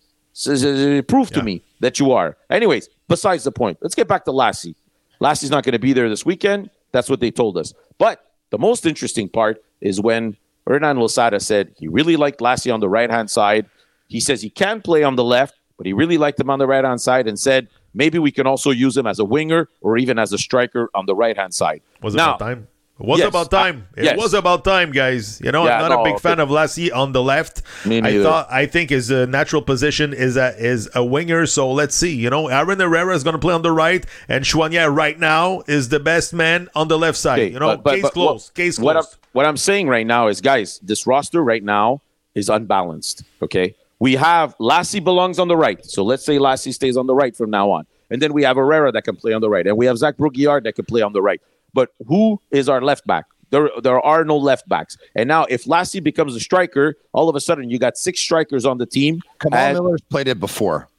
Prove 1.07 1.31
to 1.31 1.41
me 1.43 1.63
that 1.79 1.99
you 1.99 2.11
are. 2.11 2.37
Anyways, 2.49 2.89
besides 3.07 3.43
the 3.43 3.51
point, 3.51 3.77
let's 3.81 3.95
get 3.95 4.07
back 4.07 4.25
to 4.25 4.31
Lassi. 4.31 4.75
Lassi's 5.19 5.49
not 5.49 5.63
going 5.63 5.73
to 5.73 5.79
be 5.79 5.93
there 5.93 6.09
this 6.09 6.25
weekend. 6.25 6.69
That's 6.91 7.09
what 7.09 7.19
they 7.19 7.31
told 7.31 7.57
us. 7.57 7.73
But 7.97 8.23
the 8.51 8.59
most 8.59 8.85
interesting 8.85 9.29
part 9.29 9.63
is 9.81 9.99
when 9.99 10.37
Hernan 10.67 10.99
Losada 10.99 11.39
said 11.39 11.73
he 11.77 11.87
really 11.87 12.15
liked 12.17 12.39
Lassi 12.39 12.73
on 12.73 12.79
the 12.79 12.89
right 12.89 13.09
hand 13.09 13.29
side. 13.31 13.65
He 14.09 14.19
says 14.19 14.41
he 14.41 14.49
can 14.49 14.81
play 14.81 15.03
on 15.03 15.15
the 15.15 15.23
left, 15.23 15.55
but 15.75 15.85
he 15.85 15.93
really 15.93 16.17
liked 16.17 16.39
him 16.39 16.49
on 16.49 16.59
the 16.59 16.67
right 16.67 16.85
hand 16.85 17.01
side 17.01 17.27
and 17.27 17.39
said 17.39 17.67
maybe 17.93 18.19
we 18.19 18.31
can 18.31 18.47
also 18.47 18.71
use 18.71 18.95
him 18.97 19.07
as 19.07 19.19
a 19.19 19.25
winger 19.25 19.69
or 19.81 19.97
even 19.97 20.17
as 20.19 20.33
a 20.33 20.37
striker 20.37 20.89
on 20.93 21.05
the 21.05 21.15
right 21.15 21.35
hand 21.37 21.53
side. 21.53 21.81
Was 22.01 22.13
it 22.13 22.17
now, 22.17 22.35
about 22.35 22.39
time? 22.45 22.67
It 22.99 23.05
was 23.05 23.19
Yes, 23.19 23.27
about 23.27 23.51
time. 23.51 23.87
I- 23.95 24.01
it 24.01 24.17
was 24.17 24.33
about 24.33 24.63
time, 24.63 24.91
guys. 24.91 25.39
You 25.43 25.51
know, 25.51 25.65
Yeah, 25.65 25.75
I'm 25.83 25.89
not 25.89 25.95
no, 25.97 26.01
a 26.01 26.03
big 26.03 26.19
fan 26.19 26.39
of 26.39 26.49
Lassi 26.49 26.89
on 26.91 27.11
the 27.11 27.21
left. 27.21 27.61
I 27.85 28.23
thought 28.23 28.47
I 28.51 28.65
think 28.65 28.89
his 28.89 29.11
uh, 29.11 29.27
natural 29.27 29.61
position 29.61 30.13
is 30.13 30.35
a 30.35 30.55
is 30.57 30.89
a 30.95 31.05
winger. 31.05 31.45
So 31.45 31.71
let's 31.71 31.93
see. 31.95 32.15
You 32.15 32.31
know, 32.31 32.47
Aaron 32.47 32.79
Herrera 32.79 33.13
is 33.15 33.23
going 33.23 33.35
to 33.35 33.39
play 33.39 33.53
on 33.53 33.61
the 33.61 33.71
right, 33.71 34.03
and 34.27 34.43
Choinière 34.43 34.91
right 34.95 35.19
now 35.19 35.61
is 35.67 35.89
the 35.89 35.99
best 35.99 36.33
man 36.33 36.69
on 36.73 36.87
the 36.87 36.97
left 36.97 37.19
side. 37.19 37.37
Okay, 37.39 37.53
you 37.53 37.59
know, 37.59 37.67
but- 37.77 37.83
but- 37.83 37.93
case 37.93 38.01
but 38.01 38.13
closed. 38.13 38.47
What, 38.49 38.55
case 38.55 38.79
what 38.79 38.97
I'm, 38.97 39.03
what 39.33 39.45
I'm 39.45 39.57
saying 39.57 39.87
right 39.89 40.07
now 40.07 40.27
is, 40.27 40.41
guys, 40.41 40.79
this 40.81 41.05
roster 41.05 41.43
right 41.43 41.63
now 41.63 42.01
is 42.33 42.49
unbalanced. 42.49 43.21
Okay, 43.43 43.75
we 43.99 44.15
have 44.15 44.55
Lassi 44.57 45.03
belongs 45.03 45.39
on 45.39 45.47
the 45.47 45.57
right, 45.57 45.83
so 45.85 46.03
let's 46.03 46.25
say 46.25 46.37
Lassi 46.37 46.73
stays 46.73 46.97
on 46.97 47.07
the 47.07 47.15
right 47.15 47.35
from 47.35 47.49
now 47.49 47.71
on, 47.71 47.85
and 48.09 48.21
then 48.21 48.33
we 48.33 48.43
have 48.43 48.57
Herrera 48.57 48.91
that 48.91 49.03
can 49.03 49.15
play 49.15 49.33
on 49.33 49.41
the 49.41 49.49
right, 49.49 49.65
and 49.65 49.77
we 49.77 49.85
have 49.85 49.97
Zach 49.97 50.17
Brault-Guillard 50.17 50.63
that 50.63 50.75
can 50.75 50.85
play 50.85 51.01
on 51.01 51.13
the 51.13 51.21
right. 51.21 51.41
But 51.73 51.89
who 52.07 52.41
is 52.51 52.69
our 52.69 52.81
left 52.81 53.05
back? 53.05 53.25
There, 53.49 53.69
there 53.81 53.99
are 54.01 54.25
no 54.25 54.37
left 54.37 54.67
backs. 54.67 54.97
And 55.15 55.27
now, 55.27 55.45
if 55.45 55.65
Lassi 55.65 56.03
becomes 56.03 56.35
a 56.35 56.39
striker, 56.39 56.95
all 57.13 57.29
of 57.29 57.35
a 57.35 57.39
sudden 57.39 57.69
you 57.69 57.79
got 57.79 57.97
six 57.97 58.19
strikers 58.19 58.65
on 58.65 58.77
the 58.77 58.85
team. 58.85 59.21
Kamal 59.39 59.73
Miller's 59.73 60.01
played 60.01 60.27
it 60.27 60.39
before. 60.39 60.89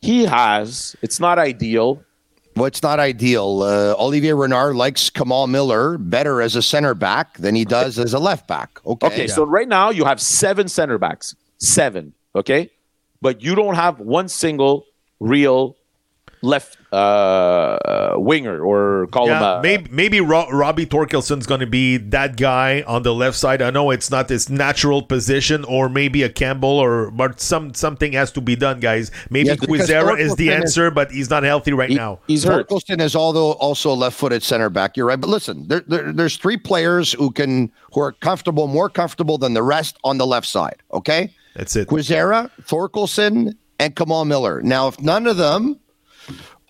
He 0.00 0.24
has. 0.24 0.96
It's 1.00 1.20
not 1.20 1.38
ideal. 1.38 2.02
Well, 2.56 2.66
it's 2.66 2.82
not 2.82 2.98
ideal. 2.98 3.62
Uh, 3.62 3.94
Olivier 3.98 4.32
Renard 4.32 4.74
likes 4.74 5.10
Kamal 5.10 5.46
Miller 5.46 5.96
better 5.96 6.42
as 6.42 6.56
a 6.56 6.62
center 6.62 6.94
back 6.94 7.38
than 7.38 7.54
he 7.54 7.64
does 7.64 7.98
as 7.98 8.12
a 8.14 8.18
left 8.18 8.48
back. 8.48 8.84
Okay. 8.84 9.06
Okay, 9.06 9.26
so 9.28 9.46
right 9.46 9.68
now 9.68 9.90
you 9.90 10.04
have 10.04 10.20
seven 10.20 10.68
center 10.68 10.98
backs. 10.98 11.36
Seven. 11.58 12.12
Okay. 12.34 12.70
But 13.20 13.42
you 13.42 13.54
don't 13.54 13.74
have 13.74 14.00
one 14.00 14.28
single 14.28 14.86
real 15.20 15.76
left 16.44 16.76
uh, 16.92 18.14
winger 18.16 18.60
or 18.60 19.06
call 19.12 19.26
him 19.26 19.40
Yeah, 19.40 19.58
a 19.58 19.62
maybe 19.62 19.88
maybe 19.92 20.20
Ro- 20.20 20.50
Robbie 20.50 20.86
Thorkelsson's 20.86 21.46
going 21.46 21.60
to 21.60 21.68
be 21.68 21.98
that 21.98 22.36
guy 22.36 22.82
on 22.82 23.04
the 23.04 23.14
left 23.14 23.36
side. 23.36 23.62
I 23.62 23.70
know 23.70 23.90
it's 23.92 24.10
not 24.10 24.28
his 24.28 24.50
natural 24.50 25.02
position, 25.02 25.64
or 25.64 25.88
maybe 25.88 26.24
a 26.24 26.28
Campbell, 26.28 26.80
or 26.80 27.12
but 27.12 27.40
some 27.40 27.74
something 27.74 28.12
has 28.14 28.32
to 28.32 28.40
be 28.40 28.56
done, 28.56 28.80
guys. 28.80 29.12
Maybe 29.30 29.50
Yeah, 29.50 29.54
Quizera 29.56 30.18
is 30.18 30.34
the 30.34 30.48
Thorkelsson 30.48 30.50
is- 30.50 30.62
answer, 30.62 30.90
but 30.90 31.12
he's 31.12 31.30
not 31.30 31.44
healthy 31.44 31.72
right 31.72 31.90
now. 31.90 32.18
Thorkelsson 32.28 33.00
is 33.00 33.14
although 33.14 33.52
also 33.52 33.92
a 33.92 33.94
left-footed 33.94 34.42
center 34.42 34.68
back. 34.68 34.96
You're 34.96 35.06
right, 35.06 35.20
but 35.20 35.30
listen, 35.30 35.68
there, 35.68 35.84
there, 35.86 36.12
there's 36.12 36.36
three 36.36 36.56
players 36.56 37.12
who 37.12 37.30
can 37.30 37.70
who 37.92 38.00
are 38.00 38.10
comfortable, 38.12 38.66
more 38.66 38.90
comfortable 38.90 39.38
than 39.38 39.54
the 39.54 39.62
rest 39.62 39.96
on 40.02 40.18
the 40.18 40.26
left 40.26 40.48
side. 40.48 40.82
Okay, 40.92 41.32
that's 41.54 41.74
it. 41.76 41.88
Quizera, 41.88 42.50
Thorkelsson, 42.62 43.54
and 43.78 43.94
Kamal 43.96 44.24
Miller. 44.24 44.62
Now, 44.62 44.88
if 44.88 45.00
none 45.00 45.26
of 45.26 45.36
them 45.36 45.78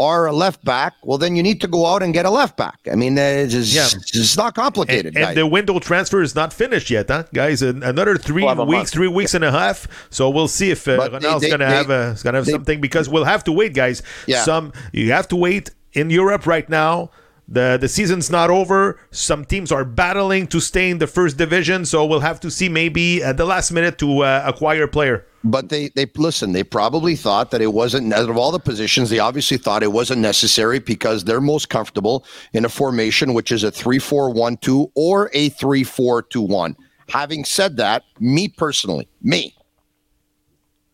are 0.01 0.27
a 0.27 0.33
left 0.33 0.65
back, 0.65 0.95
well, 1.05 1.19
then 1.19 1.37
you 1.37 1.43
need 1.43 1.61
to 1.61 1.69
go 1.69 1.87
out 1.87 2.03
and 2.03 2.13
get 2.13 2.25
a 2.27 2.31
left 2.31 2.57
back. 2.57 2.79
I 2.91 2.97
mean, 2.97 3.17
uh, 3.19 3.23
it's, 3.23 3.53
just, 3.53 3.73
Yeah. 3.75 3.85
it's 4.21 4.37
not 4.37 4.55
complicated. 4.55 5.15
And, 5.17 5.25
and 5.27 5.37
the 5.37 5.47
window 5.47 5.79
transfer 5.79 6.23
is 6.23 6.35
not 6.35 6.53
finished 6.53 6.91
yet, 6.91 7.09
huh, 7.09 7.25
guys? 7.33 7.63
Another 7.63 8.17
three 8.17 8.43
We'll 8.43 8.67
weeks, 8.67 8.91
three 8.91 9.07
weeks 9.09 9.35
and 9.35 9.45
a 9.45 9.53
half. 9.53 9.87
So 10.11 10.29
we'll 10.31 10.49
see 10.49 10.71
if 10.71 10.89
uh, 10.89 10.97
But 10.97 11.13
Ronald's 11.13 11.47
gonna 11.47 11.67
have 11.67 11.91
a 11.91 12.11
is 12.13 12.23
gonna 12.23 12.39
have 12.39 12.47
they- 12.47 12.53
something 12.53 12.81
because 12.81 13.09
we'll 13.09 13.25
have 13.25 13.45
to 13.45 13.53
wait, 13.53 13.75
guys. 13.75 14.03
Yeah. 14.27 14.43
Some 14.43 14.73
you 14.93 15.13
have 15.13 15.29
to 15.29 15.37
wait 15.37 15.71
in 15.93 16.11
Europe 16.11 16.47
right 16.47 16.69
now. 16.69 17.11
The 17.53 17.77
the 17.79 17.89
season's 17.89 18.31
not 18.31 18.49
over. 18.49 18.99
Some 19.11 19.45
teams 19.45 19.71
are 19.71 19.85
battling 19.85 20.47
to 20.47 20.59
stay 20.59 20.89
in 20.89 20.97
the 20.97 21.07
first 21.07 21.37
division, 21.37 21.85
so 21.85 22.07
we'll 22.07 22.21
have 22.21 22.41
to 22.41 22.51
see 22.51 22.71
maybe 22.71 23.23
at 23.23 23.37
the 23.37 23.45
last 23.45 23.73
minute 23.73 23.99
to 23.99 24.21
uh, 24.21 24.43
acquire 24.47 24.85
a 24.85 24.89
player. 24.89 25.27
But 25.45 25.69
they 25.69 25.91
they 25.91 26.07
listen. 26.17 26.53
They 26.53 26.65
probably 26.65 27.15
thought 27.15 27.51
that 27.51 27.61
it 27.61 27.75
wasn't 27.75 28.11
out 28.11 28.31
of 28.31 28.39
all 28.39 28.53
the 28.53 28.59
positions. 28.59 29.11
They 29.11 29.19
obviously 29.19 29.59
thought 29.59 29.83
it 29.83 29.93
wasn't 29.93 30.23
necessary 30.23 30.79
because 30.79 31.25
they're 31.25 31.43
most 31.43 31.69
comfortable 31.69 32.25
in 32.55 32.65
a 32.65 32.71
formation 32.71 33.35
which 33.35 33.53
is 33.53 33.65
a 33.65 33.71
three-four-one-two 33.71 34.91
or 34.95 35.31
a 35.35 35.51
three-four-two-one. 35.51 36.75
Having 37.11 37.45
said 37.45 37.77
that, 37.77 38.05
me 38.19 38.49
personally, 38.49 39.09
me, 39.21 39.55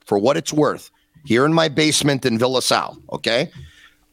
for 0.05 0.19
what 0.19 0.37
it's 0.37 0.53
worth, 0.53 0.91
here 1.25 1.45
in 1.45 1.55
my 1.55 1.69
basement 1.69 2.27
in 2.27 2.37
Villa 2.37 2.63
Sal, 2.63 2.99
okay, 3.13 3.53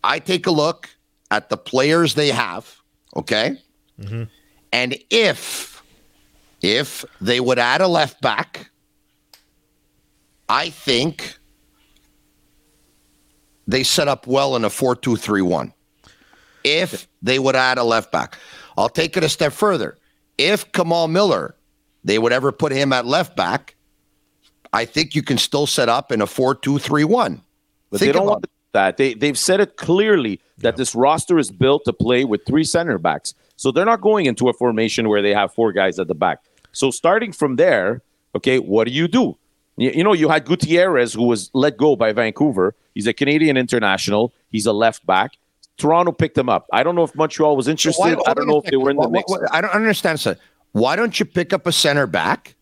I 0.04 0.20
take 0.20 0.46
a 0.46 0.52
look 0.52 0.95
at 1.36 1.50
the 1.50 1.58
players 1.58 2.16
they 2.16 2.30
have, 2.30 2.78
okay, 3.16 3.58
mm-hmm. 4.00 4.24
and 4.72 4.98
if 5.10 5.76
if 6.62 7.06
they 7.22 7.40
would 7.40 7.60
add 7.60 7.82
a 7.82 7.88
left 7.88 8.22
back. 8.22 8.72
I 10.48 10.70
think 10.70 11.38
they 13.68 13.84
set 13.84 14.08
up 14.08 14.28
well 14.28 14.56
in 14.56 14.64
a 14.64 14.70
4 14.70 14.96
2 14.96 15.16
3 15.16 15.42
1. 15.42 15.74
If 16.64 17.08
they 17.22 17.38
would 17.40 17.56
add 17.56 17.78
a 17.78 17.84
left 17.84 18.12
back, 18.12 18.38
I'll 18.78 18.90
take 18.90 19.16
it 19.18 19.24
a 19.24 19.30
step 19.30 19.54
further. 19.54 19.98
If 20.38 20.72
Kamal 20.72 21.08
Miller, 21.08 21.56
they 22.04 22.20
would 22.20 22.34
ever 22.34 22.52
put 22.52 22.72
him 22.72 22.92
at 22.94 23.06
left 23.06 23.36
back, 23.36 23.76
I 24.74 24.86
think 24.86 25.16
you 25.16 25.24
can 25.24 25.38
still 25.38 25.68
set 25.68 25.90
up 25.90 26.12
in 26.12 26.22
a 26.22 26.28
4 26.28 26.56
2 26.56 26.80
3 26.80 27.04
1. 27.04 27.42
But 27.92 28.00
they 28.00 28.12
don't 28.12 28.26
want 28.26 28.46
that. 28.76 28.98
They 28.98 29.14
they've 29.16 29.38
said 29.38 29.60
it 29.60 29.78
clearly 29.78 30.40
that 30.60 30.78
this 30.78 30.94
roster 30.96 31.38
is 31.40 31.50
built 31.52 31.84
to 31.86 31.94
play 31.94 32.24
with 32.26 32.46
three 32.46 32.64
center 32.64 32.98
backs. 32.98 33.34
So 33.58 33.72
they're 33.72 33.86
not 33.94 34.02
going 34.02 34.26
into 34.26 34.50
a 34.50 34.54
formation 34.54 35.08
where 35.10 35.22
they 35.22 35.34
have 35.34 35.54
four 35.54 35.72
guys 35.72 35.98
at 36.00 36.08
the 36.08 36.16
back. 36.16 36.40
So 36.72 36.92
starting 36.92 37.32
from 37.32 37.56
there, 37.56 38.02
okay, 38.36 38.60
what 38.60 38.86
do 38.88 38.92
you 38.94 39.08
do? 39.08 39.38
You, 39.78 39.92
you 39.92 40.04
know, 40.04 40.14
you 40.14 40.28
had 40.30 40.46
Gutierrez 40.46 41.14
who 41.14 41.24
was 41.24 41.50
let 41.54 41.78
go 41.78 41.96
by 41.96 42.12
Vancouver. 42.14 42.76
He's 42.94 43.08
a 43.08 43.14
Canadian 43.14 43.58
international. 43.58 44.34
He's 44.52 44.66
a 44.66 44.74
left 44.74 45.06
back. 45.06 45.32
Toronto 45.78 46.12
picked 46.12 46.38
him 46.38 46.48
up. 46.50 46.68
I 46.72 46.84
don't 46.84 46.96
know 46.96 47.04
if 47.04 47.14
Montreal 47.16 47.56
was 47.58 47.68
interested. 47.68 48.02
Why- 48.02 48.32
I 48.32 48.34
don't 48.34 48.48
know 48.48 48.60
if 48.64 48.66
they 48.72 48.78
were 48.78 48.92
in 48.92 48.98
the 48.98 49.10
mix. 49.10 49.30
Why- 49.32 49.40
why- 49.40 49.58
I 49.58 49.62
don't 49.62 49.72
understand. 49.72 50.20
Sir. 50.20 50.38
Why 50.72 50.96
don't 50.96 51.18
you 51.20 51.26
pick 51.26 51.52
up 51.54 51.66
a 51.68 51.72
center 51.72 52.08
back 52.08 52.56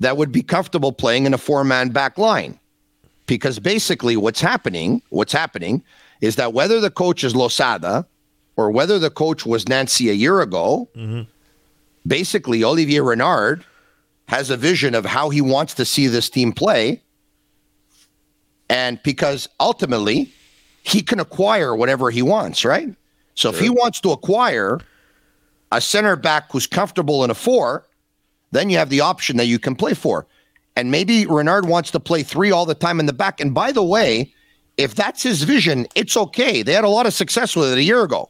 that 0.00 0.16
would 0.16 0.32
be 0.32 0.42
comfortable 0.42 0.92
playing 0.92 1.26
in 1.26 1.34
a 1.34 1.38
four 1.38 1.62
man 1.64 1.88
back 1.90 2.18
line? 2.18 2.58
Because 3.32 3.58
basically, 3.58 4.14
what's 4.14 4.42
happening, 4.42 5.00
what's 5.08 5.32
happening, 5.32 5.82
is 6.20 6.36
that 6.36 6.52
whether 6.52 6.80
the 6.80 6.90
coach 6.90 7.24
is 7.24 7.34
Losada 7.34 8.06
or 8.56 8.70
whether 8.70 8.98
the 8.98 9.08
coach 9.08 9.46
was 9.46 9.66
Nancy 9.66 10.10
a 10.10 10.12
year 10.12 10.42
ago, 10.42 10.86
basically 12.06 12.62
Olivier 12.62 13.00
Renard 13.00 13.64
has 14.28 14.50
a 14.50 14.56
vision 14.58 14.94
of 14.94 15.06
how 15.06 15.30
he 15.30 15.40
wants 15.40 15.72
to 15.72 15.86
see 15.86 16.08
this 16.08 16.28
team 16.28 16.52
play. 16.52 17.00
And 18.68 19.02
because 19.02 19.48
ultimately 19.58 20.30
he 20.82 21.00
can 21.00 21.18
acquire 21.18 21.74
whatever 21.74 22.10
he 22.10 22.20
wants, 22.20 22.66
right? 22.66 22.94
So 23.34 23.48
if 23.48 23.58
he 23.60 23.70
wants 23.70 23.98
to 24.02 24.10
acquire 24.10 24.78
a 25.70 25.80
center 25.80 26.16
back 26.16 26.52
who's 26.52 26.66
comfortable 26.66 27.24
in 27.24 27.30
a 27.30 27.34
four, 27.34 27.86
then 28.50 28.68
you 28.68 28.76
have 28.76 28.90
the 28.90 29.00
option 29.00 29.38
that 29.38 29.46
you 29.46 29.58
can 29.58 29.74
play 29.74 29.94
four. 29.94 30.26
And 30.76 30.90
maybe 30.90 31.26
Renard 31.26 31.66
wants 31.66 31.90
to 31.90 32.00
play 32.00 32.22
three 32.22 32.50
all 32.50 32.66
the 32.66 32.74
time 32.74 32.98
in 33.00 33.06
the 33.06 33.12
back. 33.12 33.40
And 33.40 33.52
by 33.54 33.72
the 33.72 33.82
way, 33.82 34.32
if 34.76 34.94
that's 34.94 35.22
his 35.22 35.42
vision, 35.42 35.86
it's 35.94 36.16
okay. 36.16 36.62
They 36.62 36.72
had 36.72 36.84
a 36.84 36.88
lot 36.88 37.06
of 37.06 37.12
success 37.12 37.54
with 37.54 37.72
it 37.72 37.78
a 37.78 37.82
year 37.82 38.02
ago. 38.02 38.28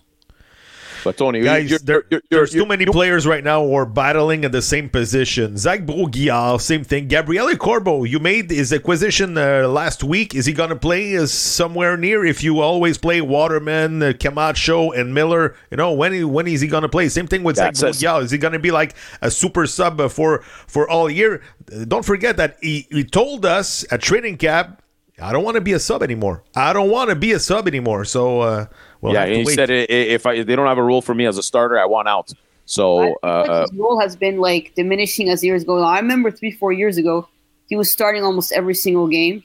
But 1.05 1.17
Tony, 1.17 1.41
Guys, 1.41 1.69
you're- 1.71 1.81
there- 1.85 2.05
you're- 2.11 2.23
there's 2.31 2.55
you're- 2.55 2.65
too 2.65 2.69
many 2.69 2.85
players 2.87 3.27
right 3.27 3.43
now 3.43 3.65
who 3.65 3.75
are 3.75 3.85
battling 3.87 4.45
in 4.45 4.53
the 4.53 4.63
same 4.63 4.89
position. 4.89 5.57
Zach 5.57 5.85
Brault-Guillard, 5.85 6.61
same 6.61 6.85
thing. 6.85 7.09
Gabriele 7.09 7.57
Corbo, 7.57 8.05
you 8.05 8.19
made 8.19 8.51
his 8.51 8.73
acquisition 8.73 9.37
uh, 9.37 9.67
last 9.69 10.05
week. 10.05 10.35
Is 10.35 10.47
he 10.47 10.53
going 10.53 10.71
to 10.71 10.77
play 10.77 11.17
uh, 11.17 11.27
somewhere 11.27 11.97
near? 11.97 12.25
If 12.25 12.43
you 12.45 12.61
always 12.61 12.99
play 12.99 13.21
Waterman, 13.21 14.03
uh, 14.03 14.13
Camacho, 14.19 14.91
and 14.93 15.13
Miller, 15.13 15.55
you 15.71 15.77
know 15.77 15.93
when 15.93 16.13
he, 16.13 16.25
when 16.25 16.47
is 16.47 16.61
he 16.61 16.69
going 16.69 16.83
to 16.83 16.89
play? 16.89 17.09
Same 17.09 17.27
thing 17.27 17.43
with 17.43 17.57
Zach 17.57 17.75
That's 17.75 17.83
us. 17.83 18.01
Brault-Guillard. 18.01 18.25
Is 18.25 18.31
he 18.31 18.39
going 18.39 18.53
to 18.53 18.59
be 18.59 18.71
like 18.71 18.95
a 19.21 19.31
super 19.31 19.67
sub 19.67 20.01
uh, 20.01 20.09
for 20.09 20.43
for 20.67 20.89
all 20.89 21.11
year? 21.11 21.43
Don't 21.89 22.05
forget 22.05 22.37
that 22.37 22.57
he, 22.61 22.87
he 22.91 23.03
told 23.05 23.45
us 23.47 23.85
at 23.91 24.03
training 24.03 24.37
camp. 24.37 24.79
I 25.21 25.31
don't 25.33 25.45
want 25.45 25.55
to 25.55 25.61
be 25.61 25.73
a 25.73 25.79
sub 25.79 26.03
anymore. 26.03 26.43
I 26.57 26.73
don't 26.73 26.91
want 26.91 27.11
to 27.11 27.17
be 27.17 27.33
a 27.33 27.39
sub 27.39 27.69
anymore. 27.69 28.05
So, 28.05 28.41
uh, 28.41 28.67
we'll 29.03 29.13
yeah, 29.13 29.25
and 29.25 29.37
he 29.37 29.45
wait. 29.45 29.55
said 29.55 29.71
i- 29.71 29.75
i- 29.75 29.87
if, 30.17 30.25
I, 30.25 30.35
if 30.35 30.47
they 30.47 30.57
don't 30.57 30.67
have 30.67 30.79
a 30.79 30.83
role 30.83 31.03
for 31.03 31.15
me 31.15 31.27
as 31.27 31.37
a 31.37 31.43
starter, 31.43 31.79
I 31.79 31.85
want 31.85 32.09
out. 32.09 32.33
So 32.65 33.01
I 33.01 33.03
feel 33.03 33.17
like 33.23 33.49
uh, 33.51 33.61
his 33.63 33.73
role 33.75 34.01
has 34.01 34.17
been 34.17 34.39
like 34.39 34.73
diminishing 34.75 35.29
as 35.29 35.45
years 35.45 35.65
go. 35.65 35.83
I 35.83 35.99
remember 35.99 36.31
three, 36.31 36.53
four 36.53 36.73
years 36.73 36.97
ago, 36.97 37.29
he 37.69 37.77
was 37.77 37.93
starting 37.93 38.23
almost 38.25 38.53
every 38.53 38.75
single 38.75 39.09
game, 39.09 39.43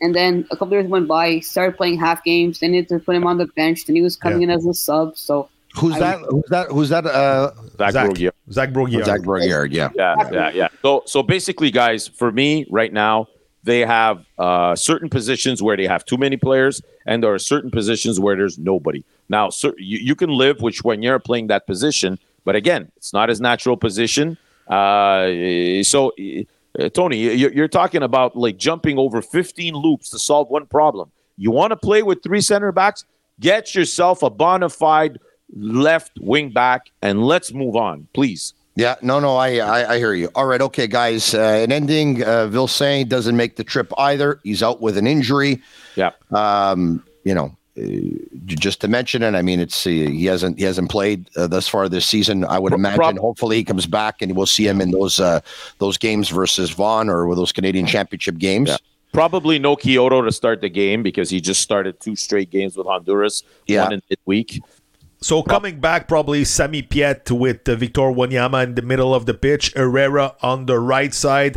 and 0.00 0.14
then 0.14 0.46
a 0.50 0.56
couple 0.56 0.74
years 0.74 0.86
went 0.88 1.06
by, 1.08 1.30
he 1.32 1.40
started 1.42 1.76
playing 1.76 1.98
half 1.98 2.22
games. 2.24 2.60
They 2.60 2.74
had 2.74 2.88
to 2.88 2.98
put 3.00 3.14
him 3.16 3.26
on 3.26 3.36
the 3.38 3.46
bench. 3.48 3.84
Then 3.86 3.96
he 3.96 4.02
was 4.02 4.16
coming 4.16 4.40
Yeah. 4.42 4.48
in 4.48 4.50
as 4.50 4.64
a 4.66 4.72
sub. 4.74 5.16
So 5.18 5.48
Who's 5.74 5.94
I- 5.94 6.00
that? 6.00 6.18
Who's 6.28 6.44
that? 6.50 6.66
Who's 6.68 6.88
that? 6.90 7.06
Uh, 7.06 7.50
Zach, 7.78 7.92
Zach. 7.92 8.04
Brault-Guillard. 8.04 8.34
Zach 8.52 8.72
Brault-Guillard. 8.72 9.06
Zach 9.06 9.22
Brault-Guillard, 9.22 9.72
yeah. 9.72 9.88
Yeah, 9.94 10.14
yeah, 10.30 10.50
yeah. 10.54 10.68
So, 10.82 11.02
so 11.06 11.22
basically, 11.22 11.70
guys, 11.70 12.08
for 12.08 12.30
me 12.30 12.66
right 12.70 12.92
now, 12.92 13.26
they 13.64 13.80
have 13.80 14.24
uh, 14.38 14.74
certain 14.74 15.08
positions 15.08 15.62
where 15.62 15.76
they 15.76 15.86
have 15.86 16.04
too 16.04 16.16
many 16.16 16.36
players, 16.36 16.82
and 17.06 17.22
there 17.22 17.32
are 17.32 17.38
certain 17.38 17.70
positions 17.70 18.18
where 18.18 18.36
there's 18.36 18.58
nobody. 18.58 19.04
Now, 19.28 19.50
cer- 19.50 19.74
you, 19.78 19.98
you 19.98 20.14
can 20.14 20.30
live 20.30 20.60
with 20.60 20.78
when 20.78 21.02
you're 21.02 21.18
playing 21.18 21.46
that 21.48 21.66
position, 21.66 22.18
but 22.44 22.56
again, 22.56 22.90
it's 22.96 23.12
not 23.12 23.28
his 23.28 23.40
natural 23.40 23.76
position. 23.76 24.36
Uh, 24.68 25.82
so, 25.82 26.12
uh, 26.78 26.88
Tony, 26.88 27.18
you- 27.18 27.50
you're 27.54 27.68
talking 27.68 28.02
about 28.02 28.36
like 28.36 28.56
jumping 28.56 28.98
over 28.98 29.22
15 29.22 29.74
loops 29.74 30.10
to 30.10 30.18
solve 30.18 30.48
one 30.50 30.66
problem. 30.66 31.10
You 31.36 31.50
want 31.50 31.70
to 31.70 31.76
play 31.76 32.02
with 32.02 32.22
three 32.22 32.40
center 32.40 32.72
backs? 32.72 33.04
Get 33.40 33.74
yourself 33.74 34.22
a 34.22 34.30
bona 34.30 34.68
fide 34.68 35.18
left 35.54 36.12
wing 36.20 36.50
back, 36.50 36.90
and 37.02 37.22
let's 37.24 37.52
move 37.52 37.76
on, 37.76 38.08
please. 38.12 38.54
Yeah, 38.74 38.94
no, 39.02 39.20
no, 39.20 39.36
I, 39.36 39.56
I, 39.58 39.94
I 39.94 39.98
hear 39.98 40.14
you. 40.14 40.30
All 40.34 40.46
right, 40.46 40.60
okay, 40.62 40.86
guys. 40.86 41.34
Uh, 41.34 41.40
an 41.62 41.72
ending. 41.72 42.22
Uh, 42.22 42.48
Vilsaint 42.48 43.08
doesn't 43.08 43.36
make 43.36 43.56
the 43.56 43.64
trip 43.64 43.92
either. 43.98 44.40
He's 44.44 44.62
out 44.62 44.80
with 44.80 44.96
an 44.96 45.06
injury. 45.06 45.60
Yeah. 45.94 46.12
Um, 46.30 47.04
you 47.24 47.34
know, 47.34 47.54
uh, 47.78 47.82
just 48.46 48.80
to 48.80 48.88
mention 48.88 49.22
it, 49.22 49.34
I 49.34 49.42
mean, 49.42 49.60
it's 49.60 49.86
uh, 49.86 49.90
he 49.90 50.24
hasn't 50.24 50.58
he 50.58 50.64
hasn't 50.64 50.90
played 50.90 51.28
uh, 51.36 51.46
thus 51.48 51.68
far 51.68 51.88
this 51.90 52.06
season. 52.06 52.44
I 52.44 52.58
would 52.58 52.72
imagine. 52.72 52.96
prob- 52.98 53.18
hopefully, 53.18 53.56
he 53.56 53.64
comes 53.64 53.86
back 53.86 54.22
and 54.22 54.34
we'll 54.34 54.46
see 54.46 54.66
him 54.66 54.80
in 54.80 54.90
those 54.90 55.20
uh, 55.20 55.40
those 55.78 55.98
games 55.98 56.30
versus 56.30 56.70
Vaughn 56.70 57.10
or 57.10 57.26
with 57.26 57.36
those 57.36 57.52
Canadian 57.52 57.86
Championship 57.86 58.38
games. 58.38 58.70
Yeah. 58.70 58.76
Probably 59.12 59.58
no 59.58 59.76
Quioto 59.76 60.24
to 60.24 60.32
start 60.32 60.62
the 60.62 60.70
game 60.70 61.02
because 61.02 61.28
he 61.28 61.38
just 61.42 61.60
started 61.60 62.00
two 62.00 62.16
straight 62.16 62.48
games 62.48 62.78
with 62.78 62.86
Honduras, 62.86 63.42
Yeah. 63.66 63.84
one 63.84 63.92
in 63.92 64.02
midweek. 64.08 64.62
So 65.22 65.44
coming 65.44 65.78
back, 65.78 66.08
probably 66.08 66.44
Sami 66.44 66.82
Piette 66.82 67.30
with 67.30 67.68
uh, 67.68 67.76
Victor 67.76 68.02
Wanyama 68.02 68.64
in 68.64 68.74
the 68.74 68.82
middle 68.82 69.14
of 69.14 69.24
the 69.24 69.34
pitch, 69.34 69.72
Herrera 69.74 70.34
on 70.42 70.66
the 70.66 70.80
right 70.80 71.14
side, 71.14 71.56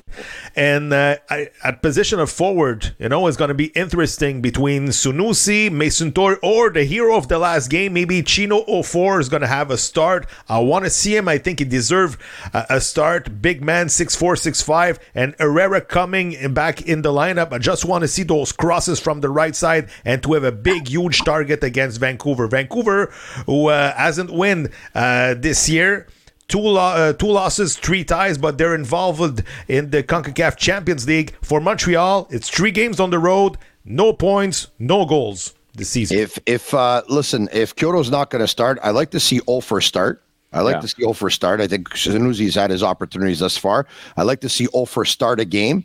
and 0.55 0.93
uh, 0.93 1.17
I, 1.31 1.49
at 1.63 1.81
position 1.81 2.19
of 2.19 2.29
forward, 2.29 2.95
you 2.99 3.09
know, 3.09 3.25
it's 3.25 3.37
going 3.37 3.47
to 3.47 3.55
be 3.55 3.67
interesting 3.67 4.39
between 4.39 4.89
Sunusi, 4.89 5.71
Mason 5.71 6.11
Toye, 6.11 6.35
or 6.43 6.69
the 6.69 6.83
hero 6.83 7.17
of 7.17 7.27
the 7.27 7.39
last 7.39 7.69
game, 7.71 7.93
maybe 7.93 8.21
Chinonso 8.21 8.67
Offor 8.67 9.19
is 9.19 9.29
going 9.29 9.41
to 9.41 9.47
have 9.47 9.71
a 9.71 9.79
start. 9.79 10.27
I 10.47 10.59
want 10.59 10.85
to 10.85 10.91
see 10.91 11.15
him. 11.15 11.27
I 11.27 11.39
think 11.39 11.57
he 11.57 11.65
deserves 11.65 12.17
a, 12.53 12.65
a 12.69 12.81
start. 12.81 13.41
Big 13.41 13.63
man, 13.63 13.89
six 13.89 14.15
four, 14.15 14.35
six 14.35 14.61
five, 14.61 14.99
and 15.15 15.33
Herrera 15.39 15.81
coming 15.81 16.53
back 16.53 16.83
in 16.83 17.01
the 17.01 17.11
lineup. 17.11 17.51
I 17.51 17.57
just 17.57 17.83
want 17.83 18.03
to 18.03 18.07
see 18.07 18.23
those 18.23 18.51
crosses 18.51 18.99
from 18.99 19.21
the 19.21 19.29
right 19.29 19.55
side 19.55 19.89
and 20.05 20.21
to 20.21 20.33
have 20.33 20.43
a 20.43 20.51
big, 20.51 20.87
huge 20.87 21.23
target 21.23 21.63
against 21.63 21.99
Vancouver. 21.99 22.47
Vancouver 22.47 23.11
who 23.55 23.67
uh, 23.69 23.93
hasn't 23.95 24.29
won 24.31 24.69
uh, 24.93 25.33
this 25.37 25.69
year. 25.69 26.07
Two, 26.47 26.59
lo- 26.59 26.75
uh, 26.81 27.13
two 27.13 27.27
losses, 27.27 27.75
three 27.77 28.03
ties, 28.03 28.37
but 28.37 28.57
they're 28.57 28.75
involved 28.75 29.43
in 29.67 29.89
the 29.89 30.03
CONCACAF 30.03 30.57
Champions 30.57 31.07
League. 31.07 31.33
For 31.41 31.59
Montreal, 31.59 32.27
it's 32.29 32.49
three 32.49 32.69
games 32.71 32.99
on 32.99 33.09
the 33.09 33.17
road, 33.17 33.57
no 33.83 34.13
points, 34.13 34.67
no 34.77 35.05
goals 35.05 35.55
this 35.73 35.89
season. 35.89 36.17
If 36.19 36.37
if 36.45 36.73
uh, 36.73 37.01
listen, 37.09 37.49
if 37.51 37.75
Quioto's 37.75 38.11
not 38.11 38.29
going 38.29 38.43
to 38.43 38.47
start, 38.47 38.77
I 38.83 38.91
like 38.91 39.09
to 39.11 39.19
see 39.19 39.39
Offor 39.41 39.81
start. 39.81 40.21
I 40.53 40.61
like 40.61 40.75
Yeah. 40.75 40.81
to 40.81 40.87
see 40.87 41.03
Offor 41.03 41.31
start. 41.31 41.59
I 41.61 41.67
think 41.67 41.89
Sunusi's 41.89 42.55
had 42.55 42.69
his 42.69 42.83
opportunities 42.83 43.39
thus 43.39 43.57
far. 43.57 43.87
I 44.15 44.21
like 44.23 44.41
to 44.41 44.49
see 44.49 44.67
Offor 44.67 45.07
start 45.07 45.39
a 45.39 45.45
game, 45.45 45.83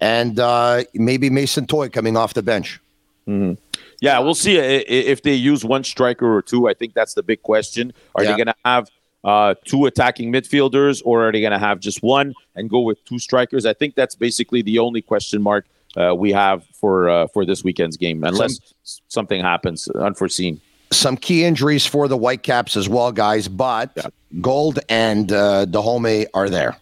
and 0.00 0.38
uh, 0.38 0.84
maybe 0.92 1.30
Mason 1.30 1.66
Toye 1.66 1.88
coming 1.88 2.16
off 2.16 2.34
the 2.34 2.42
bench. 2.42 2.78
Mhm. 3.26 3.56
Yeah, 4.00 4.18
we'll 4.18 4.34
see 4.34 4.58
i- 4.58 4.62
i- 4.62 4.84
if 4.88 5.22
they 5.22 5.34
use 5.34 5.64
one 5.64 5.84
striker 5.84 6.34
or 6.34 6.42
two. 6.42 6.68
I 6.68 6.74
think 6.74 6.94
that's 6.94 7.14
the 7.14 7.22
big 7.22 7.42
question. 7.42 7.92
Are 8.14 8.22
Yeah. 8.24 8.30
they 8.32 8.36
going 8.36 8.46
to 8.48 8.54
have 8.64 8.88
uh, 9.24 9.54
two 9.64 9.86
attacking 9.86 10.30
midfielders, 10.30 11.00
or 11.04 11.26
are 11.26 11.32
they 11.32 11.40
going 11.40 11.52
to 11.52 11.58
have 11.58 11.80
just 11.80 12.02
one 12.02 12.34
and 12.56 12.68
go 12.68 12.80
with 12.80 13.02
two 13.06 13.18
strikers? 13.18 13.64
I 13.64 13.72
think 13.72 13.94
that's 13.94 14.14
basically 14.14 14.60
the 14.60 14.78
only 14.78 15.00
question 15.00 15.40
mark 15.40 15.64
uh, 15.96 16.14
we 16.14 16.30
have 16.32 16.62
for 16.74 17.08
uh, 17.08 17.26
for 17.28 17.46
this 17.46 17.64
weekend's 17.64 17.96
game, 17.96 18.22
unless 18.24 18.58
s- 18.84 19.00
something 19.08 19.40
happens 19.40 19.88
unforeseen. 19.88 20.60
Some 20.92 21.16
key 21.16 21.42
injuries 21.44 21.86
for 21.86 22.06
the 22.08 22.16
Whitecaps 22.18 22.76
as 22.76 22.86
well, 22.88 23.12
guys. 23.12 23.48
But 23.48 23.96
Gauld 24.42 24.80
and 24.90 25.32
uh, 25.32 25.64
Dájome 25.66 26.26
are 26.34 26.50
there. 26.50 26.76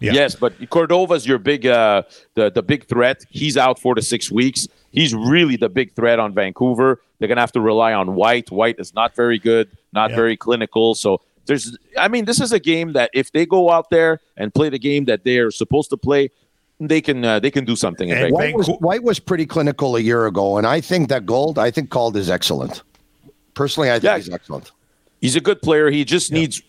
Yes, 0.00 0.34
but 0.34 0.58
Cordova's 0.70 1.26
your 1.26 1.38
big 1.38 1.66
uh 1.66 2.02
the 2.34 2.50
the 2.50 2.62
big 2.62 2.86
threat. 2.86 3.24
He's 3.30 3.56
out 3.56 3.78
four 3.78 3.94
to 3.94 4.02
six 4.02 4.30
weeks. 4.30 4.68
He's 4.96 5.14
really 5.14 5.56
the 5.56 5.68
big 5.68 5.94
threat 5.94 6.18
on 6.18 6.34
Vancouver. 6.34 7.00
They're 7.18 7.28
gonna 7.28 7.40
have 7.42 7.52
to 7.52 7.60
rely 7.60 7.92
on 7.92 8.14
White. 8.16 8.50
White 8.50 8.76
is 8.80 8.92
not 8.94 9.14
very 9.14 9.38
good, 9.38 9.68
not 9.92 10.10
Yeah. 10.10 10.16
very 10.16 10.36
clinical. 10.36 10.94
So 10.96 11.20
there's 11.46 11.76
I 11.96 12.08
mean, 12.08 12.24
this 12.24 12.40
is 12.40 12.50
a 12.52 12.58
game 12.58 12.94
that 12.94 13.10
if 13.14 13.30
they 13.30 13.46
go 13.46 13.70
out 13.70 13.90
there 13.90 14.20
and 14.36 14.52
play 14.52 14.68
the 14.70 14.78
game 14.80 15.04
that 15.04 15.22
they're 15.22 15.50
supposed 15.52 15.90
to 15.90 15.96
play, 15.96 16.30
they 16.80 17.00
can 17.00 17.24
uh, 17.24 17.38
they 17.40 17.50
can 17.50 17.64
do 17.64 17.76
something. 17.76 18.08
in 18.08 18.32
White 18.32 18.56
was, 18.56 18.68
White 18.80 19.02
was 19.02 19.18
pretty 19.20 19.46
clinical 19.46 19.96
a 19.96 20.00
year 20.00 20.26
ago, 20.26 20.56
and 20.58 20.66
I 20.66 20.80
think 20.80 21.08
that 21.10 21.24
Gauld, 21.26 21.58
I 21.58 21.70
think 21.70 21.88
Gauld 21.90 22.16
is 22.16 22.28
excellent. 22.30 22.82
Personally, 23.54 23.90
I 23.90 23.94
think 23.94 24.04
Yeah. 24.04 24.16
he's 24.16 24.28
excellent. 24.30 24.72
He's 25.20 25.36
a 25.36 25.40
good 25.40 25.60
player. 25.62 25.90
He 25.90 26.04
just 26.04 26.32
needs 26.32 26.60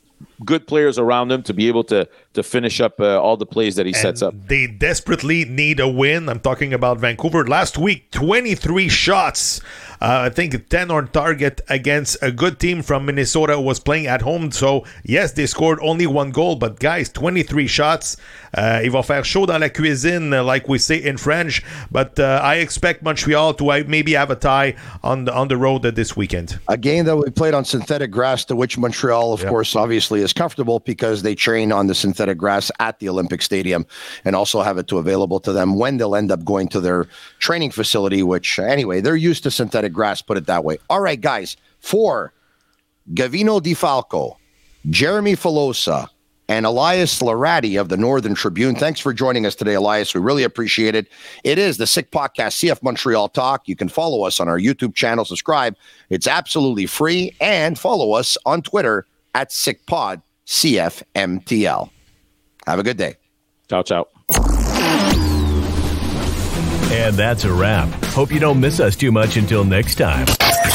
good 0.45 0.67
players 0.67 0.97
around 0.97 1.31
him 1.31 1.43
to 1.43 1.53
be 1.53 1.67
able 1.67 1.83
to 1.85 2.07
to 2.38 2.43
finish 2.43 2.79
up 2.79 2.99
uh, 2.99 3.19
all 3.19 3.35
the 3.35 3.45
plays 3.45 3.75
that 3.75 3.85
he 3.85 3.93
sets 3.93 4.21
up. 4.21 4.33
They 4.47 4.67
desperately 4.67 5.43
need 5.43 5.79
a 5.79 5.88
win. 5.88 6.29
I'm 6.29 6.39
talking 6.39 6.71
about 6.71 6.99
Vancouver. 6.99 7.45
Last 7.47 7.77
week, 7.79 8.11
23 8.11 8.88
shots. 8.89 9.59
Uh, 9.99 10.21
I 10.25 10.29
think 10.29 10.69
10 10.69 10.91
on 10.91 11.07
target 11.07 11.61
against 11.69 12.17
a 12.21 12.31
good 12.31 12.59
team 12.59 12.83
from 12.83 13.07
Minnesota 13.07 13.59
was 13.59 13.79
playing 13.79 14.05
at 14.05 14.21
home. 14.21 14.51
So, 14.51 14.85
yes, 15.03 15.31
they 15.31 15.47
scored 15.47 15.79
only 15.81 16.05
one 16.05 16.29
goal, 16.29 16.55
but 16.55 16.79
guys, 16.79 17.09
23 17.09 17.65
shots. 17.65 18.17
Uh, 18.55 18.81
il 18.83 18.91
va 18.91 19.01
faire 19.01 19.23
chaud 19.25 19.47
dans 19.47 19.59
la 19.59 19.69
cuisine, 19.69 20.33
uh, 20.33 20.43
like 20.43 20.67
we 20.67 20.77
say 20.77 20.97
in 20.97 21.17
French. 21.17 21.63
But 21.91 22.19
uh, 22.19 22.39
I 22.43 22.57
expect 22.57 23.01
Montreal 23.01 23.55
to 23.55 23.71
uh, 23.71 23.83
maybe 23.88 24.13
have 24.13 24.29
a 24.29 24.35
tie 24.35 24.75
on 25.03 25.25
the, 25.25 25.33
on 25.33 25.47
the 25.47 25.57
road 25.57 25.81
this 25.81 26.15
weekend. 26.15 26.59
A 26.67 26.77
game 26.77 27.05
that 27.05 27.17
we 27.17 27.29
played 27.31 27.55
on 27.55 27.65
synthetic 27.65 28.11
grass, 28.11 28.45
to 28.45 28.55
which 28.55 28.77
Montreal, 28.77 29.33
of 29.33 29.43
course, 29.47 29.75
obviously 29.75 30.21
is 30.28 30.34
comfortable 30.34 30.80
because 30.80 31.23
they 31.23 31.34
train 31.34 31.71
on 31.71 31.88
the 31.88 31.95
synthetic 31.95 32.38
grass 32.38 32.69
at 32.80 32.99
the 32.99 33.07
Olympic 33.07 33.41
Stadium 33.41 33.86
and 34.25 34.36
also 34.36 34.61
have 34.61 34.78
it 34.78 34.88
to 34.88 34.97
available 34.97 35.39
to 35.39 35.53
them 35.53 35.78
when 35.78 35.97
they'll 35.97 36.15
end 36.15 36.32
up 36.32 36.43
going 36.43 36.67
to 36.67 36.82
their 36.82 37.07
training 37.39 37.71
facility, 37.71 38.21
which, 38.23 38.59
anyway, 38.59 38.99
they're 38.99 39.15
used 39.15 39.43
to 39.43 39.51
synthetic 39.51 39.93
grass, 39.93 40.21
put 40.21 40.38
it 40.38 40.45
that 40.45 40.63
way. 40.63 40.78
All 40.89 40.99
right, 40.99 41.19
guys, 41.19 41.55
for 41.80 42.34
Gavino 43.13 43.61
De 43.63 43.73
Falco, 43.73 44.38
Jeremy 44.89 45.36
Filosa, 45.36 46.09
and 46.49 46.65
Elias 46.65 47.21
Laradi 47.21 47.80
of 47.80 47.89
the 47.89 47.97
Northern 47.97 48.34
Tribune. 48.34 48.75
Thanks 48.75 49.01
for 49.01 49.13
joining 49.13 49.45
us 49.45 49.53
today, 49.53 49.73
Elias. 49.73 50.13
We 50.13 50.21
really 50.21 50.43
appreciate 50.43 50.95
it. 50.95 51.07
It 51.43 51.57
is 51.57 51.78
the 51.78 51.86
Sick 51.86 52.09
Podcast, 52.11 52.63
CF 52.63 52.82
Montreal 52.82 53.28
Talk. 53.30 53.67
You 53.67 53.75
can 53.75 53.89
follow 53.89 54.23
us 54.23 54.39
on 54.39 54.47
our 54.47 54.57
YouTube 54.57 54.95
channel, 54.95 55.25
subscribe. 55.25 55.75
It's 56.09 56.28
absolutely 56.28 56.86
free, 56.86 57.36
and 57.41 57.78
follow 57.78 58.13
us 58.13 58.38
on 58.45 58.61
Twitter 58.61 59.05
at 59.38 59.51
SickPod 59.51 60.23
CFMTL. 60.47 61.91
Have 62.65 62.79
a 62.79 62.83
good 62.83 62.97
day. 62.97 63.13
Ciao, 63.69 63.83
ciao. 63.83 64.07
And 66.89 67.15
that's 67.15 67.43
a 67.43 67.53
wrap. 67.53 67.88
Hope 68.05 68.31
you 68.31 68.39
don't 68.39 68.59
miss 68.59 68.79
us 68.79 68.95
too 68.95 69.11
much 69.11 69.38
until 69.38 69.63
next 69.63 69.95
time. 69.95 70.25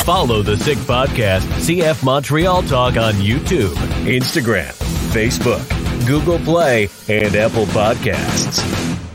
Follow 0.05 0.43
the 0.43 0.57
Sick 0.57 0.79
Podcast, 0.79 1.41
CF 1.59 2.05
Montreal 2.05 2.63
Talk 2.63 2.97
on 2.97 3.15
YouTube, 3.15 3.75
Instagram, 4.05 4.73
Facebook, 5.11 5.67
Google 6.07 6.39
Play, 6.39 6.89
and 7.09 7.35
Apple 7.35 7.67
Podcasts. 7.67 9.12